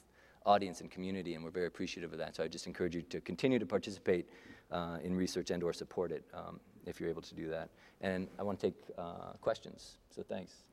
audience 0.47 0.81
and 0.81 0.91
community, 0.91 1.35
and 1.35 1.45
we're 1.45 1.51
very 1.51 1.67
appreciative 1.67 2.13
of 2.13 2.19
that. 2.19 2.35
So 2.37 2.43
I 2.43 2.49
just 2.49 2.67
encourage 2.67 2.95
you 2.95 3.03
to 3.03 3.21
continue 3.21 3.59
to 3.59 3.67
participate 3.67 4.27
uh, 4.71 4.99
in 5.03 5.15
research 5.15 5.51
and 5.51 5.63
or 5.63 5.73
support 5.73 6.13
it 6.13 6.25
um, 6.33 6.61
if 6.87 7.01
you're 7.01 7.11
able 7.11 7.23
to 7.23 7.35
do 7.35 7.49
that. 7.49 7.69
And 8.01 8.29
I 8.39 8.43
want 8.43 8.59
to 8.61 8.67
take 8.69 8.77
uh, 8.97 9.33
questions, 9.41 9.97
so 10.15 10.23
thanks. 10.23 10.70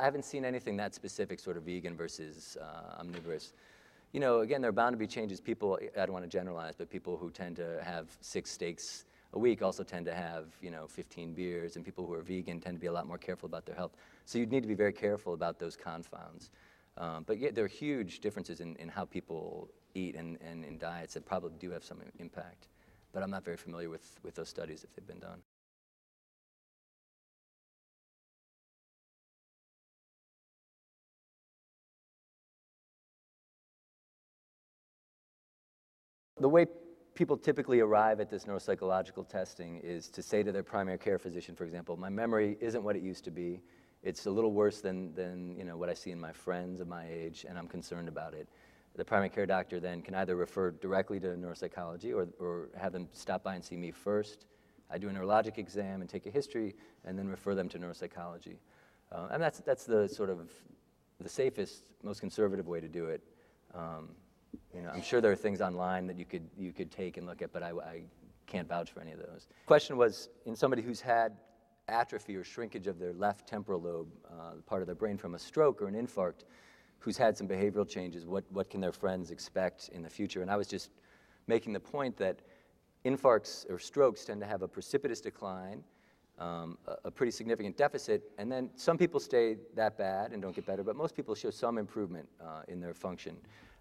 I 0.00 0.04
haven't 0.04 0.24
seen 0.24 0.44
anything 0.44 0.76
that 0.78 0.94
specific, 0.94 1.38
sort 1.38 1.56
of 1.56 1.64
vegan 1.64 1.96
versus 1.96 2.56
uh, 2.60 3.00
omnivorous. 3.00 3.52
You 4.12 4.20
know, 4.20 4.40
again, 4.40 4.60
there 4.60 4.68
are 4.68 4.72
bound 4.72 4.94
to 4.94 4.98
be 4.98 5.06
changes. 5.06 5.40
People, 5.40 5.78
I 5.96 6.06
don't 6.06 6.12
want 6.12 6.24
to 6.24 6.30
generalize, 6.30 6.74
but 6.76 6.90
people 6.90 7.16
who 7.16 7.30
tend 7.30 7.56
to 7.56 7.80
have 7.82 8.06
six 8.20 8.50
steaks 8.50 9.04
a 9.32 9.38
week 9.38 9.62
also 9.62 9.82
tend 9.82 10.06
to 10.06 10.14
have, 10.14 10.46
you 10.62 10.70
know, 10.70 10.86
15 10.86 11.34
beers, 11.34 11.76
and 11.76 11.84
people 11.84 12.06
who 12.06 12.12
are 12.14 12.22
vegan 12.22 12.60
tend 12.60 12.76
to 12.76 12.80
be 12.80 12.86
a 12.86 12.92
lot 12.92 13.06
more 13.06 13.18
careful 13.18 13.46
about 13.46 13.66
their 13.66 13.74
health. 13.74 13.96
So 14.24 14.38
you'd 14.38 14.52
need 14.52 14.62
to 14.62 14.68
be 14.68 14.74
very 14.74 14.92
careful 14.92 15.34
about 15.34 15.58
those 15.58 15.76
confounds. 15.76 16.50
Um, 16.96 17.24
but 17.26 17.38
yet 17.38 17.56
there 17.56 17.64
are 17.64 17.68
huge 17.68 18.20
differences 18.20 18.60
in, 18.60 18.76
in 18.76 18.88
how 18.88 19.04
people 19.04 19.68
eat 19.94 20.14
and, 20.14 20.38
and 20.40 20.64
in 20.64 20.78
diets 20.78 21.14
that 21.14 21.26
probably 21.26 21.58
do 21.58 21.70
have 21.70 21.82
some 21.82 21.98
impact. 22.20 22.68
But 23.12 23.24
I'm 23.24 23.30
not 23.30 23.44
very 23.44 23.56
familiar 23.56 23.90
with, 23.90 24.20
with 24.22 24.36
those 24.36 24.48
studies 24.48 24.84
if 24.84 24.94
they've 24.94 25.06
been 25.06 25.18
done. 25.18 25.42
The 36.44 36.48
way 36.50 36.66
people 37.14 37.38
typically 37.38 37.80
arrive 37.80 38.20
at 38.20 38.28
this 38.28 38.44
neuropsychological 38.44 39.26
testing 39.26 39.78
is 39.82 40.10
to 40.10 40.20
say 40.20 40.42
to 40.42 40.52
their 40.52 40.62
primary 40.62 40.98
care 40.98 41.18
physician, 41.18 41.56
for 41.56 41.64
example, 41.64 41.96
my 41.96 42.10
memory 42.10 42.58
isn't 42.60 42.84
what 42.84 42.96
it 42.96 43.02
used 43.02 43.24
to 43.24 43.30
be. 43.30 43.62
It's 44.02 44.26
a 44.26 44.30
little 44.30 44.52
worse 44.52 44.82
than, 44.82 45.14
than 45.14 45.56
you 45.56 45.64
know, 45.64 45.78
what 45.78 45.88
I 45.88 45.94
see 45.94 46.10
in 46.10 46.20
my 46.20 46.32
friends 46.32 46.82
of 46.82 46.86
my 46.86 47.06
age, 47.08 47.46
and 47.48 47.56
I'm 47.56 47.66
concerned 47.66 48.08
about 48.08 48.34
it. 48.34 48.46
The 48.94 49.06
primary 49.06 49.30
care 49.30 49.46
doctor 49.46 49.80
then 49.80 50.02
can 50.02 50.14
either 50.16 50.36
refer 50.36 50.72
directly 50.72 51.18
to 51.20 51.28
neuropsychology 51.28 52.12
or, 52.12 52.28
or 52.38 52.68
have 52.78 52.92
them 52.92 53.08
stop 53.14 53.42
by 53.42 53.54
and 53.54 53.64
see 53.64 53.78
me 53.78 53.90
first. 53.90 54.44
I 54.90 54.98
do 54.98 55.08
a 55.08 55.12
neurologic 55.12 55.56
exam 55.56 56.02
and 56.02 56.10
take 56.10 56.26
a 56.26 56.30
history, 56.30 56.76
and 57.06 57.18
then 57.18 57.26
refer 57.26 57.54
them 57.54 57.70
to 57.70 57.78
neuropsychology. 57.78 58.58
Uh, 59.10 59.28
and 59.30 59.42
that's, 59.42 59.60
that's 59.60 59.84
the 59.84 60.06
sort 60.10 60.28
of 60.28 60.40
the 61.20 61.28
safest, 61.30 61.84
most 62.02 62.20
conservative 62.20 62.66
way 62.66 62.82
to 62.82 62.88
do 62.88 63.06
it. 63.06 63.22
Um, 63.74 64.10
you 64.74 64.82
know, 64.82 64.90
I'm 64.90 65.02
sure 65.02 65.20
there 65.20 65.32
are 65.32 65.36
things 65.36 65.60
online 65.60 66.06
that 66.06 66.18
you 66.18 66.24
could, 66.24 66.48
you 66.56 66.72
could 66.72 66.90
take 66.90 67.16
and 67.16 67.26
look 67.26 67.42
at, 67.42 67.52
but 67.52 67.62
I, 67.62 67.70
I 67.70 68.02
can't 68.46 68.68
vouch 68.68 68.90
for 68.90 69.00
any 69.00 69.12
of 69.12 69.18
those. 69.18 69.48
Question 69.66 69.96
was, 69.96 70.28
in 70.46 70.54
somebody 70.54 70.82
who's 70.82 71.00
had 71.00 71.36
atrophy 71.88 72.36
or 72.36 72.44
shrinkage 72.44 72.86
of 72.86 72.98
their 72.98 73.12
left 73.12 73.46
temporal 73.46 73.80
lobe, 73.80 74.08
uh, 74.30 74.52
part 74.66 74.82
of 74.82 74.86
their 74.86 74.94
brain 74.94 75.16
from 75.16 75.34
a 75.34 75.38
stroke 75.38 75.82
or 75.82 75.86
an 75.86 75.94
infarct, 75.94 76.44
who's 76.98 77.16
had 77.16 77.36
some 77.36 77.46
behavioral 77.46 77.88
changes, 77.88 78.24
what, 78.24 78.44
what 78.50 78.70
can 78.70 78.80
their 78.80 78.92
friends 78.92 79.30
expect 79.30 79.90
in 79.92 80.02
the 80.02 80.08
future? 80.08 80.40
And 80.40 80.50
I 80.50 80.56
was 80.56 80.66
just 80.66 80.90
making 81.46 81.74
the 81.74 81.80
point 81.80 82.16
that 82.16 82.40
infarcts 83.04 83.70
or 83.70 83.78
strokes 83.78 84.24
tend 84.24 84.40
to 84.40 84.46
have 84.46 84.62
a 84.62 84.68
precipitous 84.68 85.20
decline, 85.20 85.84
um, 86.38 86.78
a, 86.86 87.08
a, 87.08 87.10
pretty 87.10 87.30
significant 87.30 87.76
deficit, 87.76 88.32
and 88.38 88.50
then 88.50 88.70
some 88.74 88.96
people 88.96 89.20
stay 89.20 89.56
that 89.74 89.96
bad 89.98 90.32
and 90.32 90.42
don't 90.42 90.54
get 90.54 90.66
better, 90.66 90.82
but 90.82 90.96
most 90.96 91.14
people 91.14 91.34
show 91.34 91.50
some 91.50 91.78
improvement 91.78 92.26
uh, 92.40 92.62
in 92.68 92.80
their 92.80 92.94
function. 92.94 93.36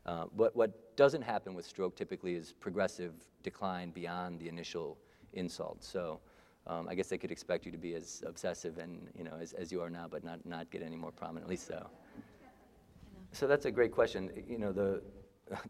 Uh, 0.06 0.26
what, 0.36 0.56
what 0.56 0.96
doesn't 0.96 1.22
happen 1.22 1.54
with 1.54 1.66
stroke 1.66 1.96
typically 1.96 2.36
is 2.36 2.54
progressive 2.60 3.14
decline 3.42 3.92
beyond 3.92 4.40
the 4.40 4.50
initial 4.50 4.98
insult. 5.34 5.84
So 5.84 6.20
um, 6.68 6.88
I 6.90 6.96
guess 6.96 7.08
they 7.08 7.18
could 7.18 7.32
expect 7.32 7.66
you 7.66 7.72
to 7.72 7.78
be 7.78 7.94
as 7.94 8.24
obsessive 8.26 8.78
and, 8.78 9.08
you 9.18 9.24
know, 9.24 9.38
as, 9.40 9.54
as 9.54 9.72
you 9.72 9.82
are 9.82 9.90
now, 9.90 10.08
but 10.10 10.24
not, 10.24 10.46
not 10.46 10.70
get 10.72 10.82
any 10.82 10.96
more 10.96 11.12
prominently 11.12 11.56
so. 11.56 11.90
So 13.32 13.48
that's 13.48 13.66
a 13.66 13.72
great 13.72 13.92
question. 13.92 14.30
You 14.48 14.58
know, 14.58 14.72
the, 14.72 15.02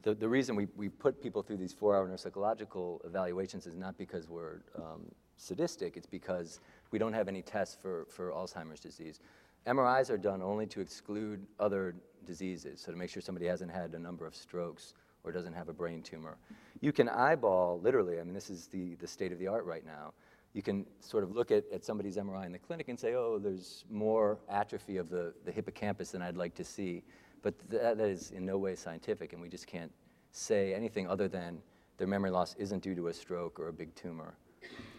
the, 0.01 0.13
the 0.13 0.27
reason 0.27 0.55
we, 0.55 0.67
we 0.75 0.89
put 0.89 1.21
people 1.21 1.41
through 1.41 1.57
these 1.57 1.73
four-hour 1.73 2.07
neuropsychological 2.07 3.05
evaluations 3.05 3.65
is 3.65 3.75
not 3.75 3.97
because 3.97 4.27
we're 4.27 4.61
um, 4.75 5.05
sadistic, 5.37 5.97
it's 5.97 6.05
because 6.05 6.59
we 6.91 6.99
don't 6.99 7.13
have 7.13 7.27
any 7.27 7.41
tests 7.41 7.77
for, 7.81 8.05
for 8.09 8.31
Alzheimer's 8.31 8.79
disease. 8.79 9.19
MRIs 9.65 10.09
are 10.09 10.17
done 10.17 10.41
only 10.41 10.67
to 10.67 10.81
exclude 10.81 11.45
other 11.59 11.95
diseases, 12.25 12.81
so 12.81 12.91
to 12.91 12.97
make 12.97 13.09
sure 13.09 13.21
somebody 13.21 13.47
hasn't 13.47 13.71
had 13.71 13.93
a 13.93 13.99
number 13.99 14.25
of 14.25 14.35
strokes 14.35 14.93
or 15.23 15.31
doesn't 15.31 15.53
have 15.53 15.69
a 15.69 15.73
brain 15.73 16.01
tumor. 16.01 16.37
You 16.81 16.91
can 16.91 17.07
eyeball, 17.07 17.79
literally, 17.81 18.19
I 18.19 18.23
mean, 18.23 18.33
this 18.33 18.49
is 18.49 18.67
the, 18.67 18.95
the 18.95 19.07
state 19.07 19.31
of 19.31 19.39
the 19.39 19.47
art 19.47 19.65
right 19.65 19.85
now. 19.85 20.13
You 20.53 20.61
can 20.61 20.85
sort 20.99 21.23
of 21.23 21.31
look 21.31 21.51
at, 21.51 21.63
at 21.73 21.83
somebody's 21.83 22.17
MRI 22.17 22.45
in 22.45 22.51
the 22.51 22.59
clinic 22.59 22.89
and 22.89 22.99
say, 22.99 23.15
oh, 23.15 23.39
there's 23.39 23.85
more 23.89 24.37
atrophy 24.49 24.97
of 24.97 25.09
the, 25.09 25.33
the 25.45 25.51
hippocampus 25.51 26.11
than 26.11 26.21
I'd 26.21 26.37
like 26.37 26.53
to 26.55 26.63
see. 26.63 27.03
But 27.41 27.55
that, 27.69 27.97
that 27.97 28.07
is 28.07 28.31
in 28.31 28.45
no 28.45 28.57
way 28.57 28.75
scientific, 28.75 29.33
and 29.33 29.41
we 29.41 29.49
just 29.49 29.65
can't 29.65 29.91
say 30.31 30.73
anything 30.73 31.07
other 31.07 31.27
than 31.27 31.59
their 31.97 32.07
memory 32.07 32.31
loss 32.31 32.55
isn't 32.57 32.83
due 32.83 32.95
to 32.95 33.07
a 33.07 33.13
stroke 33.13 33.59
or 33.59 33.69
a 33.69 33.73
big 33.73 33.95
tumor. 33.95 34.35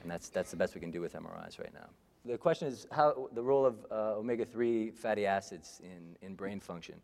And 0.03 0.11
that's, 0.11 0.29
that's 0.29 0.51
the 0.51 0.57
best 0.57 0.75
we 0.75 0.81
can 0.81 0.91
do 0.91 1.01
with 1.01 1.15
MRIs 1.15 1.59
right 1.59 1.73
now. 1.73 1.89
The 2.25 2.39
question 2.39 2.69
is 2.69 2.87
how 2.91 3.29
the 3.33 3.43
role 3.43 3.67
of 3.67 3.87
uh, 3.91 4.17
omega-3 4.17 4.95
fatty 4.95 5.27
acids 5.27 5.81
in, 5.83 6.17
in 6.27 6.35
brain 6.35 6.59
function. 6.59 7.01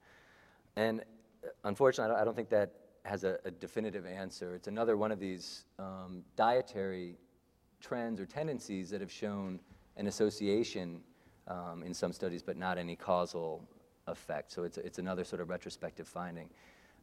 And 0.77 1.01
uh, 1.01 1.49
unfortunately, 1.65 2.17
I 2.17 2.25
don't 2.25 2.35
think 2.35 2.49
that 2.51 2.73
has 3.05 3.25
a, 3.25 3.39
a, 3.45 3.51
definitive 3.51 4.07
answer. 4.07 4.55
It's 4.55 4.69
another 4.69 4.97
one 4.97 5.13
of 5.13 5.19
these 5.19 5.65
um, 5.79 6.23
dietary 6.37 7.17
trends 7.81 8.21
or 8.21 8.27
tendencies 8.27 8.91
that 8.91 9.01
have 9.01 9.13
shown 9.13 9.61
an 9.97 10.07
association 10.07 11.01
um, 11.49 11.83
in 11.83 11.93
some 11.93 12.13
studies, 12.13 12.43
but 12.43 12.57
not 12.57 12.79
any 12.79 12.97
causal 12.97 13.67
effect. 14.07 14.53
So 14.53 14.65
it's, 14.65 14.79
it's 14.79 14.99
another 14.99 15.25
sort 15.25 15.41
of 15.41 15.49
retrospective 15.49 16.09
finding. 16.09 16.49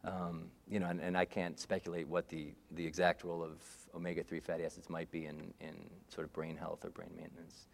Um, 0.04 0.50
you 0.68 0.78
know, 0.78 0.86
and, 0.86 1.00
and, 1.00 1.18
I 1.18 1.24
can't 1.24 1.58
speculate 1.58 2.06
what 2.06 2.28
the, 2.28 2.52
the 2.70 2.86
exact 2.86 3.24
role 3.24 3.42
of 3.42 3.60
omega-3 3.96 4.40
fatty 4.40 4.64
acids 4.64 4.88
might 4.88 5.10
be 5.10 5.26
in, 5.26 5.52
in 5.60 5.74
sort 6.08 6.24
of 6.24 6.32
brain 6.32 6.56
health 6.56 6.84
or 6.84 6.90
brain 6.90 7.10
maintenance. 7.16 7.66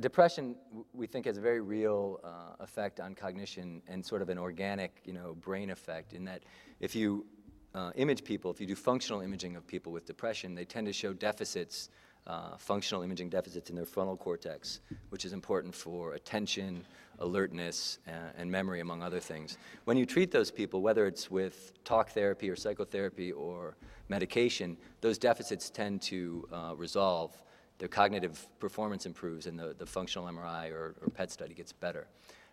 Depression, 0.00 0.54
we 0.92 1.08
think, 1.08 1.26
has 1.26 1.38
a 1.38 1.40
very 1.40 1.60
real 1.60 2.20
uh, 2.22 2.54
effect 2.60 3.00
on 3.00 3.16
cognition 3.16 3.82
and 3.88 4.04
sort 4.04 4.22
of 4.22 4.28
an 4.28 4.38
organic, 4.38 5.02
you 5.04 5.12
know, 5.12 5.34
brain 5.40 5.70
effect 5.70 6.12
in 6.12 6.24
that 6.24 6.44
if 6.78 6.94
you 6.94 7.26
uh, 7.74 7.90
image 7.96 8.22
people, 8.22 8.48
if 8.48 8.60
you 8.60 8.66
do 8.66 8.76
functional 8.76 9.22
imaging 9.22 9.56
of 9.56 9.66
people 9.66 9.90
with 9.90 10.06
depression, 10.06 10.54
they 10.54 10.64
tend 10.64 10.86
to 10.86 10.92
show 10.92 11.12
deficits, 11.12 11.88
uh, 12.28 12.56
functional 12.58 13.02
imaging 13.02 13.28
deficits 13.28 13.70
in 13.70 13.74
their 13.74 13.84
frontal 13.84 14.16
cortex, 14.16 14.78
which 15.08 15.24
is 15.24 15.32
important 15.32 15.74
for 15.74 16.12
attention, 16.14 16.84
alertness, 17.18 17.98
uh, 18.06 18.12
and 18.36 18.48
memory, 18.48 18.78
among 18.78 19.02
other 19.02 19.18
things. 19.18 19.58
When 19.84 19.96
you 19.96 20.06
treat 20.06 20.30
those 20.30 20.52
people, 20.52 20.80
whether 20.80 21.08
it's 21.08 21.28
with 21.28 21.72
talk 21.82 22.10
therapy 22.10 22.48
or 22.48 22.54
psychotherapy 22.54 23.32
or 23.32 23.76
medication, 24.08 24.76
those 25.00 25.18
deficits 25.18 25.70
tend 25.70 26.02
to 26.02 26.48
uh, 26.52 26.74
resolve 26.76 27.36
their 27.78 27.88
cognitive 27.88 28.46
performance 28.58 29.06
improves 29.06 29.46
and 29.46 29.58
the, 29.58 29.74
the 29.78 29.86
functional 29.86 30.26
MRI 30.26 30.70
or, 30.72 30.94
or 31.00 31.08
PET 31.08 31.30
study 31.30 31.54
gets 31.54 31.72
better. 31.72 32.06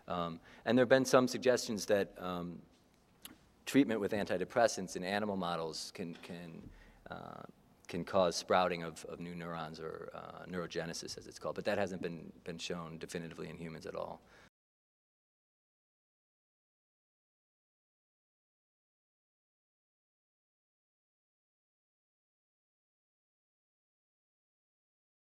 Um, 0.07 0.39
and 0.65 0.77
there 0.77 0.83
have 0.83 0.89
been 0.89 1.05
some 1.05 1.27
suggestions 1.27 1.85
that 1.87 2.13
um, 2.19 2.59
treatment 3.65 3.99
with 3.99 4.11
antidepressants 4.11 4.95
in 4.95 5.03
animal 5.03 5.35
models 5.35 5.91
can, 5.95 6.15
can, 6.21 6.61
uh, 7.09 7.41
can 7.87 8.03
cause 8.03 8.35
sprouting 8.35 8.83
of, 8.83 9.03
of 9.05 9.19
new 9.19 9.33
neurons 9.33 9.79
or 9.79 10.09
uh, 10.13 10.45
neurogenesis, 10.47 11.17
as 11.17 11.25
it's 11.27 11.39
called. 11.39 11.55
But 11.55 11.65
that 11.65 11.77
hasn't 11.77 12.01
been, 12.01 12.31
been 12.43 12.59
shown 12.59 12.97
definitively 12.99 13.49
in 13.49 13.57
humans 13.57 13.87
at 13.87 13.95
all. 13.95 14.21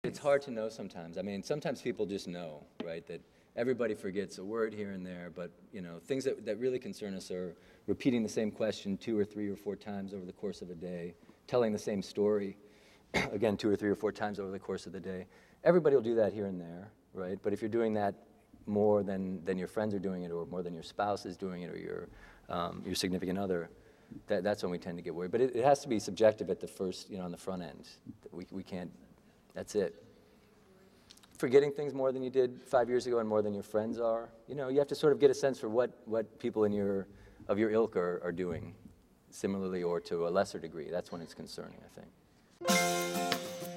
It's 0.08 0.20
hard 0.20 0.41
to 0.43 0.51
know 0.51 0.70
sometimes. 0.70 1.18
I 1.18 1.22
mean, 1.22 1.43
sometimes 1.43 1.82
people 1.82 2.05
just 2.05 2.30
know, 2.30 2.64
right, 2.84 3.05
that 3.08 3.22
everybody 3.58 3.93
forgets 3.93 4.38
a 4.38 4.43
word 4.43 4.74
here 4.74 4.91
and 4.91 5.05
there, 5.05 5.30
but, 5.36 5.51
you 5.74 5.82
know, 5.82 5.99
things 6.05 6.24
that, 6.24 6.45
that 6.45 6.58
really 6.60 6.80
concern 6.80 7.14
us 7.14 7.30
are 7.30 7.55
repeating 7.88 8.24
the 8.24 8.30
same 8.30 8.49
question 8.49 8.95
two 8.95 9.20
or 9.20 9.26
three 9.26 9.49
or 9.49 9.58
four 9.58 9.76
times 9.76 10.14
over 10.14 10.26
the 10.26 10.32
course 10.32 10.62
of 10.62 10.70
a 10.70 10.76
day, 10.76 11.14
telling 11.45 11.74
the 11.74 11.80
same 11.80 12.01
story, 12.01 12.55
again, 13.34 13.58
two 13.58 13.70
or 13.70 13.76
three 13.76 13.89
or 13.89 13.95
four 13.95 14.14
times 14.14 14.39
over 14.39 14.49
the 14.49 14.60
course 14.60 14.86
of 14.86 14.93
the 14.93 14.99
day. 14.99 15.26
Everybody 15.66 15.95
will 15.95 16.03
do 16.03 16.16
that 16.16 16.32
here 16.32 16.45
and 16.45 16.62
there, 16.62 16.89
right? 17.14 17.38
But 17.43 17.51
if 17.51 17.62
you're 17.62 17.68
doing 17.68 17.93
that 17.95 18.16
more 18.66 19.03
than, 19.03 19.43
than 19.43 19.58
your 19.58 19.68
friends 19.68 19.93
are 19.93 19.99
doing 19.99 20.24
it 20.24 20.32
or 20.32 20.45
more 20.45 20.64
than 20.64 20.74
your 20.74 20.84
spouse 20.84 21.26
is 21.26 21.36
doing 21.36 21.64
it 21.64 21.70
or 21.70 21.78
your, 21.78 22.08
um, 22.47 22.82
your 22.86 22.95
significant 22.95 23.38
other, 23.38 23.70
that, 24.28 24.41
that's 24.41 24.64
when 24.64 24.72
we 24.72 24.78
tend 24.78 24.97
to 24.97 25.01
get 25.01 25.14
worried. 25.14 25.32
But 25.32 25.41
it, 25.41 25.55
it 25.55 25.66
has 25.66 25.80
to 25.82 25.89
be 25.89 25.99
subjective 25.99 26.49
at 26.49 26.62
the 26.62 26.68
first, 26.68 27.10
you 27.10 27.18
know, 27.18 27.26
on 27.26 27.32
the 27.32 27.38
front 27.38 27.62
end. 27.62 27.89
We, 28.32 28.45
we 28.51 28.64
can't 28.64 28.91
that's 29.58 29.74
it. 29.74 29.95
Forgetting 31.39 31.72
things 31.72 31.91
more 31.91 32.12
than 32.12 32.22
you 32.22 32.30
did 32.30 32.62
five 32.62 32.89
years 32.89 33.08
ago 33.08 33.18
and 33.18 33.28
more 33.28 33.41
than 33.41 33.55
your 33.55 33.64
friends 33.64 33.99
are. 33.99 34.30
You 34.47 34.53
know, 34.53 34.68
you 34.68 34.78
have 34.78 34.88
to 34.89 34.95
sort 34.95 35.14
of 35.14 35.20
get 35.20 35.32
a 35.32 35.34
sense 35.34 35.60
for 35.60 35.68
what, 35.68 35.97
what 36.05 36.38
people 36.38 36.66
in 36.66 36.72
your, 36.72 37.08
of 37.47 37.58
your 37.58 37.72
ilk 37.72 37.95
are, 37.95 38.22
are 38.24 38.32
doing 38.32 38.76
similarly 39.32 39.82
or 39.82 39.99
to 40.01 40.28
a 40.28 40.30
lesser 40.30 40.60
degree. 40.60 40.89
That's 40.91 41.12
when 41.12 41.22
it's 41.22 41.34
concerning, 41.34 41.80
I 41.84 42.70
think. 42.70 43.76